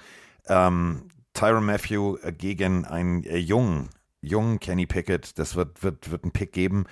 [0.48, 3.88] Ähm, Tyron Matthew äh, gegen einen äh, jungen,
[4.20, 6.86] jungen Kenny Pickett, das wird, wird, wird ein Pick geben.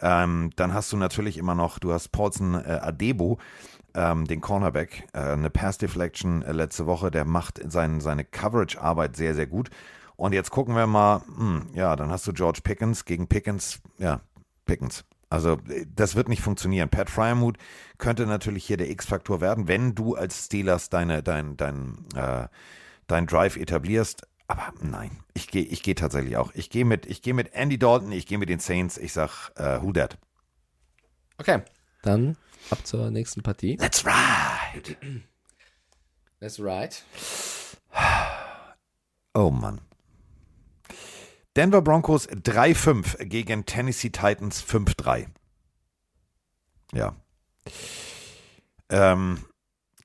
[0.00, 3.38] Ähm, dann hast du natürlich immer noch, du hast Paulson äh, Adebo,
[3.94, 9.16] ähm, den Cornerback, äh, eine Pass Deflection äh, letzte Woche, der macht sein, seine Coverage-Arbeit
[9.16, 9.68] sehr, sehr gut.
[10.16, 14.20] Und jetzt gucken wir mal, hm, ja, dann hast du George Pickens gegen Pickens, ja,
[14.64, 15.04] Pickens.
[15.28, 16.88] Also äh, das wird nicht funktionieren.
[16.88, 17.58] Pat Fryermuth
[17.98, 22.48] könnte natürlich hier der X-Faktor werden, wenn du als Steelers deine, dein, dein, äh,
[23.06, 24.26] dein Drive etablierst.
[24.46, 26.52] Aber nein, ich gehe ich geh tatsächlich auch.
[26.54, 28.98] Ich gehe mit, ich gehe mit Andy Dalton, ich gehe mit den Saints.
[28.98, 30.18] Ich sag, äh, who that?
[31.38, 31.62] Okay.
[32.02, 32.36] Dann
[32.70, 33.76] ab zur nächsten Partie.
[33.76, 34.96] That's right.
[36.40, 37.02] That's right.
[39.34, 39.80] Oh Mann.
[41.56, 45.26] Denver Broncos 3-5 gegen Tennessee Titans 5-3.
[46.92, 47.14] Ja.
[48.90, 49.38] Ähm,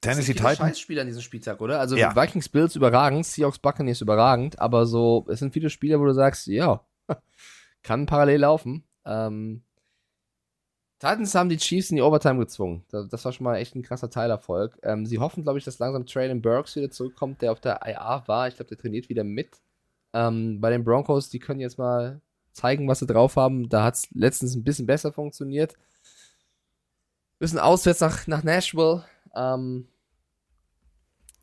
[0.02, 0.58] Tennessee Titans.
[0.58, 1.80] Scheißspiele an diesem Spieltag, oder?
[1.80, 2.16] Also Ja.
[2.16, 6.48] Vikings Bills überragend, Seahawks Buccaneers überragend, aber so, es sind viele Spiele, wo du sagst,
[6.48, 6.86] ja,
[7.84, 8.84] kann parallel laufen.
[9.06, 9.64] Ähm,
[11.00, 12.86] Titans haben die Chiefs in die Overtime gezwungen.
[12.90, 14.78] Das, das war schon mal echt ein krasser Teilerfolg.
[14.84, 18.24] Ähm, sie hoffen, glaube ich, dass langsam Traylon Burks wieder zurückkommt, der auf der IA
[18.28, 18.48] war.
[18.50, 19.62] Ich glaube, der trainiert wieder mit.
[20.14, 22.22] Ähm, bei den Broncos, die können jetzt mal
[22.54, 23.70] zeigen, was sie drauf haben.
[23.70, 25.76] Da hat es letztens ein bisschen besser funktioniert.
[27.40, 29.06] Müssen auswärts nach, nach Nashville.
[29.36, 29.88] Ähm,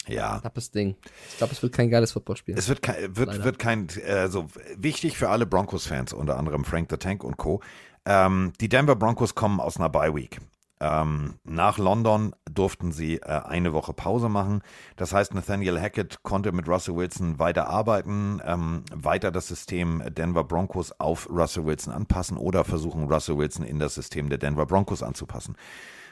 [0.09, 0.39] Ja.
[0.41, 0.97] knappes Ding.
[1.31, 2.57] Ich glaube, es wird kein geiles Footballspiel.
[2.59, 3.45] Es wird kein, wird, Leider.
[3.45, 7.61] wird kein, äh, so wichtig für alle Broncos-Fans, unter anderem Frank the Tank und Co.
[8.05, 10.39] Ähm, die Denver Broncos kommen aus einer Bye Week.
[10.79, 14.63] Ähm, nach London durften sie äh, eine Woche Pause machen.
[14.97, 20.45] Das heißt, Nathaniel Hackett konnte mit Russell Wilson weiter arbeiten, ähm, weiter das System Denver
[20.45, 25.03] Broncos auf Russell Wilson anpassen oder versuchen, Russell Wilson in das System der Denver Broncos
[25.03, 25.57] anzupassen.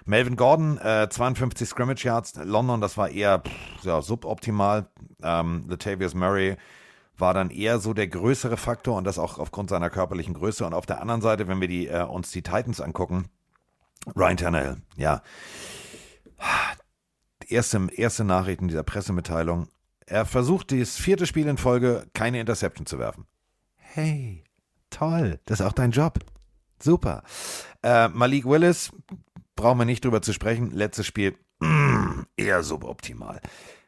[0.07, 2.35] Melvin Gordon, äh, 52 Scrimmage Yards.
[2.43, 4.87] London, das war eher pff, ja, suboptimal.
[5.23, 6.57] Ähm, Latavius Murray
[7.17, 10.67] war dann eher so der größere Faktor und das auch aufgrund seiner körperlichen Größe.
[10.67, 13.27] Und auf der anderen Seite, wenn wir die, äh, uns die Titans angucken,
[14.17, 15.23] Ryan Tannehill, ja.
[17.47, 19.69] Erste, erste Nachrichten dieser Pressemitteilung.
[20.07, 23.27] Er versucht, das vierte Spiel in Folge keine Interception zu werfen.
[23.77, 24.45] Hey,
[24.91, 26.19] toll, das ist auch dein Job.
[26.83, 27.23] Super.
[27.83, 28.93] Äh, Malik Willis,
[29.57, 30.71] brauchen wir nicht drüber zu sprechen.
[30.71, 33.41] Letztes Spiel, mm, eher suboptimal.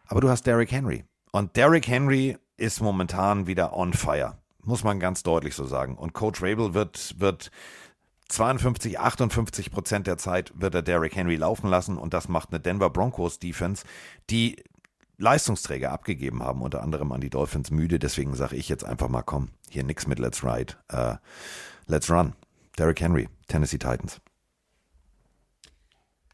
[0.07, 1.05] Aber du hast Derrick Henry.
[1.33, 4.39] Und Derrick Henry ist momentan wieder on fire.
[4.63, 5.97] Muss man ganz deutlich so sagen.
[5.97, 7.51] Und Coach Rabel wird, wird
[8.29, 11.97] 52, 58 Prozent der Zeit wird er Derrick Henry laufen lassen.
[11.97, 13.85] Und das macht eine Denver Broncos Defense,
[14.31, 14.57] die
[15.19, 17.99] Leistungsträger abgegeben haben, unter anderem an die Dolphins müde.
[17.99, 20.75] Deswegen sage ich jetzt einfach mal, komm, hier nix mit Let's Ride.
[20.89, 21.17] Äh,
[21.87, 22.35] let's Run.
[22.79, 24.21] Derrick Henry, Tennessee Titans.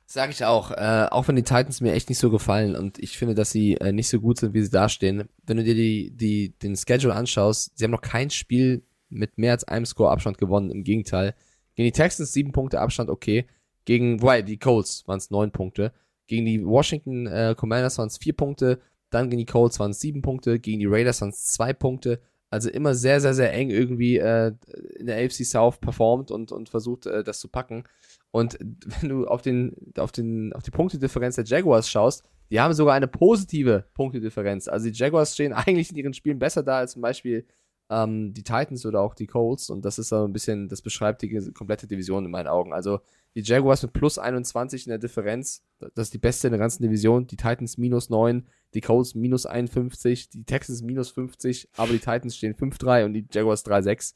[0.07, 0.73] Sag ich auch.
[0.73, 3.75] Äh, auch wenn die Titans mir echt nicht so gefallen und ich finde, dass sie
[3.75, 5.29] äh, nicht so gut sind, wie sie dastehen.
[5.47, 9.53] Wenn du dir die, die, den Schedule anschaust, sie haben noch kein Spiel mit mehr
[9.53, 10.71] als einem Score-Abstand gewonnen.
[10.71, 11.35] Im Gegenteil.
[11.75, 13.47] Gegen die Texans sieben Punkte Abstand, okay.
[13.85, 15.93] Gegen, wobei, die Colts waren es neun Punkte.
[16.27, 18.81] Gegen die Washington äh, Commanders waren es vier Punkte.
[19.11, 20.59] Dann gegen die Colts waren es sieben Punkte.
[20.59, 22.21] Gegen die Raiders waren es zwei Punkte.
[22.51, 24.53] Also immer sehr, sehr, sehr eng irgendwie äh,
[24.99, 27.85] in der AFC South performt und, und versucht, äh, das zu packen.
[28.31, 28.59] Und
[29.01, 32.95] wenn du auf, den, auf, den, auf die Punktedifferenz der Jaguars schaust, die haben sogar
[32.95, 34.69] eine positive Punktedifferenz.
[34.69, 37.47] Also die Jaguars stehen eigentlich in ihren Spielen besser da als zum Beispiel
[37.93, 39.69] ähm, die Titans oder auch die Colts.
[39.69, 42.73] Und das ist so ein bisschen, das beschreibt die komplette Division in meinen Augen.
[42.73, 43.01] Also
[43.35, 46.83] die Jaguars mit plus 21 in der Differenz, das ist die beste in der ganzen
[46.83, 47.27] Division.
[47.27, 52.37] Die Titans minus 9, die Colts minus 51, die Texans minus 50, aber die Titans
[52.37, 54.15] stehen 5-3 und die Jaguars 3-6.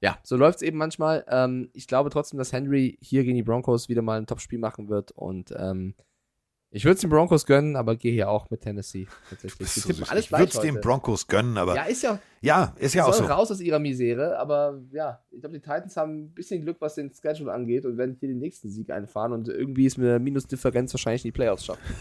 [0.00, 1.26] Ja, so läuft es eben manchmal.
[1.28, 4.88] Ähm, ich glaube trotzdem, dass Henry hier gegen die Broncos wieder mal ein Top-Spiel machen
[4.88, 5.94] wird und ähm,
[6.72, 9.74] ich würde es den Broncos gönnen, aber gehe hier auch mit Tennessee tatsächlich.
[9.74, 11.74] Tippen alles ich würde es den Broncos gönnen, aber.
[11.74, 12.20] Ja, ist ja.
[12.42, 13.24] Ja, ist ja auch so.
[13.24, 16.94] raus aus ihrer Misere, aber ja, ich glaube, die Titans haben ein bisschen Glück, was
[16.94, 20.20] den Schedule angeht und werden hier den nächsten Sieg einfahren und irgendwie ist mit der
[20.20, 21.82] Minusdifferenz wahrscheinlich in die Playoffs schaffen.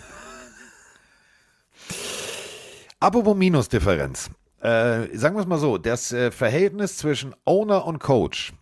[3.00, 4.30] Apropos Minusdifferenz.
[4.62, 8.54] Äh, sagen wir es mal so: Das äh, Verhältnis zwischen Owner und Coach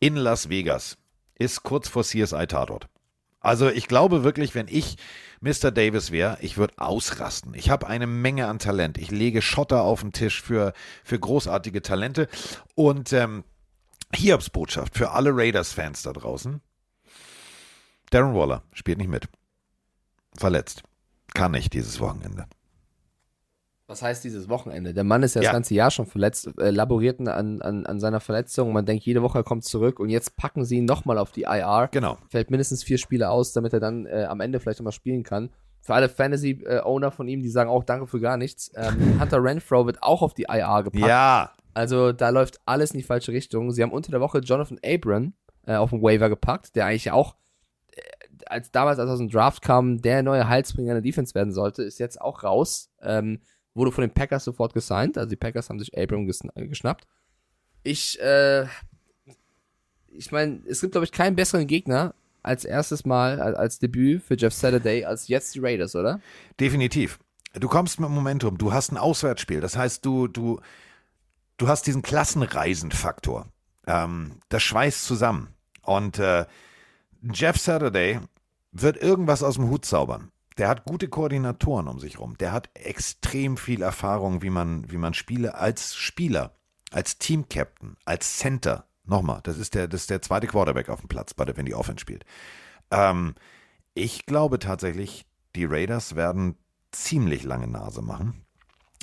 [0.00, 0.96] in Las Vegas
[1.38, 2.88] ist kurz vor CSI-Tatort.
[3.40, 4.96] Also, ich glaube wirklich, wenn ich
[5.40, 5.70] Mr.
[5.70, 7.54] Davis wäre, ich würde ausrasten.
[7.54, 8.98] Ich habe eine Menge an Talent.
[8.98, 12.28] Ich lege Schotter auf den Tisch für, für großartige Talente.
[12.74, 13.44] Und ähm,
[14.14, 16.60] Hiobs Botschaft für alle Raiders-Fans da draußen.
[18.10, 19.28] Darren Waller spielt nicht mit.
[20.36, 20.82] Verletzt.
[21.32, 22.46] Kann nicht dieses Wochenende.
[23.90, 24.94] Was heißt dieses Wochenende?
[24.94, 25.48] Der Mann ist ja, ja.
[25.48, 28.72] das ganze Jahr schon verletzt, äh, laboriert an, an, an seiner Verletzung.
[28.72, 31.42] Man denkt, jede Woche er kommt zurück und jetzt packen sie ihn nochmal auf die
[31.42, 31.88] IR.
[31.90, 32.16] Genau.
[32.28, 35.50] Fällt mindestens vier Spiele aus, damit er dann äh, am Ende vielleicht nochmal spielen kann.
[35.80, 38.70] Für alle Fantasy-Owner von ihm, die sagen auch Danke für gar nichts.
[38.76, 41.08] Ähm, Hunter Renfro wird auch auf die IR gepackt.
[41.08, 41.50] Ja.
[41.74, 43.72] Also da läuft alles in die falsche Richtung.
[43.72, 45.32] Sie haben unter der Woche Jonathan Abram
[45.66, 47.34] äh, auf den Waiver gepackt, der eigentlich auch
[47.90, 48.00] äh,
[48.46, 51.82] als damals, als aus dem Draft kam, der neue Heilsbringer in der Defense werden sollte,
[51.82, 52.92] ist jetzt auch raus.
[53.02, 53.40] Ähm,
[53.80, 55.16] wurde von den Packers sofort gesigned.
[55.16, 57.06] Also die Packers haben sich Abram äh, geschnappt.
[57.82, 58.66] Ich, äh,
[60.08, 64.22] ich meine, es gibt, glaube ich, keinen besseren Gegner als erstes Mal, als, als Debüt
[64.22, 66.20] für Jeff Saturday, als jetzt die Raiders, oder?
[66.60, 67.18] Definitiv.
[67.54, 69.60] Du kommst mit Momentum, du hast ein Auswärtsspiel.
[69.60, 70.60] Das heißt, du, du,
[71.56, 73.46] du hast diesen Klassenreisenfaktor.
[73.86, 75.48] Ähm, das schweißt zusammen.
[75.82, 76.44] Und äh,
[77.32, 78.20] Jeff Saturday
[78.72, 82.36] wird irgendwas aus dem Hut zaubern der hat gute Koordinatoren um sich rum.
[82.36, 86.54] Der hat extrem viel Erfahrung, wie man, wie man Spiele als Spieler,
[86.90, 91.08] als Team-Captain, als Center, nochmal, das ist der, das ist der zweite Quarterback auf dem
[91.08, 92.26] Platz, wenn die Offense spielt.
[92.90, 93.36] Ähm,
[93.94, 95.24] ich glaube tatsächlich,
[95.56, 96.56] die Raiders werden
[96.92, 98.44] ziemlich lange Nase machen.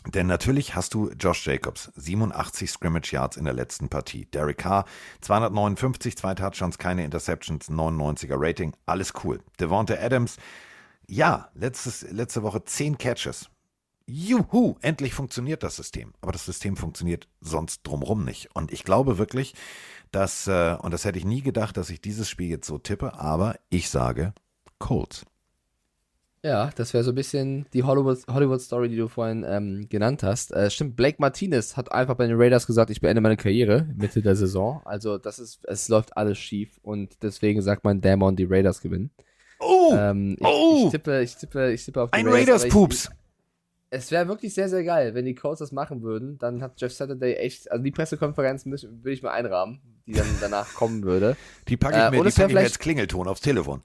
[0.06, 4.26] Denn natürlich hast du Josh Jacobs, 87 Scrimmage Yards in der letzten Partie.
[4.26, 4.86] Derek Carr,
[5.22, 9.40] 259, zwei Touchdowns, keine Interceptions, 99er Rating, alles cool.
[9.60, 10.38] Devonta Adams,
[11.08, 13.50] ja, letztes, letzte Woche zehn Catches.
[14.06, 16.14] Juhu, endlich funktioniert das System.
[16.22, 18.50] Aber das System funktioniert sonst drumrum nicht.
[18.56, 19.54] Und ich glaube wirklich,
[20.12, 23.16] dass, äh, und das hätte ich nie gedacht, dass ich dieses Spiel jetzt so tippe,
[23.16, 24.34] aber ich sage
[24.80, 25.26] Colts.
[26.44, 30.54] Ja, das wäre so ein bisschen die Hollywood-Story, Hollywood die du vorhin ähm, genannt hast.
[30.54, 34.22] Äh, stimmt, Blake Martinez hat einfach bei den Raiders gesagt, ich beende meine Karriere Mitte
[34.22, 34.82] der Saison.
[34.86, 39.12] Also das ist, es läuft alles schief und deswegen sagt man, Damon, die Raiders gewinnen.
[39.60, 39.94] Oh!
[39.94, 40.84] Ähm, ich, oh!
[40.86, 43.10] ich, tippe, ich, tippe, ich tippe auf die Ein Raiders-Pups.
[43.90, 46.38] es wäre wirklich sehr, sehr geil, wenn die Colts das machen würden.
[46.38, 50.74] Dann hat Jeff Saturday echt, also die Pressekonferenz würde ich mal einrahmen, die dann danach
[50.74, 51.36] kommen würde.
[51.68, 53.82] Die packe ich äh, mir, äh, die pack ich mir als Klingelton aufs Telefon.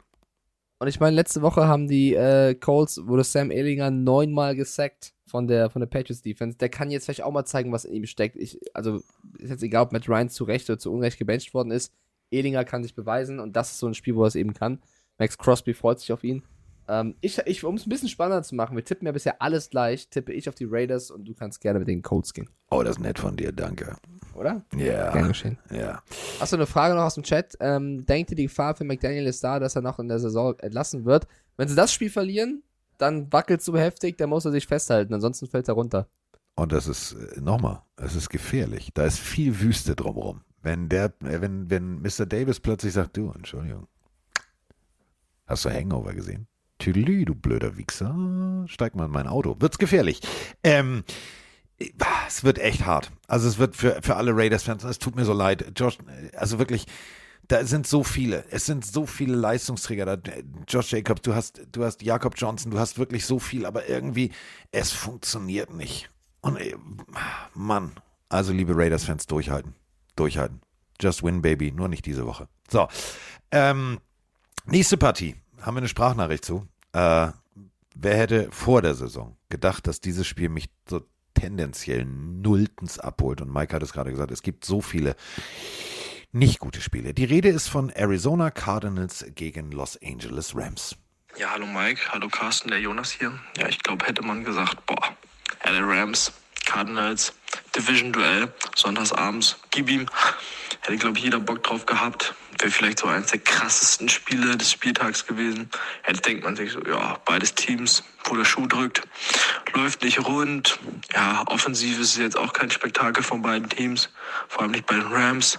[0.83, 5.47] Und ich meine, letzte Woche haben die äh, Colts, wurde Sam Ehlinger neunmal gesackt von
[5.47, 6.59] der, von der Patriots Defense.
[6.59, 8.35] Der kann jetzt vielleicht auch mal zeigen, was in ihm steckt.
[8.35, 8.97] Ich, also,
[9.39, 11.93] ist jetzt egal, ob Matt Ryan zu Recht oder zu Unrecht gebencht worden ist.
[12.33, 14.83] Ehlinger kann sich beweisen und das ist so ein Spiel, wo er es eben kann.
[15.23, 16.43] Max Crosby freut sich auf ihn.
[16.89, 19.71] Ähm, ich, ich, um es ein bisschen spannender zu machen, wir tippen ja bisher alles
[19.71, 22.51] gleich, tippe ich auf die Raiders und du kannst gerne mit den Colts gehen.
[22.73, 23.95] Oh, das ist nett von dir, danke.
[24.35, 24.65] Oder?
[24.77, 25.13] Ja.
[25.13, 25.59] Gern geschehen.
[25.71, 26.03] Ja.
[26.41, 27.57] Hast du eine Frage noch aus dem Chat?
[27.61, 30.59] Ähm, denkt ihr, die Gefahr für McDaniel ist da, dass er noch in der Saison
[30.59, 31.29] entlassen wird?
[31.57, 32.65] Wenn sie das Spiel verlieren,
[32.99, 36.09] dann wackelt es so heftig, dann muss er sich festhalten, ansonsten fällt er runter.
[36.57, 38.91] Und das ist, äh, nochmal, es ist gefährlich.
[38.93, 40.41] Da ist viel Wüste drumherum.
[40.63, 42.27] Wenn der, äh, wenn, wenn Mr.
[42.27, 43.87] Davis plötzlich sagt, du, Entschuldigung,
[45.53, 46.47] Hast du Hangover gesehen?
[46.79, 48.65] Tüdelü, du blöder Wichser.
[48.69, 49.55] Steig mal in mein Auto.
[49.61, 50.23] Wird's gefährlich.
[50.65, 51.05] Ähm,
[52.27, 53.13] es wird echt hart.
[53.27, 55.75] Also es wird für, für alle Raiders-Fans, es tut mir so leid.
[55.77, 55.99] Josh,
[56.35, 56.87] also wirklich,
[57.49, 58.47] Da sind so viele.
[58.51, 60.33] Es sind so viele Leistungsträger da.
[60.67, 64.33] Josh Jacobs, du hast, du hast Jakob Johnson, du hast wirklich so viel, aber irgendwie,
[64.71, 66.09] es funktioniert nicht.
[66.41, 66.75] Und ey,
[67.53, 67.93] Mann,
[68.31, 69.75] also liebe Raiders-Fans, durchhalten.
[70.17, 70.63] Durchhalten.
[70.99, 71.73] Just win, baby.
[71.73, 72.49] Nur nicht diese Woche.
[72.71, 72.89] So.
[73.51, 73.99] Ähm,
[74.65, 75.37] nächste Partie.
[75.63, 76.67] Haben wir eine Sprachnachricht zu.
[76.93, 77.29] Äh,
[77.95, 81.03] wer hätte vor der Saison gedacht, dass dieses Spiel mich so
[81.35, 83.41] tendenziell nulltens abholt?
[83.41, 85.15] Und Mike hat es gerade gesagt, es gibt so viele
[86.33, 87.15] nicht gute Spiele.
[87.15, 90.97] Die Rede ist von Arizona Cardinals gegen Los Angeles Rams.
[91.37, 93.33] Ja, hallo Mike, hallo Carsten, der Jonas hier.
[93.57, 95.17] Ja, ich glaube, hätte man gesagt, boah,
[95.65, 96.33] LA Rams,
[96.65, 97.33] Cardinals,
[97.77, 100.07] Division-Duell, sonntagsabends, gib ihm.
[100.81, 102.35] Hätte, glaube ich, jeder Bock drauf gehabt.
[102.59, 105.71] Wäre vielleicht so eines der krassesten Spiele des Spieltags gewesen.
[106.07, 109.03] Jetzt denkt man sich so, ja, beides Teams, wo der Schuh drückt,
[109.75, 110.79] läuft nicht rund.
[111.13, 114.11] Ja, offensiv ist es jetzt auch kein Spektakel von beiden Teams,
[114.49, 115.59] vor allem nicht bei den Rams.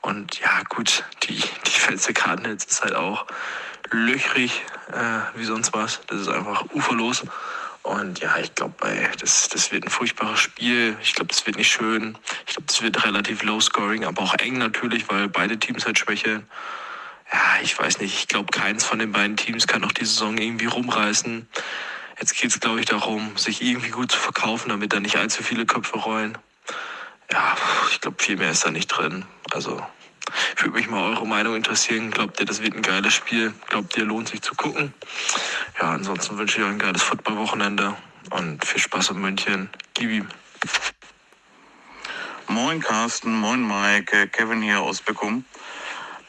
[0.00, 3.26] Und ja, gut, die Defense der Cardinals ist halt auch
[3.90, 4.62] löchrig
[4.92, 6.00] äh, wie sonst was.
[6.06, 7.22] Das ist einfach uferlos.
[7.82, 8.74] Und ja, ich glaube,
[9.20, 10.96] das, das wird ein furchtbares Spiel.
[11.02, 12.16] Ich glaube, das wird nicht schön.
[12.46, 15.98] Ich glaube, das wird relativ low scoring, aber auch eng natürlich, weil beide Teams halt
[15.98, 16.46] schwächeln.
[17.32, 18.14] Ja, ich weiß nicht.
[18.14, 21.48] Ich glaube, keins von den beiden Teams kann noch die Saison irgendwie rumreißen.
[22.20, 25.42] Jetzt geht es, glaube ich, darum, sich irgendwie gut zu verkaufen, damit da nicht allzu
[25.42, 26.38] viele Köpfe rollen.
[27.32, 27.56] Ja,
[27.90, 29.24] ich glaube, viel mehr ist da nicht drin.
[29.50, 29.84] Also,
[30.56, 32.10] würde mich mal eure Meinung interessieren.
[32.10, 33.52] Glaubt ihr, das wird ein geiles Spiel?
[33.68, 34.94] Glaubt ihr, lohnt sich zu gucken?
[35.80, 37.96] Ja, ansonsten wünsche ich euch ein geiles Footballwochenende
[38.30, 39.70] und viel Spaß in München.
[39.94, 40.28] Gib ihm.
[42.48, 45.44] Moin Carsten, moin Mike, Kevin hier aus Beckum.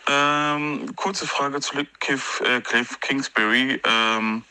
[0.07, 3.81] Ähm, kurze Frage zu Cliff, äh, Cliff Kingsbury.
[3.83, 4.43] Ähm,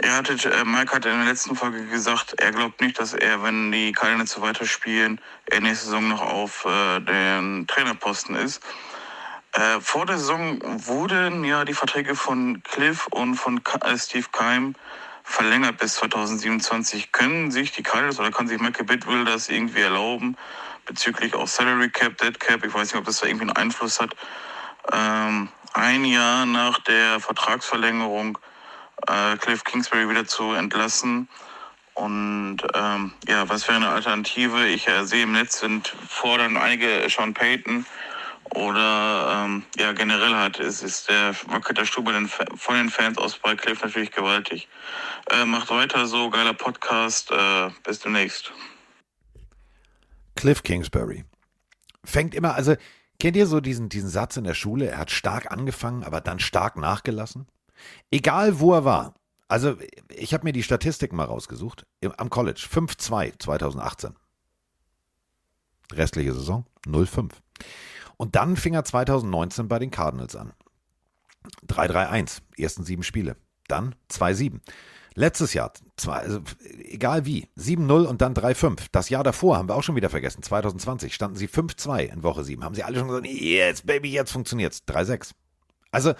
[0.00, 3.42] er hatte, äh, Mike hat in der letzten Folge gesagt, er glaubt nicht, dass er,
[3.42, 8.62] wenn die Cardinals so weiterspielen, er nächste Saison noch auf äh, den Trainerposten ist.
[9.52, 14.26] Äh, vor der Saison wurden ja die Verträge von Cliff und von Ka äh, Steve
[14.30, 14.74] Keim
[15.24, 17.10] verlängert bis 2027.
[17.10, 20.36] Können sich die Cardinals oder kann sich Michael Bidwill das irgendwie erlauben
[20.86, 22.64] bezüglich auch Salary Cap, Dead Cap?
[22.64, 24.14] Ich weiß nicht, ob das da irgendwie einen Einfluss hat.
[24.92, 28.38] Ähm, ein Jahr nach der Vertragsverlängerung
[29.06, 31.28] äh, Cliff Kingsbury wieder zu entlassen.
[31.94, 34.66] Und ähm, ja, was wäre eine Alternative?
[34.66, 37.84] Ich äh, sehe im Netz sind fordern einige Sean Payton
[38.54, 43.18] oder ähm, ja generell hat ist, ist der wackelt der Stuhl den, von den Fans
[43.18, 44.68] aus bei Cliff natürlich gewaltig.
[45.30, 47.30] Äh, macht weiter so, geiler Podcast.
[47.32, 48.52] Äh, bis demnächst.
[50.36, 51.24] Cliff Kingsbury
[52.04, 52.76] fängt immer, also
[53.20, 54.86] kennt ihr so diesen, diesen Satz in der Schule?
[54.86, 57.46] Er hat stark angefangen, aber dann stark nachgelassen.
[58.10, 59.14] Egal wo er war.
[59.48, 59.76] Also
[60.14, 61.86] ich habe mir die Statistiken mal rausgesucht.
[62.16, 64.14] Am College 5-2 2018.
[65.92, 67.30] Restliche Saison 0-5.
[68.18, 70.52] Und dann fing er 2019 bei den Cardinals an.
[71.66, 73.36] 3-3-1, ersten sieben Spiele.
[73.68, 74.60] Dann 2-7.
[75.14, 76.40] Letztes Jahr, zwei, also,
[76.84, 78.86] egal wie, 7-0 und dann 3-5.
[78.92, 82.44] Das Jahr davor haben wir auch schon wieder vergessen, 2020 standen sie 5-2 in Woche
[82.44, 82.62] 7.
[82.62, 84.82] Haben sie alle schon gesagt, jetzt, Baby, jetzt funktioniert's.
[84.86, 85.32] 3-6.
[85.90, 86.14] Also,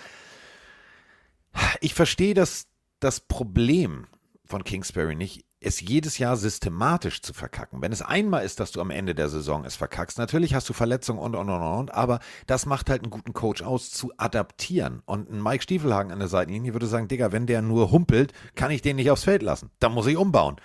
[1.81, 2.67] ich verstehe das,
[3.01, 4.07] das Problem
[4.45, 7.83] von Kingsbury nicht, es jedes Jahr systematisch zu verkacken.
[7.83, 10.73] Wenn es einmal ist, dass du am Ende der Saison es verkackst, natürlich hast du
[10.73, 15.03] Verletzungen und, und, und, und, aber das macht halt einen guten Coach aus, zu adaptieren.
[15.05, 18.71] Und ein Mike Stiefelhagen an der Seitenlinie würde sagen, Digga, wenn der nur humpelt, kann
[18.71, 19.71] ich den nicht aufs Feld lassen.
[19.81, 20.57] Da muss ich umbauen.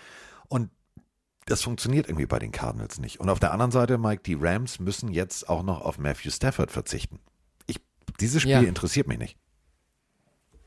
[0.47, 0.69] Und
[1.47, 3.19] das funktioniert irgendwie bei den Cardinals nicht.
[3.19, 6.71] Und auf der anderen Seite, Mike, die Rams müssen jetzt auch noch auf Matthew Stafford
[6.71, 7.19] verzichten.
[7.65, 7.77] Ich,
[8.19, 8.61] dieses Spiel ja.
[8.61, 9.37] interessiert mich nicht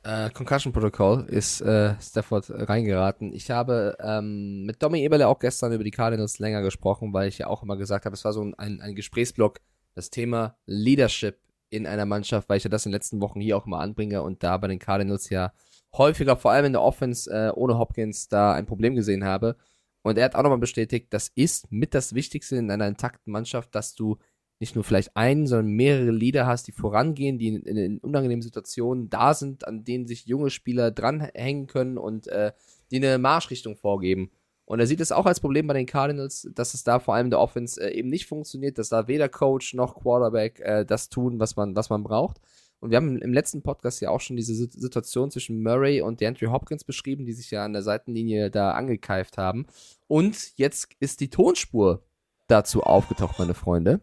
[0.07, 3.33] äh, Concussion Protocol ist äh, Stafford reingeraten.
[3.33, 7.39] Ich habe ähm, mit Domi Eberle auch gestern über die Cardinals länger gesprochen, weil ich
[7.39, 9.61] ja auch immer gesagt habe, es war so ein, ein Gesprächsblock,
[9.95, 13.57] das Thema Leadership in einer Mannschaft, weil ich ja das in den letzten Wochen hier
[13.57, 15.53] auch immer anbringe und da bei den Cardinals ja
[15.97, 19.57] häufiger, vor allem in der Offense äh, ohne Hopkins, da ein Problem gesehen habe.
[20.03, 23.75] Und er hat auch nochmal bestätigt, das ist mit das Wichtigste in einer intakten Mannschaft,
[23.75, 24.19] dass du
[24.59, 29.11] nicht nur vielleicht einen, sondern mehrere Leader hast, die vorangehen, die in, in, unangenehmen Situationen
[29.11, 32.53] da sind, an denen sich junge Spieler dranhängen können und äh,
[32.91, 34.31] die eine Marschrichtung vorgeben.
[34.65, 37.31] Und er sieht es auch als Problem bei den Cardinals, dass es da vor allem
[37.31, 41.39] der Offense äh, eben nicht funktioniert, dass da weder Coach noch Quarterback äh, das tun,
[41.39, 42.41] was man, was man braucht.
[42.81, 46.51] Und wir haben im letzten Podcast ja auch schon diese Situation zwischen Murray und DeAndre
[46.51, 49.67] Hopkins beschrieben, die sich ja an der Seitenlinie da angekeift haben.
[50.09, 52.03] Und jetzt ist die Tonspur
[52.49, 54.03] dazu aufgetaucht, meine Freunde.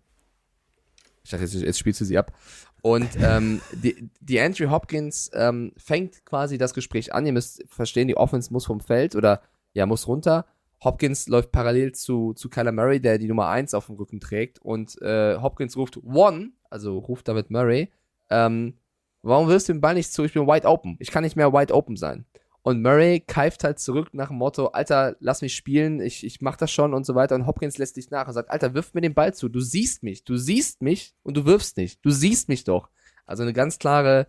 [1.23, 2.33] Ich dachte, jetzt, jetzt spielst du sie ab.
[2.81, 7.25] Und ähm, die, die Andrew Hopkins ähm, fängt quasi das Gespräch an.
[7.25, 9.41] Ihr müsst verstehen, die Offense muss vom Feld oder
[9.73, 10.45] ja, muss runter.
[10.83, 14.59] Hopkins läuft parallel zu, zu Kyler Murray, der die Nummer 1 auf dem Rücken trägt.
[14.59, 17.89] Und äh, Hopkins ruft One, also ruft David Murray,
[18.29, 18.73] ähm,
[19.21, 20.23] warum wirst du den Ball nicht zu?
[20.23, 20.97] Ich bin wide open.
[20.99, 22.25] Ich kann nicht mehr wide open sein.
[22.63, 26.55] Und Murray keift halt zurück nach dem Motto, Alter, lass mich spielen, ich, ich mach
[26.55, 27.35] das schon und so weiter.
[27.35, 29.49] Und Hopkins lässt dich nach und sagt, Alter, wirf mir den Ball zu.
[29.49, 31.99] Du siehst mich, du siehst mich und du wirfst nicht.
[32.05, 32.89] Du siehst mich doch.
[33.25, 34.27] Also eine ganz klare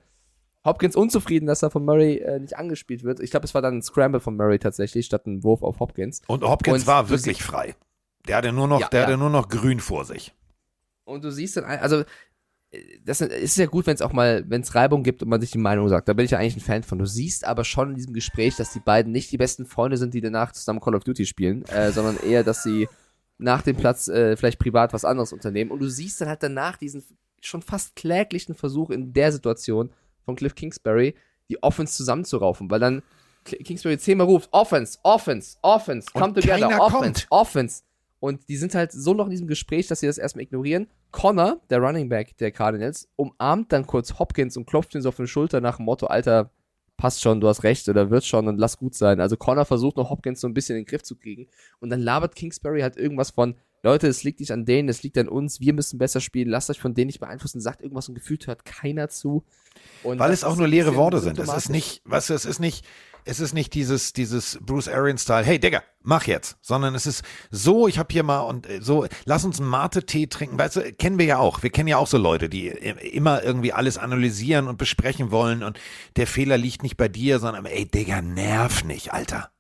[0.65, 3.20] Hopkins unzufrieden, dass er von Murray äh, nicht angespielt wird.
[3.20, 6.20] Ich glaube, es war dann ein Scramble von Murray tatsächlich, statt ein Wurf auf Hopkins.
[6.27, 7.77] Und Hopkins Und war wirklich frei.
[8.27, 9.06] Der hatte nur noch, Ja, der ja.
[9.06, 10.35] hatte nur noch grün vor sich.
[11.05, 12.02] Und du siehst dann, also
[13.05, 15.51] das ist ja gut, wenn es auch mal, wenn es Reibung gibt und man sich
[15.51, 16.09] die Meinung sagt.
[16.09, 16.98] Da bin ich ja eigentlich ein Fan von.
[16.98, 20.14] Du siehst aber schon in diesem Gespräch, dass die beiden nicht die besten Freunde sind,
[20.14, 22.88] die danach zusammen Call of Duty spielen, äh, sondern eher, dass sie
[23.38, 25.70] nach dem Platz äh, vielleicht privat was anderes unternehmen.
[25.70, 27.02] Und du siehst dann halt danach diesen
[27.40, 29.90] schon fast kläglichen Versuch in der Situation
[30.24, 31.14] von Cliff Kingsbury,
[31.51, 33.02] die Offense zusammenzuraufen, weil dann
[33.44, 37.26] Kingsbury zehnmal ruft, Offense, Offense, Offense, come Und together, Offense, kommt.
[37.30, 37.82] Offense.
[38.24, 40.86] Und die sind halt so noch in diesem Gespräch, dass sie das erstmal ignorieren.
[41.10, 45.16] Connor, der Running Back der Cardinals, umarmt dann kurz Hopkins und klopft ihn so auf
[45.16, 46.51] die Schulter nach dem Motto, Alter,
[46.96, 49.20] passt schon, du hast recht oder wird schon und lass gut sein.
[49.20, 51.48] Also Connor versucht noch Hopkins so ein bisschen in den Griff zu kriegen
[51.80, 55.19] und dann labert Kingsbury halt irgendwas von, Leute, es liegt nicht an denen, es liegt
[55.19, 58.15] an uns, wir müssen besser spielen, lasst euch von denen nicht beeinflussen, sagt irgendwas und
[58.15, 59.44] gefühlt hört keiner zu.
[60.02, 61.39] Und Weil es auch nur leere Worte sind.
[61.39, 62.86] Es ist nicht, du, es ist nicht,
[63.27, 67.86] es ist nicht dieses, dieses Bruce Arians-Style, hey Digga, mach jetzt, sondern es ist so,
[67.86, 71.19] ich hab hier mal und äh, so, lass uns einen Mate-Tee trinken, weißt du, kennen
[71.19, 71.62] wir ja auch.
[71.62, 75.62] Wir kennen ja auch so Leute, die äh, immer irgendwie alles analysieren und besprechen wollen
[75.62, 75.78] und
[76.16, 79.51] der Fehler liegt nicht bei dir, sondern ey Digga, nerv nicht, Alter.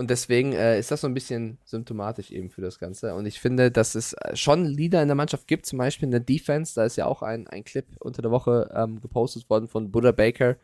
[0.00, 3.16] Und deswegen äh, ist das so ein bisschen symptomatisch eben für das Ganze.
[3.16, 6.12] Und ich finde, dass es äh, schon Leader in der Mannschaft gibt, zum Beispiel in
[6.12, 6.76] der Defense.
[6.76, 10.12] Da ist ja auch ein, ein Clip unter der Woche ähm, gepostet worden von Buddha
[10.12, 10.56] Baker,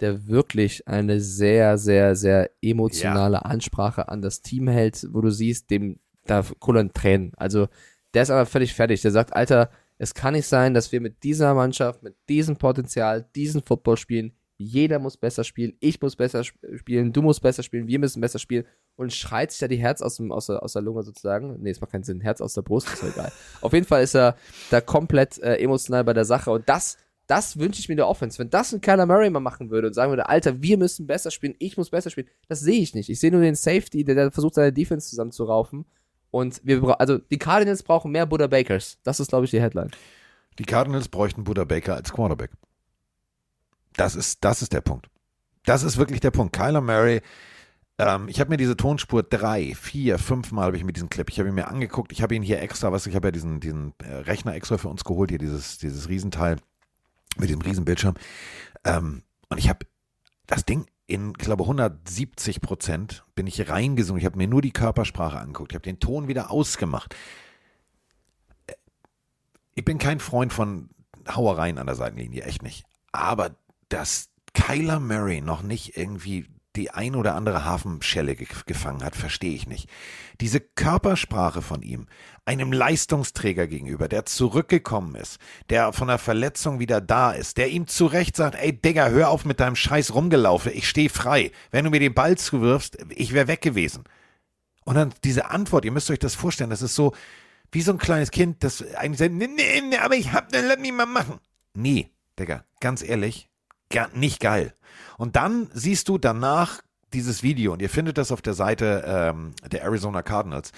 [0.00, 5.70] der wirklich eine sehr, sehr, sehr emotionale Ansprache an das Team hält, wo du siehst,
[5.70, 7.32] dem da kullern Tränen.
[7.36, 7.68] Also
[8.12, 9.02] der ist aber völlig fertig.
[9.02, 13.24] Der sagt, Alter, es kann nicht sein, dass wir mit dieser Mannschaft, mit diesem Potenzial,
[13.36, 14.32] diesen Football spielen.
[14.62, 18.20] Jeder muss besser spielen, ich muss besser sp- spielen, du musst besser spielen, wir müssen
[18.20, 21.02] besser spielen und schreit sich da die Herz aus, dem, aus, der, aus der Lunge
[21.02, 21.56] sozusagen.
[21.60, 22.20] Nee, es macht keinen Sinn.
[22.20, 23.32] Herz aus der Brust, ist ja egal.
[23.60, 24.36] Auf jeden Fall ist er
[24.70, 28.38] da komplett äh, emotional bei der Sache und das, das wünsche ich mir der Offense.
[28.38, 31.30] Wenn das ein Kyler Murray mal machen würde und sagen würde, Alter, wir müssen besser
[31.30, 33.08] spielen, ich muss besser spielen, das sehe ich nicht.
[33.08, 35.86] Ich sehe nur den Safety, der, der versucht, seine Defense zusammenzuraufen.
[36.30, 38.98] Und wir also die Cardinals brauchen mehr Buddha Bakers.
[39.02, 39.90] Das ist, glaube ich, die Headline.
[40.58, 42.50] Die Cardinals bräuchten Buddha Baker als Quarterback.
[43.94, 45.08] Das ist, das ist der Punkt.
[45.64, 46.54] Das ist wirklich der Punkt.
[46.54, 47.22] Kyler Murray,
[48.00, 51.28] ähm, ich habe mir diese Tonspur drei, vier, fünf Mal habe ich mir diesen Clip,
[51.28, 53.60] ich habe ihn mir angeguckt, ich habe ihn hier extra, was ich habe ja diesen,
[53.60, 56.56] diesen äh, Rechner extra für uns geholt, hier dieses, dieses Riesenteil
[57.36, 58.14] mit dem Riesenbildschirm.
[58.84, 59.86] Ähm, und ich habe
[60.46, 64.20] das Ding in, glaube 170 Prozent bin ich reingesungen.
[64.20, 65.72] Ich habe mir nur die Körpersprache angeguckt.
[65.72, 67.14] Ich habe den Ton wieder ausgemacht.
[69.74, 70.88] Ich bin kein Freund von
[71.28, 72.84] Hauereien an der Seitenlinie, echt nicht.
[73.12, 73.56] Aber
[73.88, 79.54] dass Kyler Murray noch nicht irgendwie die ein oder andere Hafenschelle ge gefangen hat, verstehe
[79.54, 79.88] ich nicht.
[80.40, 82.06] Diese Körpersprache von ihm,
[82.44, 85.38] einem Leistungsträger gegenüber, der zurückgekommen ist,
[85.68, 89.30] der von der Verletzung wieder da ist, der ihm zu Recht sagt, ey Digga, hör
[89.30, 91.50] auf mit deinem Scheiß rumgelaufen, ich stehe frei.
[91.70, 94.04] Wenn du mir den Ball zuwirfst, ich wäre weg gewesen.
[94.84, 97.12] Und dann diese Antwort, ihr müsst euch das vorstellen, das ist so
[97.72, 100.66] wie so ein kleines Kind, das eigentlich sagt, nee, nee, nee, aber ich hab, dann
[100.66, 101.38] lass mich mal machen.
[101.74, 103.49] Nee, Digga, ganz ehrlich,
[104.14, 104.74] nicht geil.
[105.18, 106.80] Und dann siehst du danach
[107.12, 110.72] dieses Video und ihr findet das auf der Seite ähm, der Arizona Cardinals.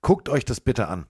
[0.00, 1.06] Guckt euch das bitte an.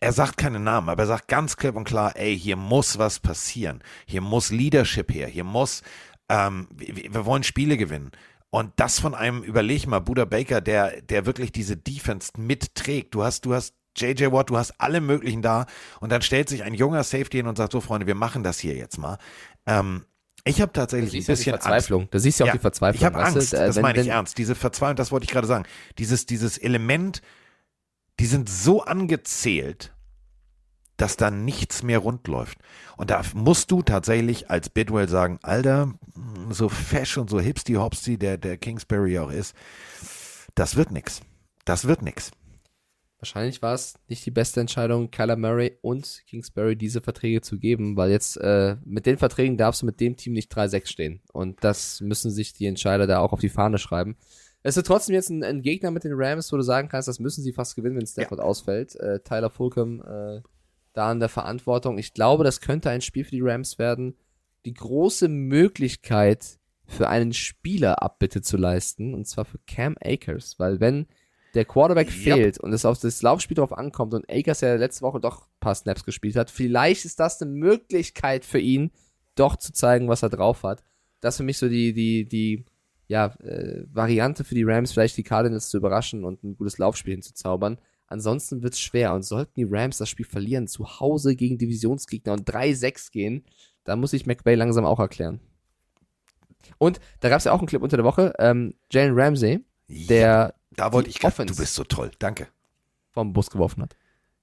[0.00, 3.18] Er sagt keinen Namen, aber er sagt ganz klipp und klar, ey, hier muss was
[3.18, 3.82] passieren.
[4.06, 5.26] Hier muss Leadership her.
[5.26, 5.82] Hier muss,
[6.28, 8.10] ähm, wir, wir wollen Spiele gewinnen.
[8.50, 13.14] Und das von einem, überleg mal, Buda Baker, der, der wirklich diese Defense mitträgt.
[13.14, 15.66] Du hast, du hast JJ Watt, du hast alle möglichen da.
[16.00, 18.58] Und dann stellt sich ein junger Safety hin und sagt, so Freunde, wir machen das
[18.58, 19.18] hier jetzt mal.
[19.66, 20.04] Ähm,
[20.46, 22.02] ich habe tatsächlich ein du bisschen Verzweiflung.
[22.02, 22.14] Angst.
[22.14, 23.38] Da siehst du auch die Verzweiflung, Ich habe weißt du?
[23.40, 24.38] Angst, Äh, das wenn- meine ich wenn- ernst.
[24.38, 25.64] Diese Verzweiflung, das wollte ich gerade sagen.
[25.98, 27.20] Dieses, dieses Element,
[28.20, 29.92] die sind so angezählt,
[30.96, 32.58] dass da nichts mehr rund läuft.
[32.96, 35.92] Und da musst du tatsächlich als Bidwell sagen, Alter,
[36.48, 39.54] so fesch und so hipsty-hopsty der, der Kingsbury auch ist,
[40.54, 41.20] das wird nix.
[41.66, 42.30] Das wird nix.
[43.18, 47.96] Wahrscheinlich war es nicht die beste Entscheidung, Kyler Murray und Kingsbury diese Verträge zu geben,
[47.96, 51.22] weil jetzt äh, mit den Verträgen darfst du mit dem Team nicht 3-6 stehen.
[51.32, 54.16] Und das müssen sich die Entscheider da auch auf die Fahne schreiben.
[54.62, 57.20] Es ist trotzdem jetzt ein, ein Gegner mit den Rams, wo du sagen kannst, das
[57.20, 58.96] müssen sie fast gewinnen, wenn Stafford ausfällt.
[58.96, 60.42] Äh, Tyler Fulcom äh,
[60.92, 61.98] da an der Verantwortung.
[61.98, 64.16] Ich glaube, das könnte ein Spiel für die Rams werden.
[64.64, 70.80] Die große Möglichkeit für einen Spieler Abbitte zu leisten, und zwar für Cam Akers, weil
[70.80, 71.06] wenn
[71.56, 72.14] der Quarterback Yep.
[72.14, 75.60] fehlt und es auf das Laufspiel drauf ankommt und Akers ja letzte Woche doch ein
[75.60, 78.90] paar Snaps gespielt hat, vielleicht ist das eine Möglichkeit für ihn,
[79.34, 80.82] doch zu zeigen, was er drauf hat.
[81.20, 82.64] Das ist für mich so die, die, die,
[83.08, 87.14] ja, äh, Variante für die Rams, vielleicht die Cardinals zu überraschen und ein gutes Laufspiel
[87.14, 87.78] hinzuzaubern.
[88.06, 92.48] Ansonsten wird's schwer und sollten die Rams das Spiel verlieren, zu Hause gegen Divisionsgegner und
[92.48, 93.44] 3-6 gehen,
[93.84, 95.40] dann muss ich McVay langsam auch erklären.
[96.78, 100.92] Und da gab's ja auch einen Clip unter der Woche, ähm, Jalen Ramsey, der Da
[100.92, 102.48] wollte ich Offense du bist so toll, danke.
[103.12, 103.96] vom Bus geworfen hat.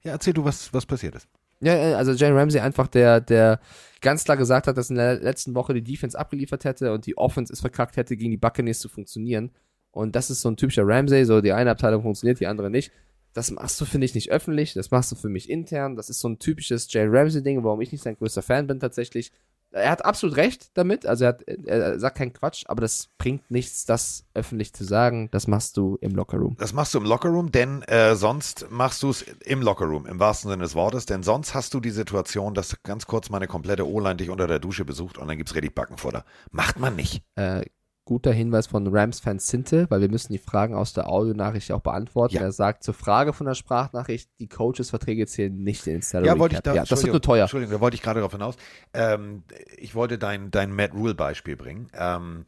[0.03, 1.27] Ja, erzähl du, was, was passiert ist.
[1.61, 3.60] Ja, ja, also Jalen Ramsey einfach der, der
[4.01, 7.18] ganz klar gesagt hat, dass in der letzten Woche die Defense abgeliefert hätte und die
[7.18, 9.51] Offense es verkackt hätte, gegen die Buccaneers zu funktionieren.
[9.91, 12.91] Und das ist so ein typischer Ramsey, so die eine Abteilung funktioniert, die andere nicht.
[13.34, 15.95] Das machst du, finde ich, nicht öffentlich, das machst du für mich intern.
[15.95, 19.31] Das ist so ein typisches Jalen Ramsey-Ding, warum ich nicht sein größter Fan bin tatsächlich.
[19.73, 23.49] Er hat absolut recht damit, also er, hat, er sagt keinen Quatsch, aber das bringt
[23.49, 25.29] nichts, das öffentlich zu sagen.
[25.31, 26.55] Das machst du im Lockerroom.
[26.59, 30.51] Das machst du im Lockerroom, denn äh, sonst machst du es im Lockerroom, im wahrsten
[30.51, 34.17] Sinne des Wortes, denn sonst hast du die Situation, dass ganz kurz meine komplette O-Line
[34.17, 36.23] dich unter der Dusche besucht und dann gibt's richtig Backenfutter.
[36.51, 37.23] Macht man nicht.
[37.35, 37.65] Äh,
[38.05, 42.35] guter Hinweis von Rams-Fan Sinte, weil wir müssen die Fragen aus der Audionachricht auch beantworten.
[42.35, 42.41] Ja.
[42.41, 46.38] Er sagt zur Frage von der Sprachnachricht, die Coaches-Verträge zählen nicht in den Salary Ja,
[46.39, 47.43] wollte ich da, ja, das wird nur teuer.
[47.43, 48.55] Entschuldigung, da wollte ich gerade darauf hinaus.
[48.93, 49.43] Ähm,
[49.77, 51.88] ich wollte dein, dein Matt Rule Beispiel bringen.
[51.93, 52.45] Ähm,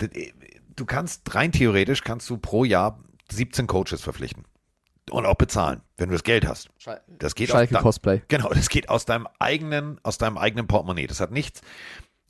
[0.00, 0.32] d-
[0.74, 2.98] du kannst rein theoretisch kannst du pro Jahr
[3.30, 4.44] 17 Coaches verpflichten
[5.10, 6.68] und auch bezahlen, wenn du das Geld hast.
[7.18, 8.22] Das geht Schalke aus, Cosplay.
[8.28, 11.06] Genau, das geht aus deinem eigenen, aus deinem eigenen Portemonnaie.
[11.06, 11.60] Das hat nichts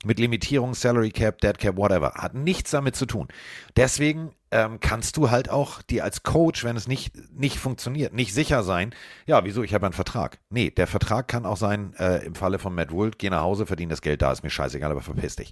[0.05, 2.13] mit Limitierung, Salary Cap, Dead Cap, whatever.
[2.15, 3.27] Hat nichts damit zu tun.
[3.75, 8.33] Deswegen ähm, kannst du halt auch dir als Coach, wenn es nicht, nicht funktioniert, nicht
[8.33, 8.93] sicher sein,
[9.25, 10.39] ja, wieso, ich habe einen Vertrag.
[10.49, 13.65] Nee, der Vertrag kann auch sein, äh, im Falle von Matt Wood, geh nach Hause,
[13.65, 15.51] verdien das Geld da, ist mir scheißegal, aber verpiss dich.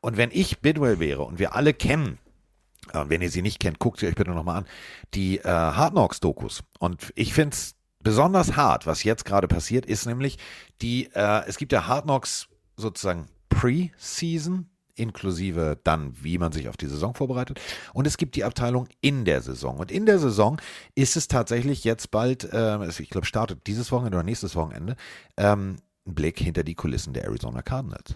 [0.00, 2.18] Und wenn ich Bidwell wäre und wir alle kennen,
[2.92, 4.66] äh, wenn ihr sie nicht kennt, guckt sie euch bitte nochmal an,
[5.14, 6.62] die äh, Hard Knocks Dokus.
[6.78, 10.38] Und ich finde es besonders hart, was jetzt gerade passiert, ist nämlich
[10.82, 16.76] die, äh, es gibt ja Hard Knocks sozusagen Pre-Season, inklusive dann, wie man sich auf
[16.76, 17.60] die Saison vorbereitet.
[17.92, 19.76] Und es gibt die Abteilung in der Saison.
[19.78, 20.60] Und in der Saison
[20.94, 24.96] ist es tatsächlich jetzt bald, es- ich glaube, startet dieses Wochenende oder nächstes Wochenende,
[25.36, 28.14] ähm, ein Blick hinter die Kulissen der Arizona Cardinals.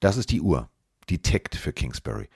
[0.00, 0.68] Das ist die Uhr,
[1.08, 2.28] die tickt für Kingsbury.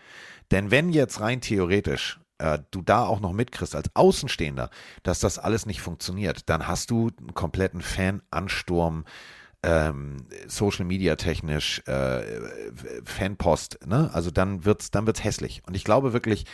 [0.50, 4.70] Denn wenn jetzt rein theoretisch äh, du da auch noch mitkriegst als Außenstehender,
[5.02, 9.04] dass das alles nicht funktioniert, dann hast du einen kompletten Fan-Ansturm,
[9.62, 12.22] ähm, Social Media technisch, äh,
[13.04, 14.10] Fanpost, ne?
[14.12, 15.62] Also dann wird's, dann wird's hässlich.
[15.66, 16.44] Und ich glaube wirklich,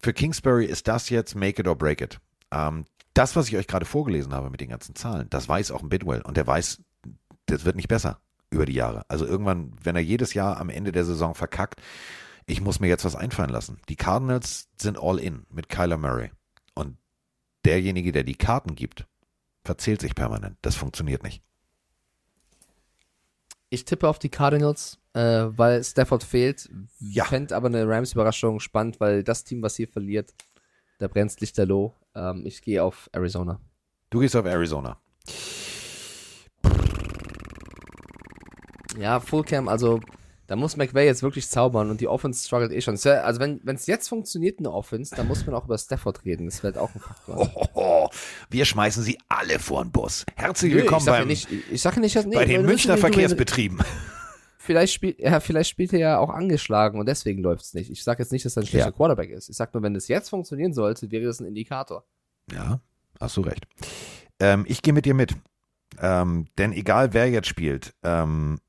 [0.00, 2.20] für Kingsbury ist das jetzt make it or break it.
[2.50, 2.84] Ähm,
[3.14, 5.88] das, was ich euch gerade vorgelesen habe mit den ganzen Zahlen, das weiß auch ein
[5.88, 6.82] Bidwell und der weiß,
[7.46, 8.20] das wird nicht besser
[8.50, 9.04] über die Jahre.
[9.08, 11.80] Also irgendwann, wenn er jedes Jahr am Ende der Saison verkackt,
[12.46, 13.80] ich muss mir jetzt was einfallen lassen.
[13.88, 16.30] Die Cardinals sind all in mit Kyler Murray.
[16.74, 16.96] Und
[17.64, 19.06] derjenige, der die Karten gibt,
[19.64, 20.56] verzählt sich permanent.
[20.62, 21.42] Das funktioniert nicht.
[23.72, 26.68] Ich tippe auf die Cardinals, äh, weil Stafford fehlt.
[27.00, 27.24] Ja.
[27.24, 30.34] Fände aber eine Rams-Überraschung spannend, weil das Team, was hier verliert,
[30.98, 31.94] da brennt lichterloh.
[32.14, 33.58] Ähm, ich gehe auf Arizona.
[34.10, 35.00] Du gehst auf Arizona.
[38.98, 40.00] Ja, Fullcam, also
[40.48, 42.98] da muss McVay jetzt wirklich zaubern und die Offense struggelt eh schon.
[43.06, 46.44] Also wenn es jetzt funktioniert, eine Offense, dann muss man auch über Stafford reden.
[46.44, 47.36] Das wird auch ein Faktor.
[47.38, 48.10] Hohoho,
[48.52, 50.24] wir schmeißen sie alle vor den Bus.
[50.36, 53.80] Herzlich willkommen beim, nicht, ich sage nicht, nee, bei den Münchner Verkehrsbetrieben.
[54.58, 57.90] Vielleicht spielt, ja, vielleicht spielt er ja auch angeschlagen und deswegen läuft es nicht.
[57.90, 58.92] Ich sage jetzt nicht, dass er ein schlechter Ja.
[58.92, 59.48] Quarterback ist.
[59.48, 62.04] Ich sage nur, wenn es jetzt funktionieren sollte, wäre das ein Indikator.
[62.52, 62.80] Ja,
[63.18, 63.66] hast du recht.
[64.38, 65.34] Ähm, ich gehe mit dir mit.
[65.98, 68.60] Ähm, denn egal wer jetzt spielt, ähm,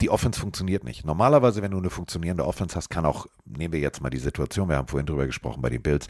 [0.00, 1.04] die Offense funktioniert nicht.
[1.04, 4.68] Normalerweise, wenn du eine funktionierende Offense hast, kann auch, nehmen wir jetzt mal die Situation,
[4.68, 6.06] wir haben vorhin drüber gesprochen bei den Bills,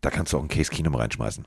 [0.00, 1.46] da kannst du auch einen Case Keenum reinschmeißen.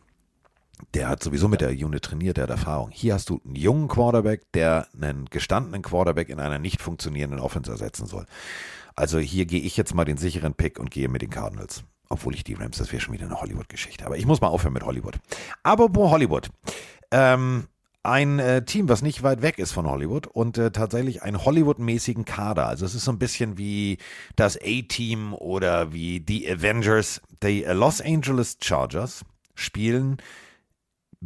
[0.93, 2.89] Der hat sowieso mit der Unit trainiert, der hat Erfahrung.
[2.91, 7.71] Hier hast du einen jungen Quarterback, der einen gestandenen Quarterback in einer nicht funktionierenden Offense
[7.71, 8.25] ersetzen soll.
[8.95, 11.83] Also hier gehe ich jetzt mal den sicheren Pick und gehe mit den Cardinals.
[12.09, 14.05] Obwohl ich die Rams, das wäre schon wieder eine Hollywood-Geschichte.
[14.05, 15.15] Aber ich muss mal aufhören mit Hollywood.
[15.63, 16.49] Aber wo Hollywood?
[17.11, 17.67] Ähm,
[18.03, 22.23] ein äh, Team, was nicht weit weg ist von Hollywood und äh, tatsächlich einen Hollywood-mäßigen
[22.23, 22.67] Kader.
[22.67, 23.97] Also es ist so ein bisschen wie
[24.35, 27.21] das A-Team oder wie die Avengers.
[27.41, 29.25] Die äh, Los Angeles Chargers
[29.55, 30.17] spielen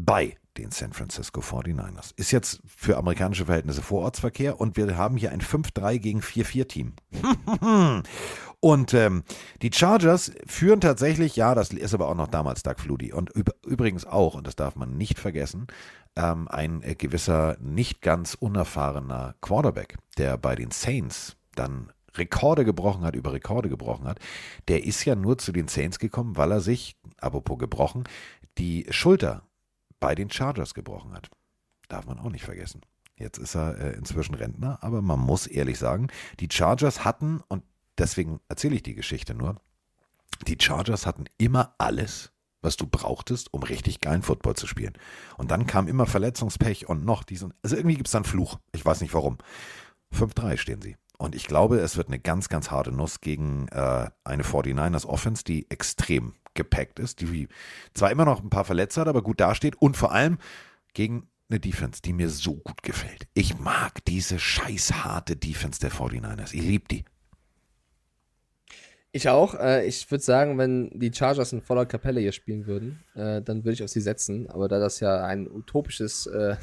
[0.06, 2.14] bei den San Francisco 49ers.
[2.16, 6.94] Ist jetzt für amerikanische Verhältnisse Vorortsverkehr und wir haben hier ein 5-3 gegen 4-4-Team.
[8.60, 9.24] und ähm,
[9.62, 13.52] die Chargers führen tatsächlich, ja, das ist aber auch noch damals Doug Flutie und üb
[13.66, 15.68] übrigens auch, und das darf man nicht vergessen,
[16.16, 23.04] ähm, ein äh, gewisser, nicht ganz unerfahrener Quarterback, der bei den Saints dann Rekorde gebrochen
[23.04, 24.20] hat, über Rekorde gebrochen hat,
[24.68, 28.04] der ist ja nur zu den Saints gekommen, weil er sich, apropos gebrochen,
[28.58, 29.44] die Schulter
[30.00, 31.30] bei den Chargers gebrochen hat.
[31.88, 32.82] Darf man auch nicht vergessen.
[33.16, 36.08] Jetzt ist er äh, inzwischen Rentner, aber man muss ehrlich sagen,
[36.40, 37.64] die Chargers hatten, und
[37.98, 39.62] deswegen erzähle ich die Geschichte nur,
[40.48, 42.32] die Chargers hatten immer alles,
[42.62, 44.94] was du brauchtest, um richtig geilen Football zu spielen.
[45.38, 47.54] Und dann kam immer Verletzungspech und noch diesen.
[47.62, 48.60] Also irgendwie gibt es dann Fluch.
[48.72, 49.38] Ich weiß nicht warum.
[50.14, 50.96] 5-3 stehen sie.
[51.18, 55.44] Und ich glaube, es wird eine ganz, ganz harte Nuss gegen äh, eine 49ers Offense,
[55.44, 57.48] die extrem gepackt ist, die
[57.94, 60.38] zwar immer noch ein paar Verletzer hat, aber gut dasteht und vor allem
[60.94, 63.28] gegen eine Defense, die mir so gut gefällt.
[63.34, 66.54] Ich mag diese scheißharte Defense der 49ers.
[66.54, 67.06] Ich liebe die.
[69.12, 69.56] Ich auch.
[69.56, 73.64] Äh, ich würde sagen, wenn die Chargers in voller Kapelle hier spielen würden, äh, dann
[73.64, 74.48] würde ich auf sie setzen.
[74.50, 76.58] Aber da das ja ein utopisches äh,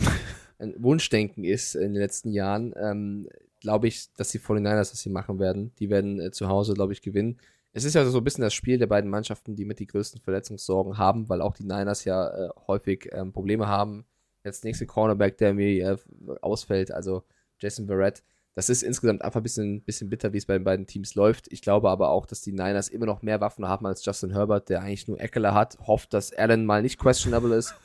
[0.58, 3.28] Wunschdenken ist in den letzten Jahren, ähm,
[3.60, 5.72] glaube ich, dass die 49ers das hier machen werden.
[5.80, 7.38] Die werden zu Hause, glaube ich, gewinnen.
[7.76, 10.22] Es ist ja so ein bisschen das Spiel der beiden Mannschaften, die mit die größten
[10.22, 14.06] Verletzungssorgen haben, weil auch die Niners ja äh, häufig ähm, Probleme haben.
[14.44, 15.96] Jetzt nächste Cornerback, der mir äh,
[16.40, 17.24] ausfällt, also
[17.58, 18.22] Jason Verrett.
[18.54, 21.52] Das ist insgesamt einfach ein bisschen, bisschen bitter, wie es bei den beiden Teams läuft.
[21.52, 24.70] Ich glaube aber auch, dass die Niners immer noch mehr Waffen haben als Justin Herbert,
[24.70, 27.74] der eigentlich nur Eckler hat, hofft, dass Allen mal nicht questionable ist.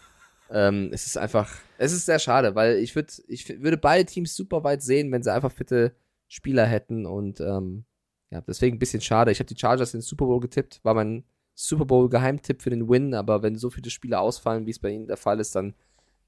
[0.53, 4.35] Ähm, es ist einfach, es ist sehr schade, weil ich, würd, ich würde beide Teams
[4.35, 5.95] super weit sehen, wenn sie einfach fitte
[6.27, 7.85] Spieler hätten und ähm,
[8.31, 9.31] ja, deswegen ein bisschen schade.
[9.31, 12.69] Ich habe die Chargers in den Super Bowl getippt, war mein Super Bowl Geheimtipp für
[12.69, 15.53] den Win, aber wenn so viele Spieler ausfallen, wie es bei ihnen der Fall ist,
[15.53, 15.75] dann,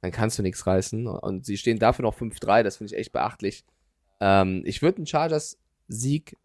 [0.02, 1.08] dann kannst du nichts reißen.
[1.08, 3.64] Und sie stehen dafür noch 5-3, das finde ich echt beachtlich.
[4.20, 6.38] Ähm, ich würde einen Chargers-Sieg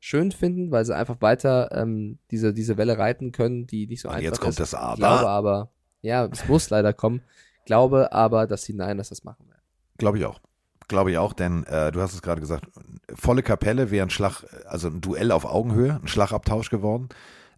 [0.00, 4.08] schön finden, weil sie einfach weiter ähm, diese, diese Welle reiten können, die nicht so
[4.08, 4.60] einfach jetzt kommt ist.
[4.60, 4.92] das Aber.
[4.92, 5.70] Ich glaube aber,
[6.02, 7.22] ja, es muss leider kommen.
[7.64, 9.62] Glaube aber, dass die Niners das machen werden.
[9.98, 10.40] Glaube ich auch.
[10.88, 12.66] Glaube ich auch, denn äh, du hast es gerade gesagt,
[13.14, 17.08] volle Kapelle wäre ein Schlag, also ein Duell auf Augenhöhe, ein Schlagabtausch geworden.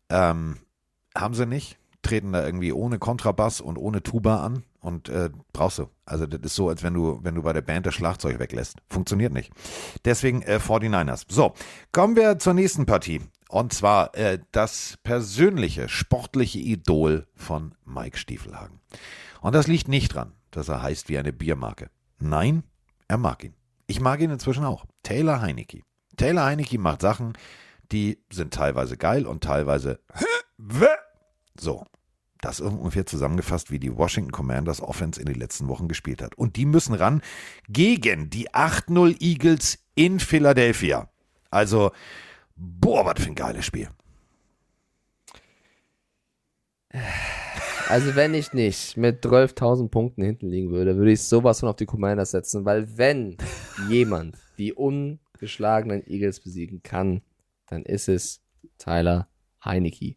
[0.09, 0.57] Ähm,
[1.15, 5.79] haben sie nicht, treten da irgendwie ohne Kontrabass und ohne Tuba an und äh, brauchst
[5.79, 5.89] du.
[6.07, 8.79] Also das ist so, als wenn du, wenn du bei der Band das Schlagzeug weglässt.
[8.89, 9.53] Funktioniert nicht.
[10.05, 11.25] Deswegen äh, 49ers.
[11.29, 11.55] So,
[11.93, 13.21] kommen wir zur nächsten Partie.
[13.49, 18.81] Und zwar äh, das persönliche, sportliche Idol von Mike Stiefelhagen.
[19.41, 21.91] Und das liegt nicht dran, dass er heißt wie eine Biermarke.
[22.19, 22.63] Nein,
[23.09, 23.55] er mag ihn.
[23.87, 24.85] Ich mag ihn inzwischen auch.
[25.03, 25.83] Taylor Heinecke.
[26.17, 27.33] Taylor Heinecke macht Sachen,
[27.91, 30.01] die sind teilweise geil und teilweise
[31.59, 31.87] so.
[32.41, 36.37] Das ist ungefähr zusammengefasst, wie die Washington Commanders Offense in den letzten Wochen gespielt hat.
[36.37, 37.21] Und die müssen ran
[37.69, 41.09] gegen die 8-0 Eagles in Philadelphia.
[41.51, 41.91] Also,
[42.55, 43.89] boah, was für ein geiles Spiel.
[47.89, 51.77] Also wenn ich nicht mit 12.000 Punkten hinten liegen würde, würde ich sowas von auf
[51.77, 53.39] die Commanders setzen, weil wenn
[53.89, 57.23] jemand die ungeschlagenen Eagles besiegen kann,
[57.67, 58.43] dann ist es
[58.77, 59.29] Tyler
[59.65, 60.17] Heinecke.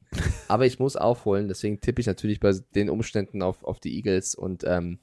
[0.50, 4.36] Aber ich muss aufholen, deswegen tippe ich natürlich bei den Umständen auf, auf die Eagles
[4.36, 5.00] und ähm,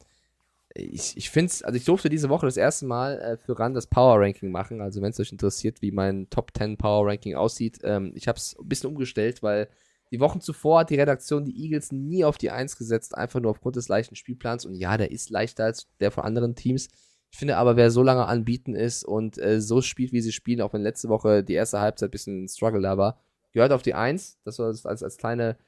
[0.74, 3.73] ich, ich finde es, also ich durfte diese Woche das erste Mal äh, für RAN
[3.73, 7.35] das Power Ranking machen, also wenn es euch interessiert, wie mein Top 10 Power Ranking
[7.35, 7.78] aussieht.
[7.82, 9.69] Ähm, ich habe es ein bisschen umgestellt, weil
[10.10, 13.51] die Wochen zuvor hat die Redaktion die Eagles nie auf die 1 gesetzt, einfach nur
[13.51, 14.64] aufgrund des leichten Spielplans.
[14.64, 16.89] Und ja, der ist leichter als der von anderen Teams.
[17.30, 20.62] Ich finde aber, wer so lange anbieten ist und äh, so spielt, wie sie spielen,
[20.62, 23.20] auch wenn letzte Woche die erste Halbzeit ein bisschen ein Struggle da war,
[23.52, 24.39] gehört auf die 1.
[24.44, 25.59] Das war als, als, kleine,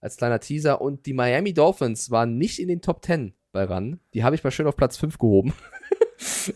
[0.00, 0.80] als kleiner Teaser.
[0.80, 4.00] Und die Miami Dolphins waren nicht in den Top 10 bei RAN.
[4.12, 5.52] Die habe ich mal schön auf Platz 5 gehoben.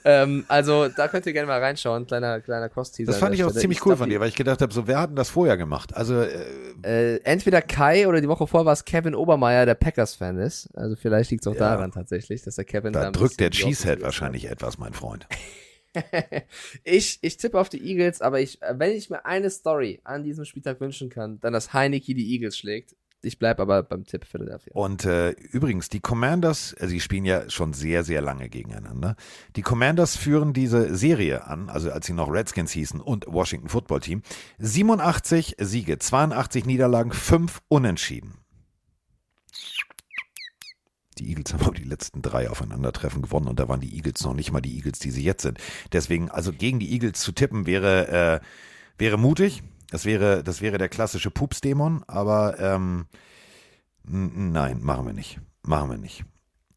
[0.04, 3.12] ähm, also da könnt ihr gerne mal reinschauen, kleiner, kleiner Cross-Teaser.
[3.12, 5.10] Das fand ich auch ziemlich cool von dir, weil ich gedacht habe, so wer hat
[5.10, 5.96] denn das vorher gemacht?
[5.96, 6.38] Also äh,
[6.82, 10.68] äh, entweder Kai oder die Woche vorher war es Kevin Obermeier, der Packers-Fan ist.
[10.74, 11.60] Also vielleicht liegt es auch Ja.
[11.70, 15.26] daran tatsächlich, dass der Kevin da drückt der Cheesehead wahrscheinlich etwas, mein Freund.
[16.84, 20.24] ich, ich tippe auf die Eagles, aber ich, äh, wenn ich mir eine Story an
[20.24, 22.94] diesem Spieltag wünschen kann, dann dass Heineke die Eagles schlägt.
[23.20, 24.72] Ich bleibe aber beim Tipp Philadelphia.
[24.74, 29.16] Und äh, übrigens, die Commanders, also die spielen ja schon sehr, sehr lange gegeneinander.
[29.56, 34.00] Die Commanders führen diese Serie an, also als sie noch Redskins hießen und Washington Football
[34.00, 34.22] Team.
[34.58, 38.34] 87 Siege, 82 Niederlagen, 5 Unentschieden.
[41.18, 44.34] Die Eagles haben aber die letzten drei Aufeinandertreffen gewonnen und da waren die Eagles noch
[44.34, 45.58] nicht mal die Eagles, die sie jetzt sind.
[45.92, 48.40] Deswegen, also gegen die Eagles zu tippen, wäre, äh,
[48.96, 49.64] wäre mutig.
[49.90, 53.06] Das wäre, das wäre der klassische Pupsdämon, aber ähm,
[54.04, 55.40] nein, machen wir nicht.
[55.62, 56.24] Machen wir nicht.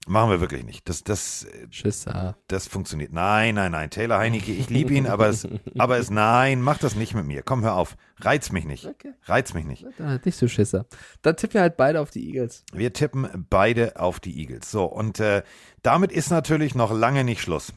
[0.08, 0.90] Machen wir wirklich nicht.
[0.90, 2.36] Das, das, Schisser.
[2.48, 3.14] das funktioniert.
[3.14, 3.92] Nein, nein, nein.
[3.92, 5.48] Taylor Heinecke, ich liebe ihn, aber es,
[5.78, 7.44] aber es, nein, mach das nicht mit mir.
[7.44, 7.96] Komm, hör auf.
[8.20, 8.88] Reiz mich nicht.
[8.88, 9.14] Okay.
[9.26, 9.86] Reiz mich nicht.
[10.00, 10.88] Da, nicht so Schisser.
[11.22, 12.64] Dann tippen wir halt beide auf die Eagles.
[12.74, 14.72] Wir tippen beide auf die Eagles.
[14.72, 15.44] So, und äh,
[15.84, 17.72] damit ist natürlich noch lange nicht Schluss.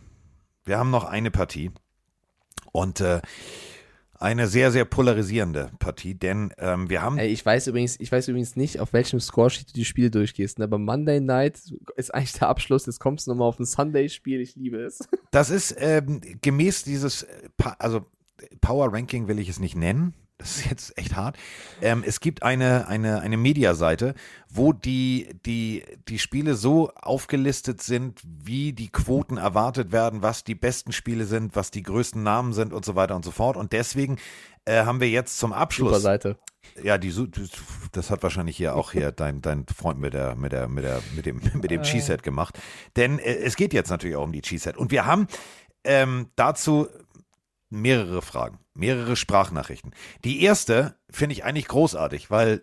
[0.64, 1.72] Wir haben noch eine Partie.
[2.72, 3.20] Und äh,
[4.24, 7.18] eine sehr, sehr polarisierende Partie, denn ähm, wir haben.
[7.18, 10.58] Ey, ich weiß übrigens, ich weiß übrigens nicht, auf welchem Scoresheet du die Spiele durchgehst,
[10.58, 10.64] ne?
[10.64, 11.60] aber Monday Night
[11.96, 12.86] ist eigentlich der Abschluss.
[12.86, 15.06] Jetzt kommst du nochmal auf ein Sunday-Spiel, ich liebe es.
[15.30, 17.48] Das ist ähm, gemäß dieses, äh,
[17.78, 18.06] also
[18.60, 20.14] Power Ranking will ich es nicht nennen.
[20.38, 21.36] Das ist jetzt echt hart.
[21.80, 24.14] Ähm, es gibt eine, eine, eine Mediaseite,
[24.48, 30.56] wo die, die, die Spiele so aufgelistet sind, wie die Quoten erwartet werden, was die
[30.56, 33.56] besten Spiele sind, was die größten Namen sind und so weiter und so fort.
[33.56, 34.18] Und deswegen
[34.64, 35.90] äh, haben wir jetzt zum Abschluss.
[35.90, 36.36] Super Seite.
[36.82, 37.14] Ja, die,
[37.92, 41.00] das hat wahrscheinlich hier auch hier dein, dein Freund mit der, mit der, mit der,
[41.14, 42.58] mit dem, mit dem Cheesehead gemacht.
[42.96, 44.76] Denn äh, es geht jetzt natürlich auch um die Cheesehead.
[44.76, 45.28] Und wir haben
[45.84, 46.88] ähm, dazu
[47.74, 49.94] mehrere Fragen, mehrere Sprachnachrichten.
[50.24, 52.62] Die erste finde ich eigentlich großartig, weil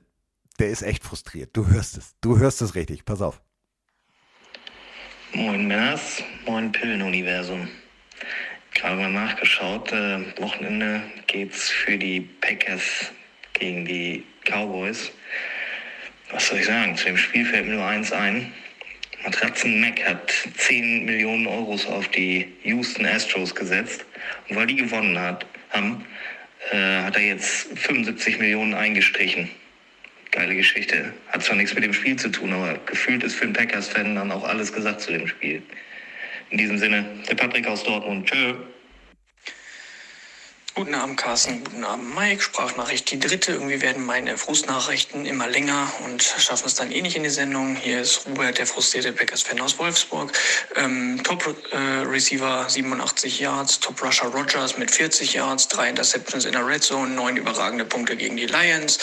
[0.60, 1.56] der ist echt frustriert.
[1.56, 2.16] Du hörst es.
[2.22, 3.06] Du hörst es richtig.
[3.06, 3.42] Pass auf.
[5.34, 7.70] Moin Männers, moin Pillenuniversum.
[8.74, 13.12] Gerade mal nachgeschaut, äh, Wochenende geht's für die Packers
[13.54, 15.12] gegen die Cowboys.
[16.32, 16.96] Was soll ich sagen?
[16.96, 18.54] Zu dem Spiel fällt mir nur eins ein.
[19.24, 24.06] Matratzen Mac hat 10 Millionen Euros auf die Houston Astros gesetzt.
[24.50, 26.06] Und weil die gewonnen hat, haben,
[26.72, 29.50] äh, hat er jetzt 75 Millionen eingestrichen.
[30.32, 31.14] Geile Geschichte.
[31.28, 34.32] Hat zwar nichts mit dem Spiel zu tun, aber gefühlt ist für einen Packers-Fan dann
[34.32, 35.62] auch alles gesagt zu dem Spiel.
[36.50, 38.30] In diesem Sinne, der Patrick aus Dortmund.
[38.30, 38.56] Tschö.
[40.74, 41.66] Guten Abend, Carsten.
[41.66, 42.42] Guten Abend, Mike.
[42.42, 43.52] Sprachnachricht die dritte.
[43.52, 47.76] Irgendwie werden meine Frustnachrichten immer länger und schaffen es dann eh nicht in die Sendung.
[47.76, 50.32] Hier ist Robert, der frustrierte Packers-Fan aus Wolfsburg.
[50.78, 57.14] Ähm, Top-Receiver 87 Yards, Top-Rusher Rogers mit 40 Yards, drei Interceptions in der Red Zone,
[57.14, 58.98] neun überragende Punkte gegen die Lions.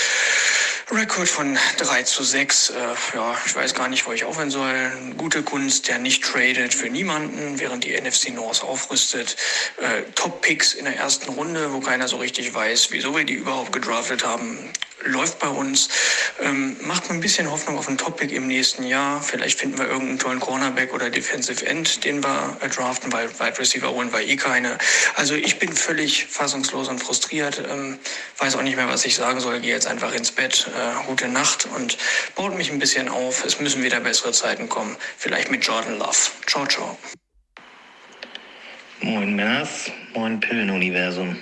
[0.90, 2.70] Rekord von 3 zu 6.
[2.70, 2.74] Äh,
[3.15, 4.90] ja, ich weiß gar nicht, wo ich aufhören soll.
[5.19, 9.36] Gute Kunst, der nicht tradet für niemanden, während die NFC North aufrüstet.
[9.77, 13.72] Äh, Top-Picks in der ersten Runde, wo keiner so richtig weiß, wieso wir die überhaupt
[13.72, 14.59] gedraftet haben.
[15.05, 15.89] Läuft bei uns.
[16.43, 19.22] Ähm, macht mir ein bisschen Hoffnung auf einen Top-Pick im nächsten Jahr.
[19.22, 23.59] Vielleicht finden wir irgendeinen tollen Cornerback oder Defensive End, den wir äh, draften, weil Wide
[23.59, 24.76] Receiver holen wir eh keine.
[25.14, 27.62] Also ich bin völlig fassungslos und frustriert.
[27.70, 27.98] Ähm,
[28.39, 29.60] weiß auch nicht mehr, was ich sagen soll.
[29.60, 30.68] Gehe jetzt einfach ins Bett.
[30.68, 31.97] Äh, gute Nacht und
[32.35, 33.44] baut mich ein bisschen auf.
[33.44, 34.97] Es müssen wieder bessere Zeiten kommen.
[35.16, 36.16] Vielleicht mit Jordan Love.
[36.47, 36.98] Ciao, ciao.
[39.01, 41.36] Moin Männers, moin Pillenuniversum.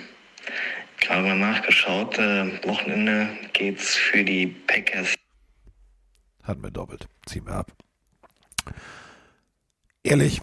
[1.00, 5.14] Gerade mal nachgeschaut, äh, Wochenende geht's für die Packers.
[6.42, 7.08] Hatten wir doppelt.
[7.26, 7.72] Ziehen wir ab.
[10.02, 10.40] Ehrlich,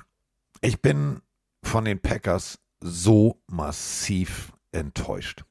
[0.61, 1.21] ich bin
[1.63, 5.43] von den Packers so massiv enttäuscht.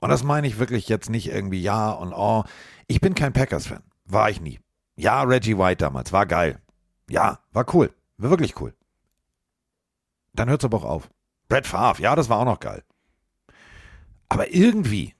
[0.00, 2.44] Und das meine ich wirklich jetzt nicht irgendwie ja und oh.
[2.86, 3.82] Ich bin kein Packers-Fan.
[4.04, 4.60] War ich nie.
[4.96, 6.12] Ja, Reggie White damals.
[6.12, 6.60] War geil.
[7.08, 7.94] Ja, war cool.
[8.18, 8.74] War wirklich cool.
[10.34, 11.10] Dann hört's aber auch auf.
[11.48, 12.02] Brett Favre.
[12.02, 12.84] Ja, das war auch noch geil.
[14.34, 15.14] Aber irgendwie,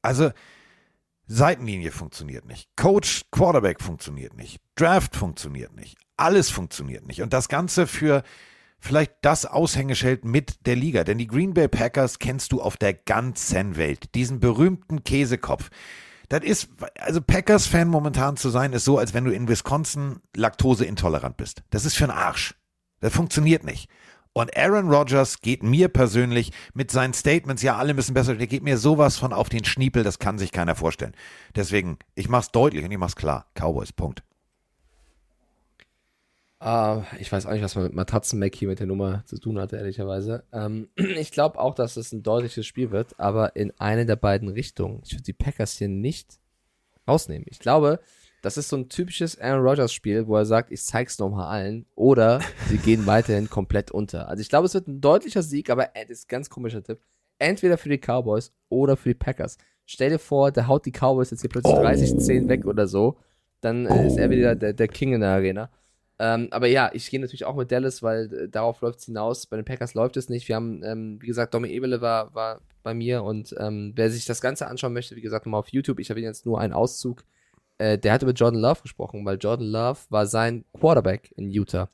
[0.00, 0.30] also
[1.26, 2.68] Seitenlinie funktioniert nicht.
[2.76, 4.60] Coach, Quarterback funktioniert nicht.
[4.76, 5.96] Draft funktioniert nicht.
[6.16, 7.20] Alles funktioniert nicht.
[7.20, 8.22] Und das Ganze für
[8.78, 11.02] vielleicht das Aushängeschild mit der Liga.
[11.02, 14.14] Denn die Green Bay Packers kennst du auf der ganzen Welt.
[14.14, 15.70] Diesen berühmten Käsekopf.
[16.28, 16.68] Das ist,
[17.00, 21.64] also Packers-Fan momentan zu sein, ist so, als wenn du in Wisconsin laktoseintolerant bist.
[21.70, 22.54] Das ist für einen Arsch.
[23.00, 23.90] Das funktioniert nicht.
[24.34, 28.64] Und Aaron Rodgers geht mir persönlich mit seinen Statements, ja, alle müssen besser, der geht
[28.64, 31.14] mir sowas von auf den Schniepel, das kann sich keiner vorstellen.
[31.54, 33.46] Deswegen, ich mach's deutlich und ich mach's klar.
[33.54, 34.24] Cowboys, Punkt.
[36.58, 39.58] Ah, ich weiß auch nicht, was man mit Matratzen-Mac hier mit der Nummer zu tun
[39.60, 40.44] hatte, ehrlicherweise.
[40.52, 44.48] Ähm, ich glaube auch, dass es ein deutliches Spiel wird, aber in eine der beiden
[44.48, 45.00] Richtungen.
[45.04, 46.40] Ich würde die Packers hier nicht
[47.06, 47.46] rausnehmen.
[47.48, 48.00] Ich glaube,
[48.44, 52.40] das ist so ein typisches Aaron Rodgers-Spiel, wo er sagt, ich zeig's nochmal allen, oder
[52.68, 54.28] sie gehen weiterhin komplett unter.
[54.28, 57.00] Also ich glaube, es wird ein deutlicher Sieg, aber das ist ein ganz komischer Tipp.
[57.38, 59.56] Entweder für die Cowboys oder für die Packers.
[59.86, 63.16] Stell dir vor, der haut die Cowboys jetzt hier plötzlich 30-10 weg oder so.
[63.62, 65.70] Dann äh, ist er wieder der, der King in der Arena.
[66.18, 69.46] Ähm, aber ja, ich gehe natürlich auch mit Dallas, weil äh, darauf läuft es hinaus.
[69.46, 70.48] Bei den Packers läuft es nicht.
[70.48, 74.26] Wir haben, ähm, wie gesagt, Domi Ebele war, war bei mir und ähm, wer sich
[74.26, 77.24] das Ganze anschauen möchte, wie gesagt, nochmal auf YouTube, ich habe jetzt nur einen Auszug.
[77.78, 81.90] Äh, der hat über Jordan Love gesprochen, weil Jordan Love war sein Quarterback in Utah.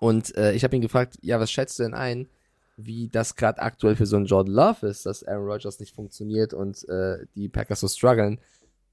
[0.00, 2.28] Und äh, ich habe ihn gefragt, ja, was schätzt du denn ein,
[2.76, 6.54] wie das gerade aktuell für so einen Jordan Love ist, dass Aaron Rodgers nicht funktioniert
[6.54, 8.40] und äh, die Packers so strugglen.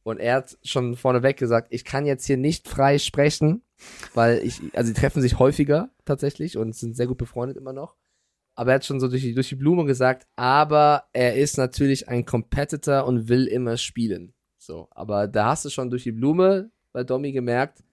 [0.03, 3.61] Und er hat schon vorneweg gesagt, ich kann jetzt hier nicht frei sprechen,
[4.14, 7.95] weil ich, also die treffen sich häufiger tatsächlich und sind sehr gut befreundet immer noch.
[8.56, 12.07] Aber er hat schon so durch die, durch die Blume gesagt, aber er ist natürlich
[12.07, 14.34] ein Competitor und will immer spielen.
[14.68, 17.84] So, aber da hast du schon durch die Blume bei Domi gemerkt,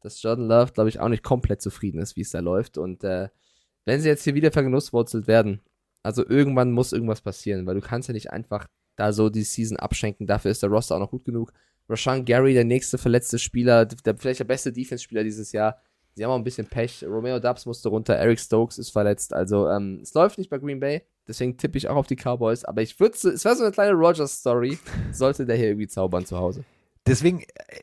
[0.00, 2.76] dass Jordan Love, glaube ich, auch nicht komplett zufrieden ist, wie es da läuft.
[2.76, 3.28] Und äh,
[3.84, 5.62] wenn sie jetzt hier wieder vergenusswurzelt werden,
[6.04, 8.66] Also irgendwann muss irgendwas passieren, weil du kannst ja nicht einfach
[8.96, 10.26] da so die Season abschenken.
[10.26, 11.52] Dafür ist der Roster auch noch gut genug.
[11.88, 15.80] Rashan Gary, der nächste verletzte Spieler, der, vielleicht der beste Defense-Spieler dieses Jahr.
[16.14, 17.04] Sie haben auch ein bisschen Pech.
[17.04, 19.32] Romeo Dubs musste runter, Eric Stokes ist verletzt.
[19.32, 21.02] Also ähm, es läuft nicht bei Green Bay.
[21.26, 22.64] Deswegen tippe ich auch auf die Cowboys.
[22.64, 24.78] Aber ich würde, es wäre so eine kleine Rogers-Story,
[25.12, 26.64] sollte der hier irgendwie zaubern zu Hause.
[27.06, 27.80] Deswegen, äh,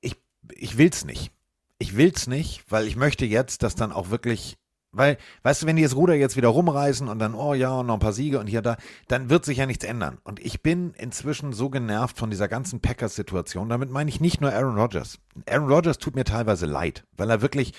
[0.00, 0.16] ich,
[0.52, 1.32] ich will's nicht.
[1.78, 4.58] Ich will's nicht, weil ich möchte jetzt, dass dann auch wirklich
[4.90, 7.94] weil, weißt du, wenn die das Ruder jetzt wieder rumreißen und dann, oh ja, noch
[7.94, 10.18] ein paar Siege und hier da, dann wird sich ja nichts ändern.
[10.24, 13.68] Und ich bin inzwischen so genervt von dieser ganzen Packers-Situation.
[13.68, 15.18] Damit meine ich nicht nur Aaron Rodgers.
[15.46, 17.74] Aaron Rodgers tut mir teilweise leid, weil er wirklich,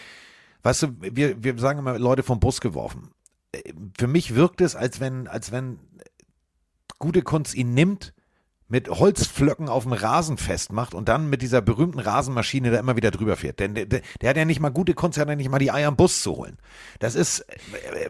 [0.61, 3.09] weißt du, wir, wir sagen immer Leute vom Bus geworfen.
[3.97, 5.79] Für mich wirkt es, als wenn, als wenn
[6.99, 8.13] gute Kunst ihn nimmt
[8.69, 13.09] mit Holzflöcken auf dem Rasen festmacht und dann mit dieser berühmten Rasenmaschine da immer wieder
[13.09, 13.59] drüber fährt.
[13.59, 15.71] Denn der, der hat ja nicht mal gute Kunst, der hat ja nicht mal die
[15.71, 16.57] Eier am Bus zu holen.
[16.99, 18.09] Das ist äh,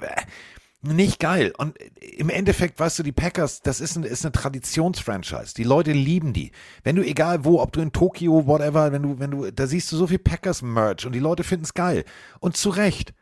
[0.82, 1.54] nicht geil.
[1.58, 5.54] Und im Endeffekt, weißt du, die Packers, das ist, ein, ist eine Traditionsfranchise.
[5.56, 6.52] Die Leute lieben die.
[6.84, 9.90] Wenn du, egal wo, ob du in Tokio, whatever, wenn du, wenn du, da siehst
[9.92, 12.04] du so viel Packers-Merch und die Leute finden es geil.
[12.42, 13.14] Und zu Recht.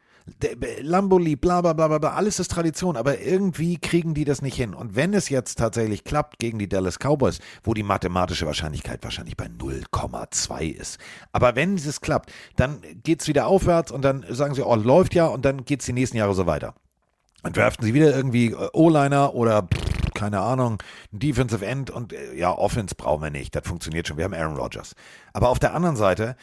[0.81, 4.73] Lamboli, bla bla bla bla, alles ist Tradition, aber irgendwie kriegen die das nicht hin.
[4.73, 9.37] Und wenn es jetzt tatsächlich klappt gegen die Dallas Cowboys, wo die mathematische Wahrscheinlichkeit wahrscheinlich
[9.37, 10.99] bei 0,2 ist,
[11.31, 15.15] aber wenn es klappt, dann geht es wieder aufwärts und dann sagen sie, oh, läuft
[15.15, 16.75] ja und dann geht es die nächsten Jahre so weiter.
[17.43, 19.67] Dann draften sie wieder irgendwie äh, O-Liner oder
[20.13, 20.81] keine Ahnung,
[21.11, 23.55] Defensive End und äh, ja, Offense brauchen wir nicht.
[23.55, 24.17] Das funktioniert schon.
[24.17, 24.95] Wir haben Aaron Rodgers.
[25.31, 26.35] Aber auf der anderen Seite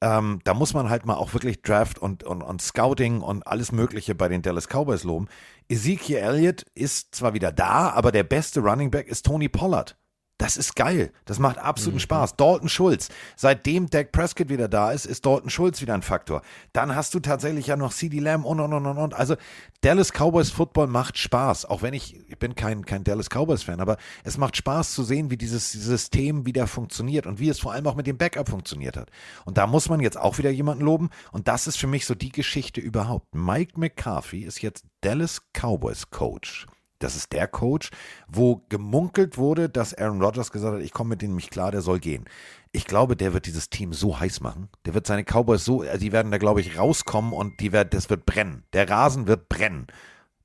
[0.00, 3.70] ähm, da muss man halt mal auch wirklich Draft und, und, und Scouting und alles
[3.72, 5.28] Mögliche bei den Dallas Cowboys loben.
[5.68, 9.99] Ezekiel Elliott ist zwar wieder da, aber der beste Running Back ist Tony Pollard.
[10.40, 11.12] Das ist geil.
[11.26, 12.00] Das macht absoluten mhm.
[12.00, 12.36] Spaß.
[12.36, 13.10] Dalton Schulz.
[13.36, 16.40] Seitdem Dak Prescott wieder da ist, ist Dalton Schulz wieder ein Faktor.
[16.72, 19.12] Dann hast du tatsächlich ja noch CD Lamb und und und und und.
[19.12, 19.36] Also
[19.82, 21.66] Dallas Cowboys Football macht Spaß.
[21.66, 25.02] Auch wenn ich, ich bin kein, kein Dallas Cowboys Fan, aber es macht Spaß zu
[25.02, 28.48] sehen, wie dieses System wieder funktioniert und wie es vor allem auch mit dem Backup
[28.48, 29.10] funktioniert hat.
[29.44, 31.10] Und da muss man jetzt auch wieder jemanden loben.
[31.32, 33.34] Und das ist für mich so die Geschichte überhaupt.
[33.34, 36.66] Mike McCarthy ist jetzt Dallas Cowboys Coach.
[37.00, 37.90] Das ist der Coach,
[38.28, 41.80] wo gemunkelt wurde, dass Aaron Rodgers gesagt hat, ich komme mit denen nicht klar, der
[41.80, 42.26] soll gehen.
[42.72, 44.68] Ich glaube, der wird dieses Team so heiß machen.
[44.84, 47.94] Der wird seine Cowboys so, also die werden da, glaube ich, rauskommen und die wird,
[47.94, 48.64] das wird brennen.
[48.74, 49.86] Der Rasen wird brennen.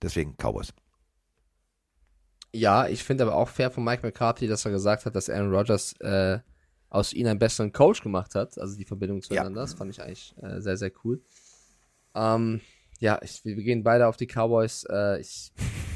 [0.01, 0.73] Deswegen Cowboys.
[2.53, 5.53] Ja, ich finde aber auch fair von Mike McCarthy, dass er gesagt hat, dass Aaron
[5.53, 6.39] Rodgers äh,
[6.89, 8.57] aus ihm einen besseren Coach gemacht hat.
[8.57, 9.59] Also die Verbindung zueinander.
[9.59, 9.65] Ja.
[9.65, 11.21] Das fand ich eigentlich äh, sehr, sehr cool.
[12.15, 12.61] Ähm,
[12.99, 14.85] ja, ich, wir gehen beide auf die Cowboys.
[14.89, 15.51] Äh, ich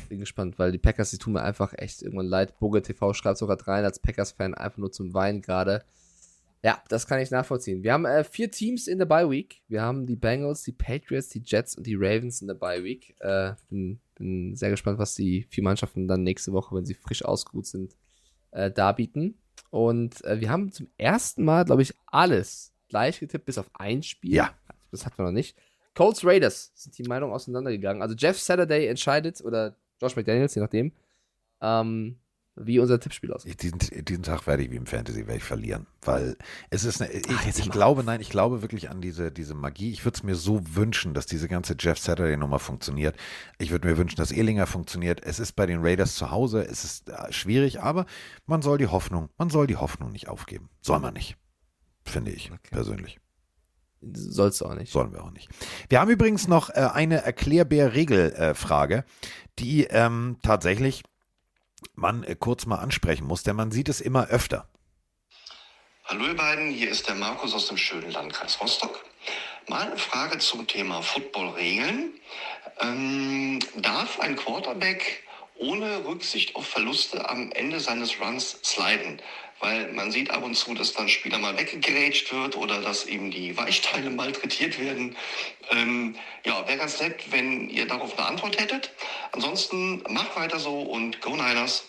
[0.09, 2.59] bin gespannt, weil die Packers, die tun mir einfach echt irgendwann leid.
[2.59, 5.83] Boge TV schreibt sogar rein als Packers-Fan einfach nur zum Weinen gerade.
[6.61, 7.83] Ja, das kann ich nachvollziehen.
[7.83, 9.61] Wir haben äh, vier Teams in der Bye Week.
[9.69, 13.15] Wir haben die Bengals, die Patriots, die Jets und die Ravens in der Bye Week.
[13.21, 17.23] Äh, bin, bin sehr gespannt, was die vier Mannschaften dann nächste Woche, wenn sie frisch
[17.23, 17.95] ausgeruht sind,
[18.51, 19.37] äh, darbieten.
[19.69, 24.03] Und äh, wir haben zum ersten Mal, glaube ich, alles gleich getippt, bis auf ein
[24.03, 24.33] Spiel.
[24.33, 24.53] Ja.
[24.91, 25.55] Das hatten wir noch nicht.
[25.95, 28.01] Colts Raiders sind die Meinungen auseinandergegangen.
[28.01, 30.91] Also Jeff Saturday entscheidet, oder Josh McDaniels, je nachdem,
[31.61, 32.19] ähm,
[32.55, 33.61] wie unser Tippspiel aussieht.
[33.61, 36.35] Diesen, diesen Tag werde ich wie im Fantasy werde ich verlieren, weil
[36.69, 39.91] es ist eine, ich, Ach, ich glaube, nein, ich glaube wirklich an diese, diese Magie.
[39.91, 43.15] Ich würde es mir so wünschen, dass diese ganze Jeff Saturday Nummer funktioniert.
[43.59, 45.23] Ich würde mir wünschen, dass Ehlinger funktioniert.
[45.23, 48.05] Es ist bei den Raiders zu Hause, es ist äh, schwierig, aber
[48.45, 50.69] man soll die Hoffnung, man soll die Hoffnung nicht aufgeben.
[50.81, 51.37] Soll man nicht,
[52.03, 52.69] finde ich okay.
[52.71, 53.19] persönlich.
[54.01, 54.91] Sollst du auch nicht.
[54.91, 55.49] Sollen wir auch nicht.
[55.89, 59.03] Wir haben übrigens noch äh, eine Erklärbär-Regel-Frage, äh,
[59.59, 61.03] die ähm, tatsächlich
[61.95, 64.69] man äh, kurz mal ansprechen muss, denn man sieht es immer öfter.
[66.05, 69.05] Hallo ihr beiden, hier ist der Markus aus dem schönen Landkreis Rostock.
[69.67, 72.13] Mal eine Frage zum Thema Football-Regeln.
[72.81, 75.23] Ähm, darf ein Quarterback
[75.59, 79.21] ohne Rücksicht auf Verluste am Ende seines Runs sliden?
[79.59, 83.31] Weil man sieht ab und zu, dass dann Spieler mal weggegrätscht wird oder dass eben
[83.31, 85.15] die Weichteile malträtiert werden.
[85.71, 86.15] Ähm,
[86.45, 88.91] ja, wäre ganz nett, wenn ihr darauf eine Antwort hättet.
[89.31, 91.85] Ansonsten macht weiter so und Go Niners.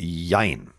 [0.00, 0.70] Jein.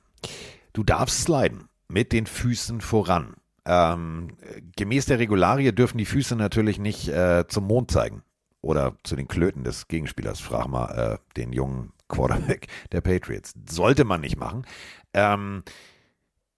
[0.74, 3.36] Du darfst sliden mit den Füßen voran.
[3.66, 4.38] Ähm,
[4.76, 8.24] gemäß der Regularie dürfen die Füße natürlich nicht äh, zum Mond zeigen
[8.62, 10.40] oder zu den Klöten des Gegenspielers.
[10.40, 13.54] Frag mal äh, den jungen Quarterback der Patriots.
[13.70, 14.66] Sollte man nicht machen.
[15.14, 15.64] Ähm,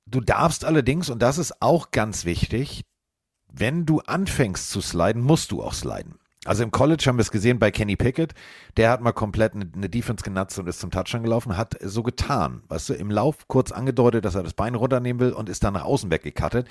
[0.05, 2.83] du darfst allerdings, und das ist auch ganz wichtig,
[3.51, 6.19] wenn du anfängst zu sliden, musst du auch sliden.
[6.45, 8.33] Also im College haben wir es gesehen bei Kenny Pickett,
[8.77, 12.01] der hat mal komplett eine, eine Defense genutzt und ist zum Touchdown gelaufen, hat so
[12.01, 15.63] getan, weißt du, im Lauf kurz angedeutet, dass er das Bein runternehmen will und ist
[15.63, 16.67] dann nach außen weggekattet.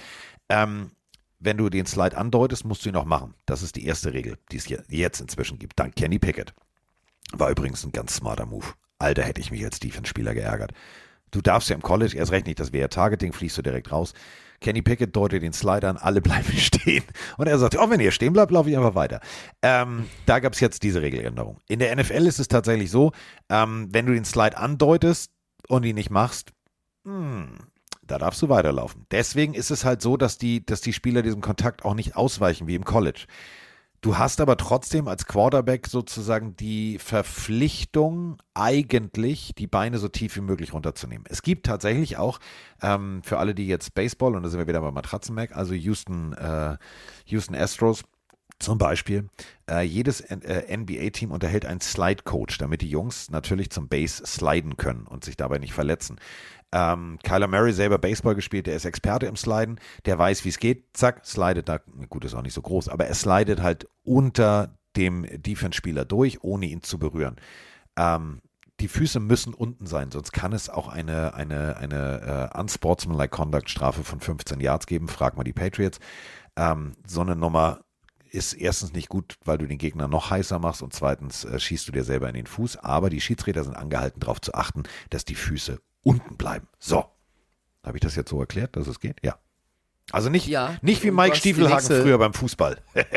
[0.49, 0.93] Ähm,
[1.39, 3.35] wenn du den Slide andeutest, musst du ihn auch machen.
[3.45, 6.55] Das ist die erste Regel, die es hier jetzt inzwischen gibt, dank Kenny Pickett.
[7.33, 8.67] War übrigens ein ganz smarter Move.
[8.99, 10.73] Alter, hätte ich mich als Defense-Spieler geärgert.
[11.31, 14.15] Du darfst ja im College erst recht nicht, das wäre Targeting, fliegst du direkt raus.
[14.61, 17.05] Kenny Pickett deutet den Slider an, alle bleiben stehen.
[17.37, 19.21] Und er sagt, oh, wenn ihr stehen bleibt, laufe ich einfach weiter.
[19.63, 21.59] Ähm, da gab es jetzt diese Regeländerung.
[21.69, 23.13] In der NFL ist es tatsächlich so,
[23.49, 25.31] ähm, wenn du den Slide andeutest
[25.69, 26.53] und ihn nicht machst,
[27.05, 27.59] hm,
[28.03, 29.07] da darfst du weiterlaufen.
[29.11, 32.67] Deswegen ist es halt so, dass die, dass die Spieler diesem Kontakt auch nicht ausweichen
[32.67, 33.27] wie im College.
[34.01, 40.41] Du hast aber trotzdem als Quarterback sozusagen die Verpflichtung, eigentlich die Beine so tief wie
[40.41, 41.25] möglich runterzunehmen.
[41.29, 42.39] Es gibt tatsächlich auch
[42.81, 46.33] ähm, für alle, die jetzt Baseball, und da sind wir wieder bei Matratzenmac, also Houston,
[46.35, 46.77] äh,
[47.27, 48.05] Houston Astros,
[48.61, 49.29] zum Beispiel,
[49.71, 55.07] äh, jedes äh, NBA-Team unterhält einen Slide-Coach, damit die Jungs natürlich zum Base sliden können
[55.07, 56.19] und sich dabei nicht verletzen.
[56.73, 60.59] Ähm, Kyler Murray selber Baseball gespielt, der ist Experte im Sliden, der weiß, wie es
[60.59, 60.85] geht.
[60.97, 65.27] Zack, slidet da, gut, ist auch nicht so groß, aber er slidet halt unter dem
[65.31, 67.37] Defense-Spieler durch, ohne ihn zu berühren.
[67.97, 68.43] Ähm,
[68.81, 73.71] die Füße müssen unten sein, sonst kann es auch eine, eine, eine uh, unsportsmanlike Conduct
[73.71, 75.09] Strafe von 15 Yards geben.
[75.09, 75.99] Frag mal die Patriots.
[76.57, 77.81] Ähm, so eine Nummer
[78.31, 81.89] ist erstens nicht gut, weil du den Gegner noch heißer machst und zweitens äh, schießt
[81.89, 82.77] du dir selber in den Fuß.
[82.77, 86.69] Aber die Schiedsrichter sind angehalten, darauf zu achten, dass die Füße unten bleiben.
[86.79, 87.05] So.
[87.83, 89.17] Habe ich das jetzt so erklärt, dass es geht?
[89.23, 89.39] Ja.
[90.11, 92.79] Also nicht, Ja, nicht wie Mike Stiefelhagen früher beim Fußball.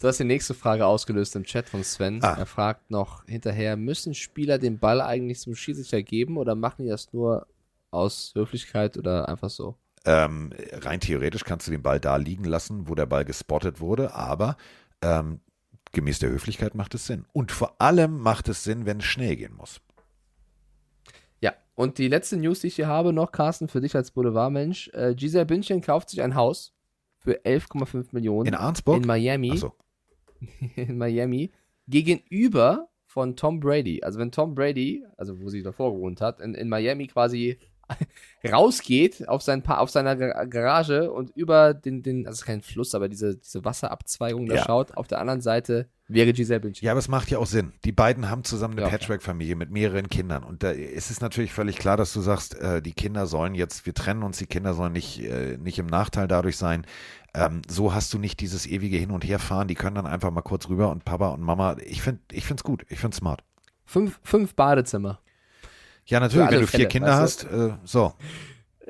[0.00, 2.22] Du hast die nächste Frage ausgelöst im Chat von Sven.
[2.22, 2.36] Ah.
[2.38, 6.88] Er fragt noch hinterher, müssen Spieler den Ball eigentlich zum Schiedsrichter geben oder machen die
[6.88, 7.46] das nur
[7.90, 9.76] aus Höflichkeit oder einfach so?
[10.04, 14.14] Ähm, rein theoretisch kannst du den Ball da liegen lassen, wo der Ball gespottet wurde,
[14.14, 14.56] aber
[15.02, 15.40] ähm,
[15.92, 17.26] gemäß der Höflichkeit macht es Sinn.
[17.32, 19.80] Und vor allem macht es Sinn, wenn es schnell gehen muss.
[21.78, 24.90] Und die letzte News, die ich hier habe, noch, Carsten, für dich als Boulevardmensch.
[24.94, 26.74] Äh, Giselle Bündchen kauft sich ein Haus
[27.18, 28.96] für 11,5 Millionen In Arnsburg?
[28.96, 29.52] in Miami.
[29.52, 29.74] Achso.
[30.74, 31.52] in Miami
[31.86, 34.02] gegenüber von Tom Brady.
[34.02, 37.58] Also wenn Tom Brady, also wo sie davor gewohnt hat, in, in Miami quasi
[38.50, 42.94] rausgeht auf, sein pa auf seiner Gar- Garage und über den, den, also kein Fluss,
[42.94, 44.64] aber diese, diese Wasserabzweigung da Ja.
[44.64, 46.86] schaut, auf der anderen Seite wäre Giselle Bündchen.
[46.86, 47.72] Ja, aber es macht ja auch Sinn.
[47.84, 48.88] Die beiden haben zusammen eine Ja.
[48.88, 50.42] Patchwork-Familie mit mehreren Kindern.
[50.44, 53.84] Und da ist es natürlich völlig klar, dass du sagst, äh, die Kinder sollen jetzt,
[53.84, 56.86] wir trennen uns, die Kinder sollen nicht, äh, nicht im Nachteil dadurch sein.
[57.34, 59.68] Ähm, so hast du nicht dieses ewige Hin- und Herfahren.
[59.68, 62.64] Die können dann einfach mal kurz rüber und Papa und Mama, ich finde ich find's
[62.64, 63.42] gut, ich find's smart.
[63.84, 65.20] Fünf, fünf Badezimmer.
[66.08, 68.14] Ja, natürlich, wenn du vier Fälle, Kinder weißt hast, äh, so.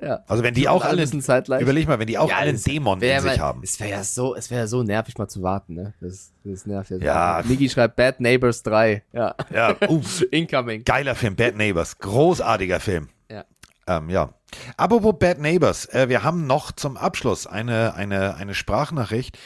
[0.00, 0.20] Ja.
[0.28, 3.02] Also wenn die auch alle alle, überleg mal, wenn die auch Ja, alle einen Dämon
[3.02, 3.62] in sich mal- haben.
[3.64, 5.94] Es wäre ja so, es wäre ja so nervig mal zu warten, ne?
[6.00, 6.98] Das, das nervt ja.
[6.98, 7.04] so.
[7.04, 7.42] Ja.
[7.44, 9.02] Miki schreibt Bad Neighbors 3.
[9.12, 9.34] Ja.
[9.52, 10.00] Ja, uh,
[10.30, 10.84] Incoming.
[10.84, 13.08] geiler Film, Bad Neighbors, großartiger Film.
[13.28, 13.44] Ja.
[13.88, 14.32] Ähm, ja.
[14.76, 19.36] Apropos Bad Neighbors, äh, wir haben noch zum Abschluss eine, eine, eine Sprachnachricht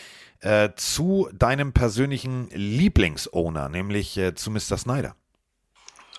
[0.41, 4.77] äh, zu deinem persönlichen Lieblingsowner, nämlich äh, zu Mr.
[4.77, 5.15] Snyder.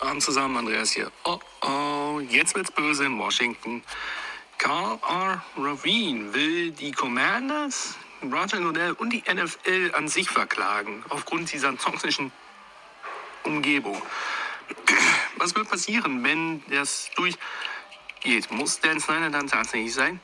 [0.03, 1.11] Abend zusammen, Andreas hier.
[1.23, 3.83] Oh oh, jetzt wird's böse in Washington.
[4.57, 5.43] Carl R.
[5.57, 12.31] Ravine will die Commanders, Roger Goodell und die NFL an sich verklagen, aufgrund dieser toxischen
[13.43, 14.01] Umgebung.
[15.37, 18.51] Was wird passieren, wenn das durchgeht?
[18.51, 20.19] Muss Dan Snyder dann tatsächlich sein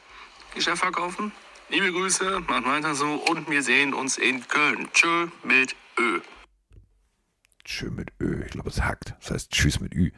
[0.53, 1.31] Geschäft verkaufen?
[1.69, 4.89] Liebe Grüße, macht weiter so und wir sehen uns in Köln.
[4.93, 6.19] Tschö mit Ö.
[7.69, 9.13] Tschö mit Ö, ich glaube, es hackt.
[9.21, 10.09] Das heißt Tschüss mit Ü.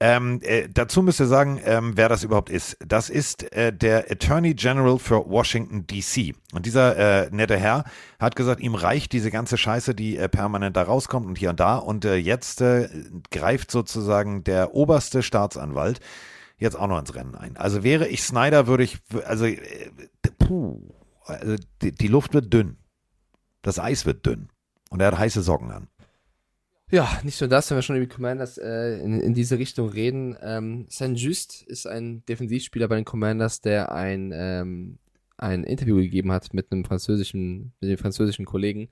[0.00, 2.76] Ähm, äh, dazu müsst ihr sagen, ähm, wer das überhaupt ist.
[2.86, 6.34] Das ist äh, der Attorney General für Washington, D.C.
[6.52, 7.84] Und dieser äh, nette Herr
[8.18, 11.60] hat gesagt, ihm reicht diese ganze Scheiße, die äh, permanent da rauskommt und hier und
[11.60, 11.76] da.
[11.76, 12.90] Und äh, jetzt äh,
[13.30, 16.00] greift sozusagen der oberste Staatsanwalt
[16.58, 17.56] jetzt auch noch ins Rennen ein.
[17.56, 19.46] Also wäre ich Snyder, würde ich, also,
[20.38, 20.82] puh,
[21.24, 22.76] also die, die Luft wird dünn.
[23.62, 24.50] Das Eis wird dünn.
[24.90, 25.88] Und er hat heiße Socken an.
[26.94, 29.88] Ja, nicht nur das, wenn wir schon über die Commanders äh, in, in diese Richtung
[29.88, 30.36] reden.
[30.40, 35.00] Ähm, Saint Just ist ein Defensivspieler bei den Commanders, der ein, ähm,
[35.36, 38.90] ein Interview gegeben hat mit einem französischen, mit dem französischen Kollegen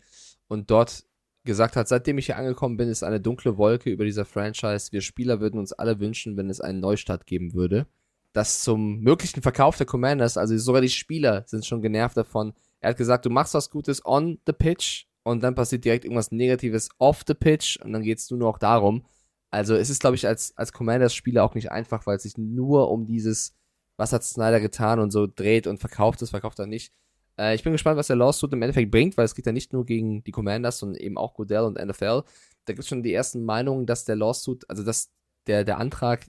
[0.48, 1.04] und dort
[1.44, 4.90] gesagt hat, seitdem ich hier angekommen bin, ist eine dunkle Wolke über dieser Franchise.
[4.90, 7.86] Wir Spieler würden uns alle wünschen, wenn es einen Neustart geben würde.
[8.32, 12.52] Das zum möglichen Verkauf der Commanders, also sogar die Spieler sind schon genervt davon.
[12.80, 16.32] Er hat gesagt, du machst was Gutes on the pitch und dann passiert direkt irgendwas
[16.32, 19.04] Negatives off the pitch und dann geht es nur noch darum.
[19.50, 22.90] Also es ist, glaube ich, als, als Commanders-Spieler auch nicht einfach, weil es sich nur
[22.90, 23.54] um dieses,
[23.96, 26.92] was hat Snyder getan und so dreht und verkauft es, verkauft er nicht.
[27.38, 29.72] Äh, ich bin gespannt, was der Lawsuit im Endeffekt bringt, weil es geht ja nicht
[29.72, 32.22] nur gegen die Commanders, sondern eben auch Goodell und NFL.
[32.64, 35.10] Da gibt es schon die ersten Meinungen, dass der Lawsuit, also dass
[35.46, 36.26] der, der Antrag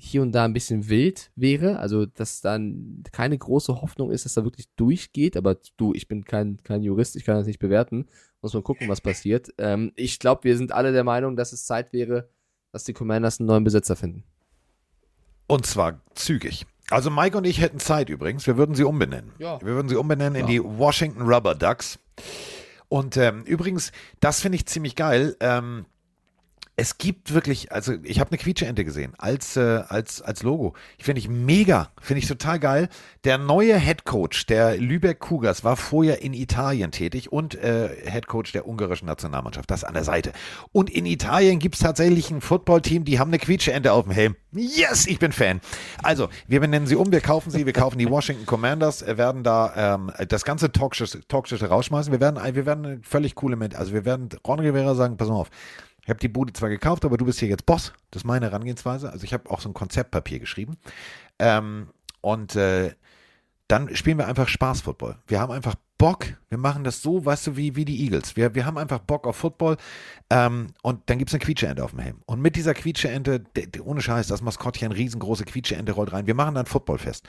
[0.00, 4.34] hier und da ein bisschen wild wäre, also dass dann keine große Hoffnung ist, dass
[4.34, 8.06] da wirklich durchgeht, aber du, ich bin kein, kein Jurist, ich kann das nicht bewerten,
[8.40, 9.52] muss man gucken, was passiert.
[9.58, 12.28] Ähm, ich glaube, wir sind alle der Meinung, dass es Zeit wäre,
[12.70, 14.22] dass die Commanders einen neuen Besitzer finden.
[15.48, 16.64] Und zwar zügig.
[16.90, 18.46] Also Mike und ich hätten Zeit übrigens.
[18.46, 19.32] Wir würden sie umbenennen.
[19.38, 19.60] Ja.
[19.60, 21.98] Wir würden sie umbenennen in die Washington Rubber Ducks.
[22.88, 25.36] Und ähm, übrigens, das finde ich ziemlich geil.
[25.40, 25.86] Ähm,
[26.78, 30.74] es gibt wirklich, also ich habe eine Quietscheente gesehen als, äh, als, als Logo.
[30.96, 32.88] Ich finde ich mega, finde ich total geil.
[33.24, 38.28] Der neue Head Coach der Lübeck Cougars war vorher in Italien tätig und äh, Head
[38.28, 40.30] Coach der ungarischen Nationalmannschaft, das an der Seite.
[40.70, 44.36] Und in Italien gibt es tatsächlich ein Footballteam, die haben eine Quietscheente auf dem Helm.
[44.52, 45.60] Yes, ich bin Fan.
[46.04, 49.42] Also, wir benennen sie um, wir kaufen sie, wir kaufen die Washington Commanders, äh, werden
[49.42, 52.12] da ähm, das ganze Talkshow rausschmeißen.
[52.12, 55.34] Wir werden, wir werden völlig coole mit, also wir werden Ron Rivera sagen, pass mal
[55.34, 55.50] auf,
[56.08, 57.92] ich habe die Bude zwar gekauft, aber du bist hier jetzt Boss.
[58.10, 59.12] Das ist meine Herangehensweise.
[59.12, 60.78] Also ich habe auch so ein Konzeptpapier geschrieben.
[61.38, 61.88] Ähm,
[62.22, 62.94] und äh,
[63.66, 65.16] dann spielen wir einfach Spaß-Football.
[65.26, 66.24] Wir haben einfach Bock.
[66.48, 68.36] Wir machen das so, weißt du, wie, wie die Eagles.
[68.36, 69.76] Wir, wir haben einfach Bock auf Football.
[70.30, 72.20] Ähm, und dann gibt es eine Quietscheente auf dem Helm.
[72.24, 73.44] Und mit dieser Quietscheente,
[73.84, 76.26] ohne Scheiß, das Maskottchen, riesengroße Quietscheente rollt rein.
[76.26, 77.28] Wir machen dann Footballfest.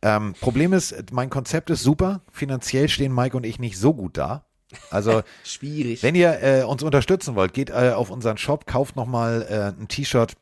[0.00, 2.22] Ähm, Problem ist, mein Konzept ist super.
[2.32, 4.46] Finanziell stehen Mike und ich nicht so gut da.
[4.90, 6.02] Also schwierig.
[6.02, 9.88] Wenn ihr äh, uns unterstützen wollt, geht äh, auf unseren Shop, kauft nochmal äh, ein
[9.88, 10.34] T-Shirt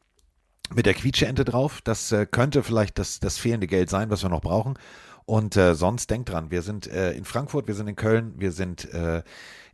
[0.74, 1.80] mit der Quietscheente drauf.
[1.82, 4.78] Das äh, könnte vielleicht das, das fehlende Geld sein, was wir noch brauchen.
[5.24, 8.52] Und äh, sonst denkt dran, wir sind äh, in Frankfurt, wir sind in Köln, wir
[8.52, 9.22] sind äh,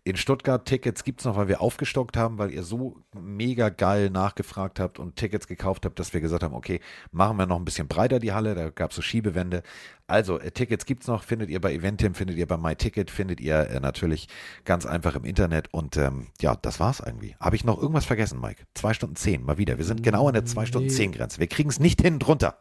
[0.08, 0.64] in Stuttgart.
[0.64, 4.98] Tickets gibt es noch, weil wir aufgestockt haben, weil ihr so mega geil nachgefragt habt
[4.98, 6.80] und Tickets gekauft habt, dass wir gesagt haben, okay,
[7.12, 8.54] machen wir noch ein bisschen breiter die Halle.
[8.54, 9.62] Da gab es so Schiebewände.
[10.06, 13.40] Also, äh, Tickets gibt es noch, findet ihr bei Eventim, findet ihr bei MyTicket, findet
[13.40, 14.28] ihr äh, natürlich
[14.64, 15.72] ganz einfach im Internet.
[15.72, 17.36] Und ähm, ja, das war's irgendwie.
[17.40, 18.64] Habe ich noch irgendwas vergessen, Mike?
[18.74, 19.78] Zwei Stunden zehn, mal wieder.
[19.78, 21.40] Wir sind genau an der zwei Stunden zehn Grenze.
[21.40, 22.58] Wir kriegen es nicht hin drunter.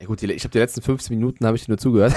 [0.00, 2.14] Ja gut, ich habe die letzten 15 Minuten habe ich nur zugehört.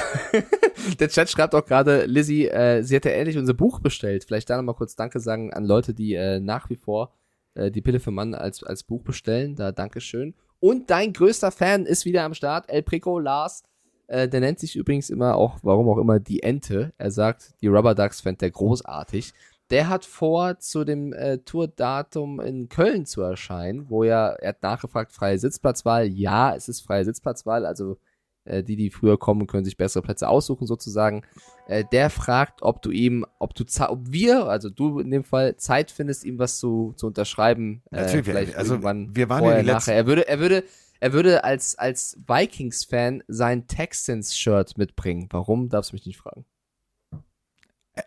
[1.00, 4.26] Der Chat schreibt auch gerade, Lizzie, äh, sie hätte endlich unser Buch bestellt.
[4.26, 7.14] Vielleicht da nochmal kurz Danke sagen an Leute, die äh, nach wie vor
[7.54, 9.56] äh, die Pille für Mann als, als Buch bestellen.
[9.56, 10.34] Da Dankeschön.
[10.60, 13.64] Und dein größter Fan ist wieder am Start, El Prico Lars.
[14.08, 16.94] Äh, der nennt sich übrigens immer auch, warum auch immer, die Ente.
[16.98, 19.34] Er sagt, die Rubber Ducks fände der großartig.
[19.72, 24.64] Der hat vor, zu dem äh, Tourdatum in Köln zu erscheinen, wo ja, er hat
[24.64, 26.08] nachgefragt, freie Sitzplatzwahl.
[26.08, 27.98] Ja, es ist freie Sitzplatzwahl, also
[28.46, 31.24] äh, die, die früher kommen, können sich bessere Plätze aussuchen sozusagen.
[31.68, 35.56] Äh, der fragt, ob du ihm, ob du, ob wir, also du in dem Fall,
[35.58, 37.84] Zeit findest, ihm was zu, zu unterschreiben.
[37.92, 39.96] Äh, Natürlich, vielleicht also irgendwann wir waren ja vorher, die letzten- nachher.
[39.96, 40.64] Er würde, er würde,
[41.00, 45.28] er würde als, als Vikings-Fan sein Texans-Shirt mitbringen.
[45.30, 46.46] Warum, darfst du mich nicht fragen.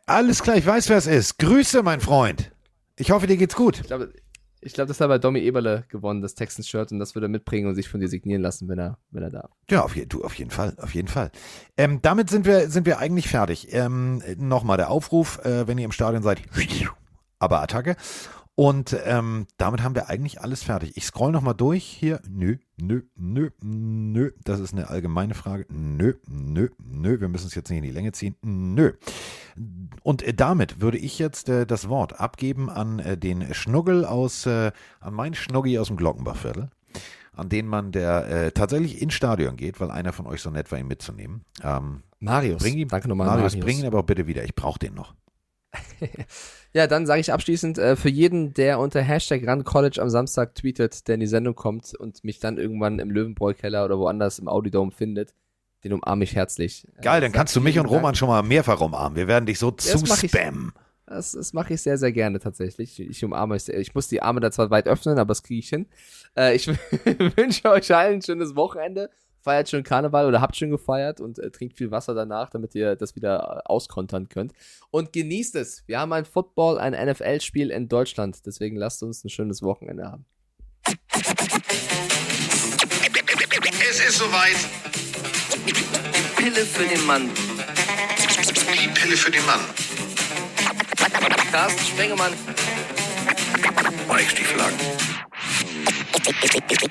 [0.07, 1.39] Alles klar, ich weiß, wer es ist.
[1.39, 2.53] Grüße, mein Freund.
[2.97, 3.81] Ich hoffe, dir geht's gut.
[3.81, 4.13] Ich glaube,
[4.65, 7.69] ich glaube, das hat bei Domi Eberle gewonnen, das Texans-Shirt, und das würde er mitbringen
[7.69, 9.51] und sich von dir signieren lassen, wenn er, wenn er darf.
[9.69, 11.33] Ja, auf, je, du, auf jeden Fall, auf jeden Fall.
[11.77, 13.69] Ähm, damit sind wir, sind wir eigentlich fertig.
[13.73, 16.43] Ähm, Nochmal der Aufruf, äh, wenn ihr im Stadion seid,
[17.41, 17.97] aber Attacke.
[18.55, 20.93] Und ähm, damit haben wir eigentlich alles fertig.
[20.97, 22.21] Ich scroll nochmal durch hier.
[22.29, 24.31] Nö, nö, nö, nö.
[24.45, 25.65] Das ist eine allgemeine Frage.
[25.71, 27.19] Nö, nö, nö.
[27.19, 28.37] Wir müssen es jetzt nicht in die Länge ziehen.
[28.43, 28.93] Nö.
[30.03, 34.45] Und äh, damit würde ich jetzt äh, das Wort abgeben an äh, den Schnuggel aus,
[34.45, 34.71] äh,
[35.01, 36.69] an meinen Schnuggi aus dem Glockenbachviertel,
[37.35, 40.71] an den man, der äh, tatsächlich ins Stadion geht, weil einer von euch so nett
[40.71, 41.43] war, ihn mitzunehmen.
[41.63, 42.63] Ähm, Marius.
[42.63, 43.65] bring ihn, Danke nochmal, Marius, Marius.
[43.65, 44.45] bring ihn aber auch bitte wieder.
[44.45, 45.15] Ich brauche den noch.
[46.75, 51.07] Ja, dann sage ich abschließend, äh, für jeden, der unter Hashtag RunCollege am Samstag tweetet,
[51.07, 54.91] der in die Sendung kommt und mich dann irgendwann im Löwenbräu-Keller oder woanders im Audidome
[54.91, 55.35] findet,
[55.85, 56.87] den umarme ich herzlich.
[57.03, 58.17] Geil, Äh, dann sag kannst du mich und Roman Dank.
[58.17, 59.17] schon mal mehrfach umarmen.
[59.17, 60.73] Wir werden dich so Ja, zuspammen.
[61.05, 62.99] Das, das mache ich sehr, sehr gerne tatsächlich.
[62.99, 63.67] Ich umarme es.
[63.67, 63.79] sehr.
[63.79, 65.87] Ich muss die Arme da zwar weit öffnen, aber das kriege ich hin.
[66.39, 66.69] Äh, ich
[67.37, 69.11] wünsche euch allen ein schönes Wochenende.
[69.43, 72.95] Feiert schön Karneval oder habt schön gefeiert und äh, trinkt viel Wasser danach, damit ihr
[72.95, 74.53] das wieder äh, auskontern könnt.
[74.93, 75.83] Und genießt es.
[75.89, 78.47] Wir haben ein Football, ein NFL-Spiel in Deutschland.
[78.47, 80.27] Deswegen lasst uns ein schönes Wochenende haben.
[83.91, 84.57] Es ist soweit.
[86.37, 87.29] Pille für den Mann.
[88.81, 89.61] Die Pille für den Mann.
[91.51, 92.33] Carsten Spengemann.
[94.09, 94.79] Mike Stieflagen.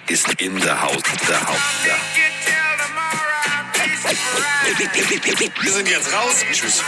[0.07, 1.01] Ist in der Haus.
[1.27, 1.57] Der Haus.
[1.85, 2.30] Der.
[5.61, 6.43] Wir sind jetzt raus.
[6.51, 6.81] Tschüss.